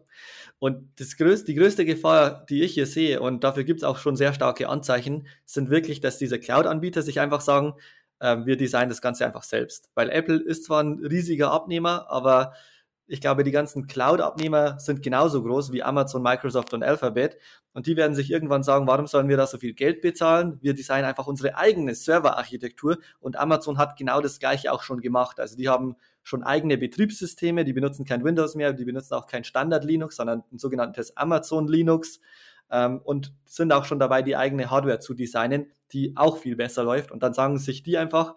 Und 0.60 0.90
das 1.00 1.16
größte, 1.16 1.46
die 1.46 1.54
größte 1.56 1.84
Gefahr, 1.86 2.44
die 2.48 2.62
ich 2.62 2.74
hier 2.74 2.86
sehe, 2.86 3.20
und 3.20 3.42
dafür 3.44 3.64
gibt 3.64 3.80
es 3.80 3.84
auch 3.84 3.98
schon 3.98 4.16
sehr 4.16 4.34
starke 4.34 4.68
Anzeichen, 4.68 5.26
sind 5.46 5.70
wirklich, 5.70 6.00
dass 6.00 6.18
diese 6.18 6.38
Cloud-Anbieter 6.38 7.02
sich 7.02 7.20
einfach 7.20 7.40
sagen, 7.40 7.74
äh, 8.20 8.36
wir 8.44 8.56
designen 8.56 8.90
das 8.90 9.02
Ganze 9.02 9.26
einfach 9.26 9.42
selbst. 9.44 9.90
Weil 9.94 10.10
Apple 10.10 10.36
ist 10.40 10.64
zwar 10.64 10.82
ein 10.82 11.04
riesiger 11.04 11.50
Abnehmer, 11.50 12.06
aber 12.10 12.54
ich 13.10 13.20
glaube, 13.20 13.42
die 13.42 13.50
ganzen 13.50 13.88
Cloud-Abnehmer 13.88 14.78
sind 14.78 15.02
genauso 15.02 15.42
groß 15.42 15.72
wie 15.72 15.82
Amazon, 15.82 16.22
Microsoft 16.22 16.72
und 16.74 16.84
Alphabet. 16.84 17.38
Und 17.72 17.88
die 17.88 17.96
werden 17.96 18.14
sich 18.14 18.30
irgendwann 18.30 18.62
sagen, 18.62 18.86
warum 18.86 19.08
sollen 19.08 19.28
wir 19.28 19.36
da 19.36 19.48
so 19.48 19.58
viel 19.58 19.74
Geld 19.74 20.00
bezahlen? 20.00 20.58
Wir 20.62 20.74
designen 20.74 21.06
einfach 21.06 21.26
unsere 21.26 21.56
eigene 21.56 21.96
Serverarchitektur. 21.96 22.98
Und 23.18 23.36
Amazon 23.36 23.78
hat 23.78 23.96
genau 23.96 24.20
das 24.20 24.38
gleiche 24.38 24.72
auch 24.72 24.84
schon 24.84 25.00
gemacht. 25.00 25.40
Also 25.40 25.56
die 25.56 25.68
haben 25.68 25.96
schon 26.22 26.44
eigene 26.44 26.78
Betriebssysteme, 26.78 27.64
die 27.64 27.72
benutzen 27.72 28.04
kein 28.04 28.22
Windows 28.22 28.54
mehr, 28.54 28.72
die 28.72 28.84
benutzen 28.84 29.14
auch 29.14 29.26
kein 29.26 29.42
Standard 29.42 29.84
Linux, 29.84 30.14
sondern 30.14 30.44
ein 30.52 30.58
sogenanntes 30.58 31.16
Amazon 31.16 31.66
Linux 31.66 32.20
ähm, 32.70 33.00
und 33.02 33.34
sind 33.44 33.72
auch 33.72 33.86
schon 33.86 33.98
dabei, 33.98 34.22
die 34.22 34.36
eigene 34.36 34.70
Hardware 34.70 35.00
zu 35.00 35.14
designen, 35.14 35.66
die 35.92 36.12
auch 36.16 36.38
viel 36.38 36.54
besser 36.54 36.84
läuft. 36.84 37.10
Und 37.10 37.24
dann 37.24 37.34
sagen 37.34 37.58
sich 37.58 37.82
die 37.82 37.98
einfach, 37.98 38.36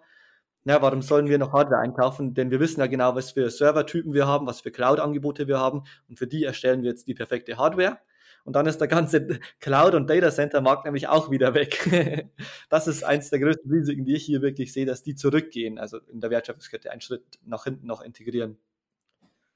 na, 0.65 0.81
warum 0.81 1.01
sollen 1.01 1.27
wir 1.27 1.37
noch 1.37 1.51
Hardware 1.51 1.81
einkaufen? 1.81 2.33
Denn 2.33 2.49
wir 2.49 2.59
wissen 2.59 2.79
ja 2.79 2.87
genau, 2.87 3.15
was 3.15 3.31
für 3.31 3.49
Servertypen 3.49 4.13
wir 4.13 4.27
haben, 4.27 4.47
was 4.47 4.61
für 4.61 4.71
Cloud-Angebote 4.71 5.47
wir 5.47 5.59
haben 5.59 5.83
und 6.07 6.17
für 6.17 6.27
die 6.27 6.43
erstellen 6.45 6.83
wir 6.83 6.89
jetzt 6.89 7.07
die 7.07 7.13
perfekte 7.13 7.57
Hardware. 7.57 7.97
Und 8.45 8.55
dann 8.55 8.65
ist 8.65 8.79
der 8.79 8.87
ganze 8.87 9.39
Cloud- 9.59 9.95
und 9.95 10.09
Data 10.09 10.31
Center-Markt 10.31 10.85
nämlich 10.85 11.07
auch 11.07 11.31
wieder 11.31 11.53
weg. 11.53 12.29
das 12.69 12.87
ist 12.87 13.03
eins 13.03 13.29
der 13.29 13.39
größten 13.39 13.71
Risiken, 13.71 14.05
die 14.05 14.15
ich 14.15 14.25
hier 14.25 14.41
wirklich 14.41 14.73
sehe, 14.73 14.85
dass 14.85 15.03
die 15.03 15.15
zurückgehen, 15.15 15.77
also 15.77 15.99
in 16.11 16.21
der 16.21 16.29
Wertschöpfungskette 16.29 16.91
einen 16.91 17.01
Schritt 17.01 17.23
nach 17.45 17.65
hinten 17.65 17.87
noch 17.87 18.01
integrieren. 18.01 18.57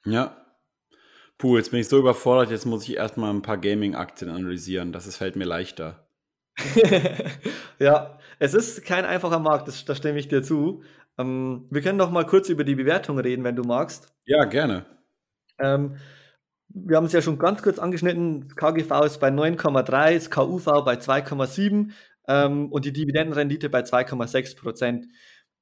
Ja. 0.05 0.43
Puh, 1.37 1.57
jetzt 1.57 1.71
bin 1.71 1.79
ich 1.79 1.87
so 1.87 1.99
überfordert, 1.99 2.49
jetzt 2.49 2.65
muss 2.65 2.83
ich 2.83 2.95
erstmal 2.95 3.31
ein 3.31 3.43
paar 3.43 3.57
Gaming-Aktien 3.57 4.31
analysieren. 4.31 4.91
Das 4.91 5.05
ist, 5.05 5.17
fällt 5.17 5.35
mir 5.35 5.45
leichter. 5.45 6.07
ja, 7.79 8.17
es 8.39 8.53
ist 8.53 8.85
kein 8.85 9.05
einfacher 9.05 9.39
Markt, 9.39 9.67
das, 9.67 9.83
da 9.85 9.95
stimme 9.95 10.19
ich 10.19 10.27
dir 10.27 10.43
zu. 10.43 10.83
Ähm, 11.17 11.67
wir 11.69 11.81
können 11.81 11.99
doch 11.99 12.11
mal 12.11 12.25
kurz 12.25 12.49
über 12.49 12.63
die 12.63 12.75
Bewertung 12.75 13.19
reden, 13.19 13.43
wenn 13.43 13.55
du 13.55 13.63
magst. 13.63 14.13
Ja, 14.25 14.45
gerne. 14.45 14.85
Ähm, 15.59 15.97
wir 16.69 16.97
haben 16.97 17.05
es 17.05 17.13
ja 17.13 17.21
schon 17.21 17.39
ganz 17.39 17.61
kurz 17.61 17.79
angeschnitten, 17.79 18.49
KGV 18.55 19.05
ist 19.05 19.19
bei 19.19 19.29
9,3, 19.29 20.13
das 20.13 20.29
KUV 20.29 20.65
bei 20.83 20.95
2,7 20.95 21.91
ähm, 22.27 22.71
und 22.71 22.85
die 22.85 22.93
Dividendenrendite 22.93 23.69
bei 23.69 23.81
2,6 23.81 24.57
Prozent. 24.59 25.07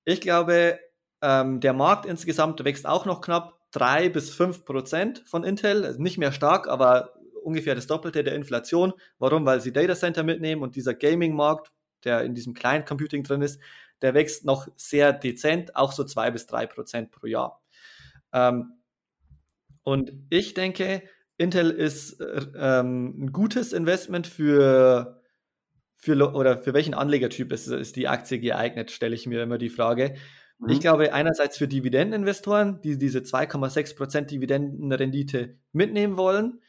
Ich 0.03 0.21
glaube, 0.21 0.79
ähm, 1.21 1.59
der 1.59 1.73
Markt 1.73 2.05
insgesamt 2.05 2.63
wächst 2.63 2.85
auch 2.85 3.05
noch 3.05 3.21
knapp 3.21 3.59
3 3.71 4.09
bis 4.09 4.33
5 4.33 4.65
Prozent 4.65 5.23
von 5.25 5.43
Intel, 5.43 5.85
also 5.85 6.01
nicht 6.01 6.17
mehr 6.17 6.31
stark, 6.31 6.67
aber 6.67 7.13
ungefähr 7.43 7.75
das 7.75 7.87
Doppelte 7.87 8.23
der 8.23 8.35
Inflation. 8.35 8.93
Warum? 9.19 9.45
Weil 9.45 9.61
sie 9.61 9.71
Data 9.71 9.95
Center 9.95 10.23
mitnehmen 10.23 10.63
und 10.63 10.75
dieser 10.75 10.95
Gaming-Markt, 10.95 11.71
der 12.05 12.23
in 12.23 12.35
diesem 12.35 12.53
Client 12.53 12.85
Computing 12.85 13.23
drin 13.23 13.41
ist, 13.41 13.59
der 14.01 14.13
wächst 14.13 14.45
noch 14.45 14.67
sehr 14.75 15.13
dezent, 15.13 15.75
auch 15.75 15.91
so 15.91 16.03
2 16.03 16.31
bis 16.31 16.47
3 16.47 16.67
Prozent 16.67 17.11
pro 17.11 17.27
Jahr. 17.27 17.61
Ähm, 18.33 18.73
und 19.83 20.13
ich 20.29 20.53
denke, 20.53 21.03
Intel 21.37 21.71
ist 21.71 22.19
äh, 22.19 22.45
ähm, 22.57 23.25
ein 23.25 23.31
gutes 23.31 23.73
Investment 23.73 24.27
für, 24.27 25.21
für 25.97 26.33
oder 26.33 26.57
für 26.57 26.73
welchen 26.73 26.93
Anlegertyp 26.93 27.51
ist, 27.51 27.67
ist 27.67 27.95
die 27.95 28.07
Aktie 28.07 28.39
geeignet, 28.39 28.91
stelle 28.91 29.15
ich 29.15 29.27
mir 29.27 29.43
immer 29.43 29.57
die 29.57 29.69
Frage. 29.69 30.15
Mhm. 30.59 30.69
Ich 30.69 30.79
glaube, 30.79 31.13
einerseits 31.13 31.57
für 31.57 31.67
Dividendeninvestoren, 31.67 32.81
die 32.81 32.97
diese 32.97 33.19
2,6% 33.19 34.21
Dividendenrendite 34.21 35.57
mitnehmen 35.71 36.17
wollen. 36.17 36.61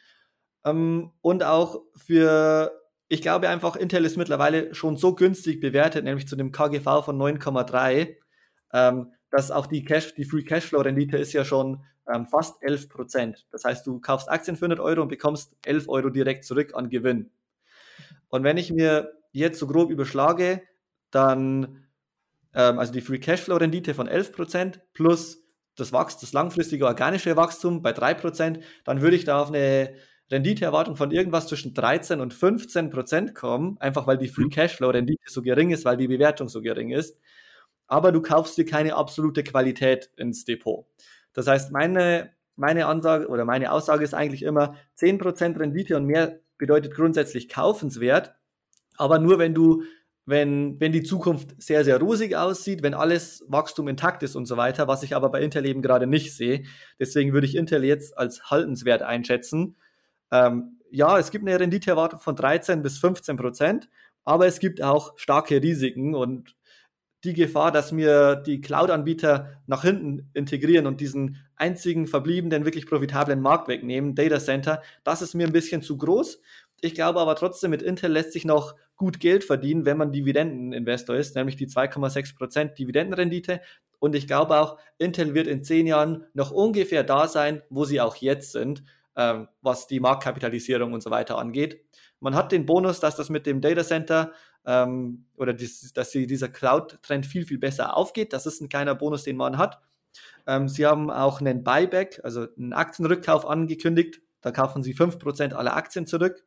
Ähm, 0.65 1.13
und 1.21 1.45
auch 1.45 1.83
für, 1.97 2.73
ich 3.09 3.23
glaube 3.23 3.49
einfach, 3.49 3.77
Intel 3.77 4.05
ist 4.05 4.17
mittlerweile 4.17 4.75
schon 4.75 4.97
so 4.97 5.15
günstig 5.15 5.61
bewertet, 5.61 6.05
nämlich 6.05 6.27
zu 6.27 6.37
dem 6.37 6.53
KGV 6.53 7.05
von 7.05 7.17
9,3, 7.17 8.17
ähm, 8.73 9.13
dass 9.31 9.51
auch 9.51 9.67
die 9.67 9.85
Cash, 9.85 10.15
die 10.15 10.25
Free 10.25 10.43
Cashflow 10.43 10.81
Rendite 10.81 11.17
ist 11.17 11.33
ja 11.33 11.45
schon 11.45 11.85
ähm, 12.13 12.27
fast 12.27 12.63
11 12.63 12.89
Prozent. 12.89 13.47
Das 13.51 13.65
heißt, 13.65 13.87
du 13.87 14.01
kaufst 14.01 14.29
Aktien 14.29 14.57
für 14.57 14.65
100 14.65 14.81
Euro 14.81 15.03
und 15.03 15.09
bekommst 15.09 15.57
11 15.65 15.89
Euro 15.89 16.11
direkt 16.11 16.45
zurück 16.45 16.73
an 16.75 16.89
Gewinn. 16.91 17.31
Und 18.29 18.45
wenn 18.45 18.57
ich 18.57 18.73
mir 18.73 19.13
jetzt 19.33 19.59
so 19.59 19.67
grob 19.67 19.91
überschlage, 19.91 20.63
dann, 21.11 21.87
ähm, 22.55 22.79
also 22.79 22.93
die 22.93 23.01
Free 23.01 23.19
Cashflow 23.19 23.57
Rendite 23.57 23.95
von 23.95 24.09
11 24.09 24.33
Prozent 24.33 24.81
plus 24.95 25.45
das, 25.77 25.93
Wachs 25.93 26.19
das 26.19 26.33
langfristige 26.33 26.87
organische 26.87 27.37
Wachstum 27.37 27.83
bei 27.83 27.93
3 27.93 28.15
Prozent, 28.15 28.61
dann 28.85 29.01
würde 29.01 29.17
ich 29.17 29.25
da 29.25 29.41
auf 29.41 29.49
eine 29.49 29.95
Renditeerwartung 30.31 30.97
von 30.97 31.11
irgendwas 31.11 31.47
zwischen 31.47 31.75
13 31.75 32.21
und 32.21 32.35
15 32.35 32.91
Prozent 32.91 33.35
kommen, 33.35 33.77
einfach 33.81 34.07
weil 34.07 34.19
die 34.19 34.29
Free 34.29 34.45
mhm. 34.45 34.51
Cashflow 34.51 34.91
Rendite 34.91 35.23
so 35.27 35.43
gering 35.43 35.71
ist, 35.71 35.85
weil 35.85 35.97
die 35.97 36.09
Bewertung 36.09 36.49
so 36.49 36.61
gering 36.61 36.91
ist. 36.91 37.19
Aber 37.87 38.11
du 38.11 38.21
kaufst 38.21 38.59
dir 38.59 38.65
keine 38.65 38.97
absolute 38.97 39.45
Qualität 39.45 40.11
ins 40.17 40.45
Depot. 40.45 40.87
Das 41.33 41.47
heißt, 41.47 41.71
meine, 41.71 42.33
meine 42.57 42.87
Ansage 42.87 43.29
oder 43.29 43.45
meine 43.45 43.71
Aussage 43.71 44.03
ist 44.03 44.15
eigentlich 44.15 44.43
immer, 44.43 44.75
10% 44.99 45.59
Rendite 45.59 45.97
und 45.97 46.07
mehr 46.07 46.41
bedeutet 46.59 46.95
grundsätzlich 46.95 47.49
kaufenswert, 47.49 48.35
aber 48.97 49.19
nur 49.19 49.39
wenn 49.39 49.55
du, 49.55 49.83
wenn, 50.25 50.81
wenn 50.81 50.91
die 50.91 51.03
Zukunft 51.03 51.55
sehr, 51.63 51.85
sehr 51.85 52.01
rosig 52.01 52.35
aussieht, 52.35 52.83
wenn 52.83 52.95
alles 52.95 53.45
Wachstum 53.47 53.87
intakt 53.87 54.23
ist 54.23 54.35
und 54.35 54.47
so 54.47 54.57
weiter, 54.57 54.89
was 54.89 55.03
ich 55.03 55.15
aber 55.15 55.31
bei 55.31 55.41
Intel 55.41 55.67
eben 55.67 55.83
gerade 55.83 56.07
nicht 56.07 56.35
sehe. 56.35 56.65
Deswegen 56.99 57.33
würde 57.33 57.47
ich 57.47 57.55
Intel 57.55 57.85
jetzt 57.85 58.19
als 58.19 58.51
haltenswert 58.51 59.03
einschätzen. 59.03 59.77
Ähm, 60.31 60.81
ja, 60.91 61.19
es 61.19 61.31
gibt 61.31 61.47
eine 61.47 61.59
Renditeerwartung 61.59 62.21
von 62.21 62.37
13 62.37 62.83
bis 62.83 62.99
15 62.99 63.37
Prozent, 63.37 63.89
aber 64.25 64.47
es 64.47 64.59
gibt 64.59 64.83
auch 64.83 65.17
starke 65.17 65.63
Risiken 65.63 66.15
und 66.15 66.57
die 67.25 67.35
Gefahr, 67.35 67.73
dass 67.73 67.93
mir 67.93 68.37
die 68.37 68.61
Cloud-Anbieter 68.61 69.61
nach 69.67 69.83
hinten 69.83 70.31
integrieren 70.35 70.87
und 70.87 71.01
diesen 71.01 71.45
einzigen 71.57 72.07
verbliebenen, 72.07 72.65
wirklich 72.65 72.87
profitablen 72.87 73.41
Markt 73.41 73.69
wegnehmen, 73.69 74.15
Data 74.15 74.39
Center, 74.39 74.83
das 75.03 75.23
ist 75.23 75.35
mir 75.35 75.47
ein 75.47 75.53
bisschen 75.53 75.83
zu 75.83 75.97
groß. 75.97 76.41
Ich 76.81 76.95
glaube 76.95 77.21
aber 77.21 77.35
trotzdem, 77.37 77.71
mit 77.71 77.83
Intel 77.83 78.13
lässt 78.13 78.33
sich 78.33 78.45
noch 78.45 78.75
gut 78.97 79.19
Geld 79.21 79.45
verdienen, 79.45 79.85
wenn 79.87 79.97
man 79.97 80.13
Dividendeninvestor 80.13 81.17
ist, 81.17 81.35
nämlich 81.35 81.57
die 81.57 81.69
2,6% 81.69 82.75
Dividendenrendite. 82.75 83.61
Und 83.99 84.15
ich 84.15 84.27
glaube 84.27 84.61
auch, 84.61 84.79
Intel 84.99 85.35
wird 85.35 85.47
in 85.47 85.65
zehn 85.65 85.87
Jahren 85.87 86.25
noch 86.35 86.51
ungefähr 86.51 87.03
da 87.03 87.29
sein, 87.29 87.63
wo 87.71 87.85
sie 87.85 88.01
auch 88.01 88.17
jetzt 88.17 88.53
sind, 88.53 88.83
ähm, 89.17 89.49
was 89.63 89.87
die 89.87 90.01
Marktkapitalisierung 90.01 90.93
und 90.93 91.03
so 91.03 91.11
weiter 91.11 91.39
angeht. 91.39 91.85
Man 92.21 92.35
hat 92.35 92.53
den 92.53 92.67
Bonus, 92.67 93.01
dass 93.01 93.17
das 93.17 93.31
mit 93.31 93.47
dem 93.47 93.61
Data 93.61 93.83
Center 93.83 94.33
ähm, 94.67 95.27
oder 95.37 95.53
dies, 95.53 95.93
dass 95.93 96.11
sie, 96.11 96.27
dieser 96.27 96.49
Cloud-Trend 96.49 97.27
viel, 97.27 97.47
viel 97.47 97.59
besser 97.59 97.97
aufgeht. 97.97 98.33
Das 98.33 98.47
ist 98.47 98.61
ein 98.61 98.69
kleiner 98.69 98.95
Bonus, 98.95 99.25
den 99.25 99.37
man 99.37 99.59
hat. 99.59 99.81
Ähm, 100.47 100.69
sie 100.69 100.87
haben 100.87 101.11
auch 101.11 101.41
einen 101.41 101.65
Buyback, 101.65 102.21
also 102.25 102.47
einen 102.57 102.73
Aktienrückkauf 102.73 103.47
angekündigt. 103.47 104.21
Da 104.41 104.51
kaufen 104.53 104.83
sie 104.83 104.95
5% 104.95 105.55
aller 105.55 105.77
Aktien 105.77 106.07
zurück, 106.07 106.45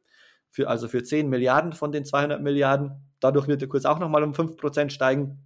für, 0.49 0.67
also 0.67 0.87
für 0.87 1.03
10 1.03 1.29
Milliarden 1.29 1.73
von 1.73 1.91
den 1.91 2.05
200 2.05 2.41
Milliarden. 2.41 2.91
Dadurch 3.19 3.47
wird 3.47 3.61
der 3.61 3.67
Kurs 3.67 3.85
auch 3.85 3.99
nochmal 3.99 4.23
um 4.23 4.33
5% 4.33 4.89
steigen. 4.89 5.45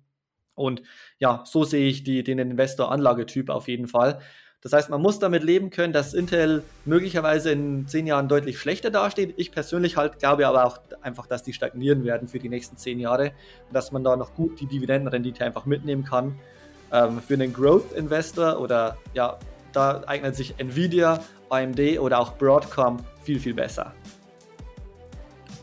Und 0.55 0.83
ja, 1.17 1.43
so 1.45 1.63
sehe 1.63 1.87
ich 1.87 2.03
die, 2.03 2.23
den 2.23 2.37
Investor-Anlagetyp 2.37 3.49
auf 3.49 3.67
jeden 3.67 3.87
Fall. 3.87 4.19
Das 4.63 4.71
heißt, 4.71 4.89
man 4.89 5.01
muss 5.01 5.19
damit 5.19 5.43
leben 5.43 5.71
können, 5.71 5.91
dass 5.91 6.13
Intel 6.13 6.63
möglicherweise 6.85 7.51
in 7.51 7.85
zehn 7.85 8.07
Jahren 8.07 8.29
deutlich 8.29 8.57
schlechter 8.57 8.89
dasteht. 8.91 9.33
Ich 9.35 9.51
persönlich 9.51 9.97
halt 9.97 10.19
glaube 10.19 10.47
aber 10.47 10.65
auch 10.65 10.79
einfach, 11.01 11.27
dass 11.27 11.43
die 11.43 11.51
stagnieren 11.51 12.05
werden 12.05 12.29
für 12.29 12.39
die 12.39 12.47
nächsten 12.47 12.77
zehn 12.77 12.97
Jahre 12.97 13.33
und 13.67 13.73
dass 13.73 13.91
man 13.91 14.05
da 14.05 14.15
noch 14.15 14.33
gut 14.35 14.61
die 14.61 14.65
Dividendenrendite 14.65 15.43
einfach 15.43 15.65
mitnehmen 15.65 16.05
kann. 16.05 16.39
Ähm, 16.93 17.19
für 17.21 17.33
einen 17.33 17.51
Growth-Investor 17.51 18.61
oder 18.61 18.97
ja, 19.13 19.37
da 19.73 20.01
eignet 20.05 20.37
sich 20.37 20.55
Nvidia, 20.57 21.19
AMD 21.49 21.99
oder 21.99 22.19
auch 22.19 22.37
Broadcom 22.37 22.99
viel, 23.23 23.41
viel 23.41 23.53
besser. 23.53 23.93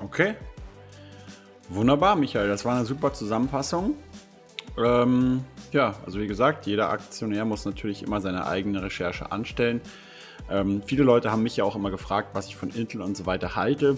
Okay. 0.03 0.35
Wunderbar, 1.71 2.17
Michael. 2.17 2.49
Das 2.49 2.67
war 2.67 2.77
eine 2.77 2.85
super 2.85 3.15
Zusammenfassung. 3.15 3.95
Ähm, 4.77 5.45
ja, 5.73 5.95
also 6.05 6.21
wie 6.21 6.27
gesagt, 6.27 6.66
jeder 6.66 6.91
Aktionär 6.91 7.45
muss 7.45 7.64
natürlich 7.64 8.03
immer 8.03 8.21
seine 8.21 8.47
eigene 8.47 8.83
Recherche 8.83 9.31
anstellen. 9.33 9.81
Ähm, 10.51 10.83
viele 10.85 11.05
Leute 11.05 11.31
haben 11.31 11.43
mich 11.43 11.57
ja 11.57 11.64
auch 11.64 11.77
immer 11.77 11.91
gefragt, 11.91 12.31
was 12.33 12.47
ich 12.47 12.57
von 12.57 12.71
Intel 12.71 13.03
und 13.03 13.16
so 13.16 13.27
weiter 13.27 13.57
halte. 13.57 13.97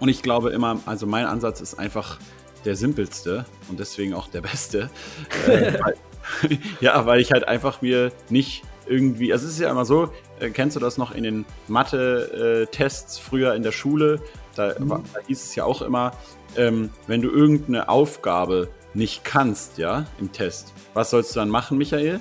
Und 0.00 0.08
ich 0.08 0.22
glaube 0.22 0.50
immer, 0.50 0.80
also 0.86 1.06
mein 1.06 1.26
Ansatz 1.26 1.60
ist 1.60 1.78
einfach 1.78 2.18
der 2.64 2.76
simpelste 2.76 3.44
und 3.68 3.78
deswegen 3.80 4.14
auch 4.14 4.28
der 4.28 4.40
beste. 4.40 4.90
äh, 5.46 5.78
weil, 5.80 5.94
ja, 6.80 7.06
weil 7.06 7.20
ich 7.20 7.32
halt 7.32 7.46
einfach 7.46 7.82
mir 7.82 8.12
nicht 8.28 8.62
irgendwie, 8.86 9.32
also 9.32 9.46
es 9.46 9.52
ist 9.52 9.60
ja 9.60 9.70
immer 9.70 9.84
so, 9.84 10.10
äh, 10.40 10.50
kennst 10.50 10.74
du 10.74 10.80
das 10.80 10.98
noch 10.98 11.12
in 11.12 11.22
den 11.22 11.44
Mathe-Tests 11.68 13.18
früher 13.18 13.54
in 13.54 13.62
der 13.62 13.72
Schule? 13.72 14.20
Da, 14.56 14.74
mhm. 14.78 14.88
da, 14.88 15.20
hieß 15.26 15.44
es 15.44 15.54
ja 15.54 15.64
auch 15.64 15.82
immer, 15.82 16.12
ähm, 16.56 16.90
wenn 17.06 17.22
du 17.22 17.30
irgendeine 17.30 17.88
Aufgabe 17.88 18.68
nicht 18.94 19.24
kannst, 19.24 19.78
ja, 19.78 20.04
im 20.18 20.32
Test, 20.32 20.72
was 20.94 21.10
sollst 21.10 21.34
du 21.34 21.40
dann 21.40 21.50
machen, 21.50 21.78
Michael? 21.78 22.20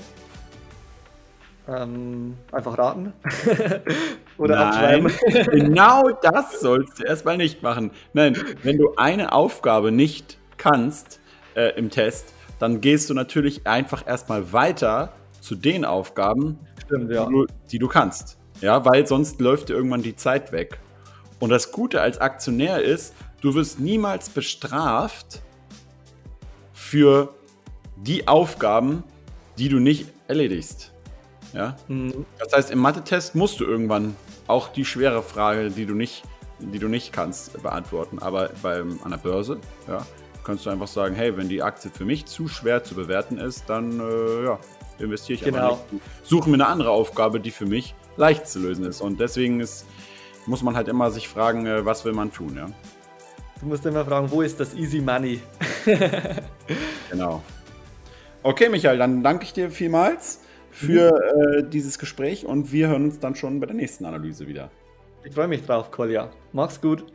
Ähm, 1.67 2.35
einfach 2.51 2.77
raten. 2.77 3.13
Oder 4.37 4.55
Nein, 4.55 5.05
abschreiben. 5.05 5.11
genau 5.51 6.09
das 6.21 6.61
sollst 6.61 6.99
du 6.99 7.03
erstmal 7.03 7.37
nicht 7.37 7.61
machen. 7.61 7.91
Nein, 8.13 8.37
wenn 8.63 8.77
du 8.77 8.95
eine 8.95 9.33
Aufgabe 9.33 9.91
nicht 9.91 10.39
kannst 10.57 11.19
äh, 11.55 11.77
im 11.77 11.89
Test, 11.89 12.33
dann 12.57 12.81
gehst 12.81 13.09
du 13.09 13.13
natürlich 13.13 13.67
einfach 13.67 14.07
erstmal 14.07 14.51
weiter 14.51 15.13
zu 15.41 15.55
den 15.55 15.85
Aufgaben, 15.85 16.57
Stimmt, 16.85 17.11
ja. 17.11 17.25
die, 17.25 17.31
du, 17.31 17.45
die 17.71 17.79
du 17.79 17.87
kannst. 17.87 18.37
Ja, 18.61 18.83
weil 18.85 19.05
sonst 19.07 19.39
läuft 19.39 19.69
dir 19.69 19.73
irgendwann 19.73 20.01
die 20.01 20.15
Zeit 20.15 20.51
weg. 20.51 20.79
Und 21.39 21.49
das 21.49 21.71
Gute 21.71 22.01
als 22.01 22.19
Aktionär 22.19 22.81
ist, 22.81 23.13
du 23.41 23.53
wirst 23.53 23.79
niemals 23.79 24.29
bestraft 24.29 25.41
für 26.89 27.35
die 27.97 28.27
Aufgaben, 28.27 29.03
die 29.59 29.69
du 29.69 29.77
nicht 29.77 30.07
erledigst. 30.27 30.91
Ja? 31.53 31.75
Mhm. 31.87 32.25
Das 32.39 32.51
heißt, 32.51 32.71
im 32.71 32.79
Mathe-Test 32.79 33.35
musst 33.35 33.59
du 33.59 33.65
irgendwann 33.65 34.15
auch 34.47 34.69
die 34.69 34.85
schwere 34.85 35.21
Frage, 35.21 35.69
die 35.69 35.85
du 35.85 35.93
nicht, 35.93 36.23
die 36.57 36.79
du 36.79 36.87
nicht 36.87 37.13
kannst, 37.13 37.61
beantworten. 37.61 38.17
Aber 38.17 38.49
beim, 38.63 38.99
an 39.03 39.11
der 39.11 39.19
Börse, 39.19 39.59
ja, 39.87 40.03
kannst 40.43 40.65
du 40.65 40.71
einfach 40.71 40.87
sagen, 40.87 41.13
hey, 41.13 41.37
wenn 41.37 41.47
die 41.47 41.61
Aktie 41.61 41.91
für 41.91 42.05
mich 42.05 42.25
zu 42.25 42.47
schwer 42.47 42.83
zu 42.83 42.95
bewerten 42.95 43.37
ist, 43.37 43.65
dann 43.67 43.99
äh, 43.99 44.45
ja, 44.45 44.59
investiere 44.97 45.37
ich 45.37 45.45
genau. 45.45 45.73
einfach 45.73 45.91
nicht. 45.91 46.03
Suche 46.23 46.49
mir 46.49 46.55
eine 46.55 46.67
andere 46.67 46.89
Aufgabe, 46.89 47.39
die 47.39 47.51
für 47.51 47.67
mich 47.67 47.93
leicht 48.17 48.47
zu 48.47 48.57
lösen 48.57 48.83
ist. 48.85 49.01
Und 49.01 49.19
deswegen 49.19 49.59
ist, 49.59 49.85
muss 50.47 50.63
man 50.63 50.75
halt 50.75 50.87
immer 50.87 51.11
sich 51.11 51.27
fragen, 51.27 51.67
äh, 51.67 51.85
was 51.85 52.03
will 52.03 52.13
man 52.13 52.33
tun, 52.33 52.55
ja. 52.55 52.65
Du 53.61 53.65
musst 53.65 53.85
immer 53.85 54.05
fragen, 54.05 54.31
wo 54.31 54.41
ist 54.41 54.59
das 54.59 54.73
Easy 54.73 55.01
Money? 55.01 55.41
genau. 57.09 57.43
Okay, 58.41 58.69
Michael, 58.69 58.97
dann 58.97 59.21
danke 59.21 59.43
ich 59.43 59.53
dir 59.53 59.69
vielmals 59.69 60.41
für 60.71 61.11
äh, 61.57 61.69
dieses 61.69 61.99
Gespräch 61.99 62.45
und 62.45 62.71
wir 62.71 62.87
hören 62.87 63.05
uns 63.05 63.19
dann 63.19 63.35
schon 63.35 63.59
bei 63.59 63.65
der 63.65 63.75
nächsten 63.75 64.05
Analyse 64.05 64.47
wieder. 64.47 64.71
Ich 65.25 65.33
freue 65.33 65.49
mich 65.49 65.65
drauf, 65.65 65.91
Kolja. 65.91 66.29
Mach's 66.53 66.79
gut. 66.79 67.05